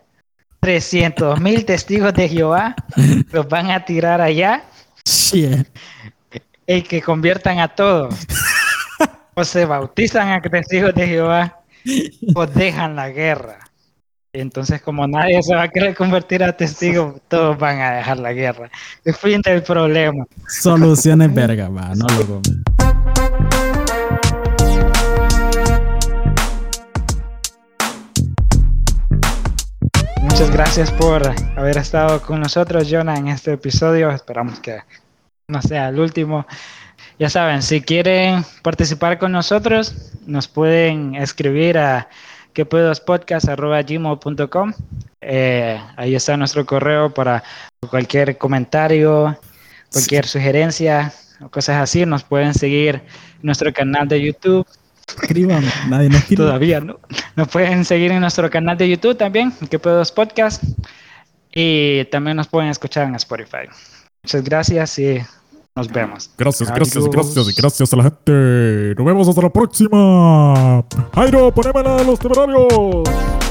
300 0.59 1.39
mil 1.39 1.65
testigos 1.65 2.13
de 2.13 2.27
Jehová, 2.27 2.75
los 3.31 3.47
van 3.47 3.71
a 3.71 3.85
tirar 3.85 4.19
allá 4.19 4.63
y 6.67 6.81
que 6.83 7.01
conviertan 7.01 7.59
a 7.59 7.69
todos. 7.69 8.15
O 9.35 9.45
se 9.45 9.63
bautizan 9.63 10.27
a 10.31 10.41
testigos 10.41 10.93
de 10.93 11.07
Jehová 11.07 11.61
o 12.35 12.45
dejan 12.45 12.97
la 12.97 13.07
guerra. 13.07 13.68
Entonces, 14.31 14.79
como 14.79 15.07
nadie 15.07 15.41
se 15.41 15.55
va 15.55 15.63
a 15.63 15.69
querer 15.69 15.95
convertir 15.95 16.43
a 16.43 16.55
testigo, 16.55 17.19
todos 17.27 17.57
van 17.57 17.81
a 17.81 17.93
dejar 17.93 18.19
la 18.19 18.31
guerra. 18.31 18.69
Es 19.03 19.17
fin 19.17 19.41
del 19.41 19.63
problema. 19.63 20.23
Soluciones 20.47 21.33
verga, 21.33 21.67
va, 21.69 21.95
no 21.95 22.05
lo 22.05 22.41
Muchas 30.21 30.51
gracias 30.51 30.91
por 30.91 31.33
haber 31.57 31.77
estado 31.77 32.21
con 32.21 32.39
nosotros, 32.39 32.87
Jonah, 32.87 33.17
en 33.17 33.29
este 33.29 33.53
episodio. 33.53 34.11
Esperamos 34.11 34.59
que 34.59 34.77
no 35.47 35.59
sea 35.63 35.89
el 35.89 35.99
último. 35.99 36.45
Ya 37.17 37.31
saben, 37.31 37.63
si 37.63 37.81
quieren 37.81 38.45
participar 38.61 39.17
con 39.17 39.31
nosotros, 39.31 40.13
nos 40.27 40.47
pueden 40.47 41.15
escribir 41.15 41.79
a 41.79 42.07
quepuedospodcast.gmail.com 42.59 44.73
eh, 45.21 45.79
ahí 45.95 46.15
está 46.15 46.35
nuestro 46.37 46.65
correo 46.65 47.13
para 47.13 47.43
cualquier 47.89 48.37
comentario, 48.37 49.37
cualquier 49.91 50.25
sugerencia 50.25 51.13
o 51.41 51.49
cosas 51.49 51.77
así. 51.77 52.05
Nos 52.05 52.23
pueden 52.23 52.53
seguir 52.53 52.95
en 52.95 53.43
nuestro 53.43 53.71
canal 53.71 54.07
de 54.07 54.21
YouTube. 54.21 54.65
Escriban, 55.21 55.63
nadie 55.87 56.09
nos 56.09 56.25
Todavía 56.25 56.81
no. 56.81 56.99
Nos 57.35 57.47
pueden 57.47 57.85
seguir 57.85 58.11
en 58.11 58.21
nuestro 58.21 58.49
canal 58.49 58.77
de 58.77 58.89
YouTube 58.89 59.17
también, 59.17 59.51
que 59.69 59.79
Podcast. 59.79 60.63
Y 61.51 62.05
también 62.05 62.37
nos 62.37 62.47
pueden 62.47 62.69
escuchar 62.69 63.07
en 63.07 63.15
Spotify. 63.15 63.67
Muchas 64.23 64.43
gracias 64.43 64.99
y 64.99 65.19
nos 65.79 65.87
vemos. 65.91 66.29
Gracias, 66.37 66.69
gracias, 66.73 67.05
gracias 67.05 67.47
y 67.47 67.53
gracias 67.53 67.93
a 67.93 67.95
la 67.95 68.03
gente. 68.03 68.93
Nos 68.97 69.05
vemos 69.05 69.27
hasta 69.27 69.41
la 69.41 69.49
próxima. 69.49 70.83
Jairo, 71.15 71.53
ponémela 71.53 71.97
a 71.97 72.03
los 72.03 72.19
temerarios. 72.19 73.48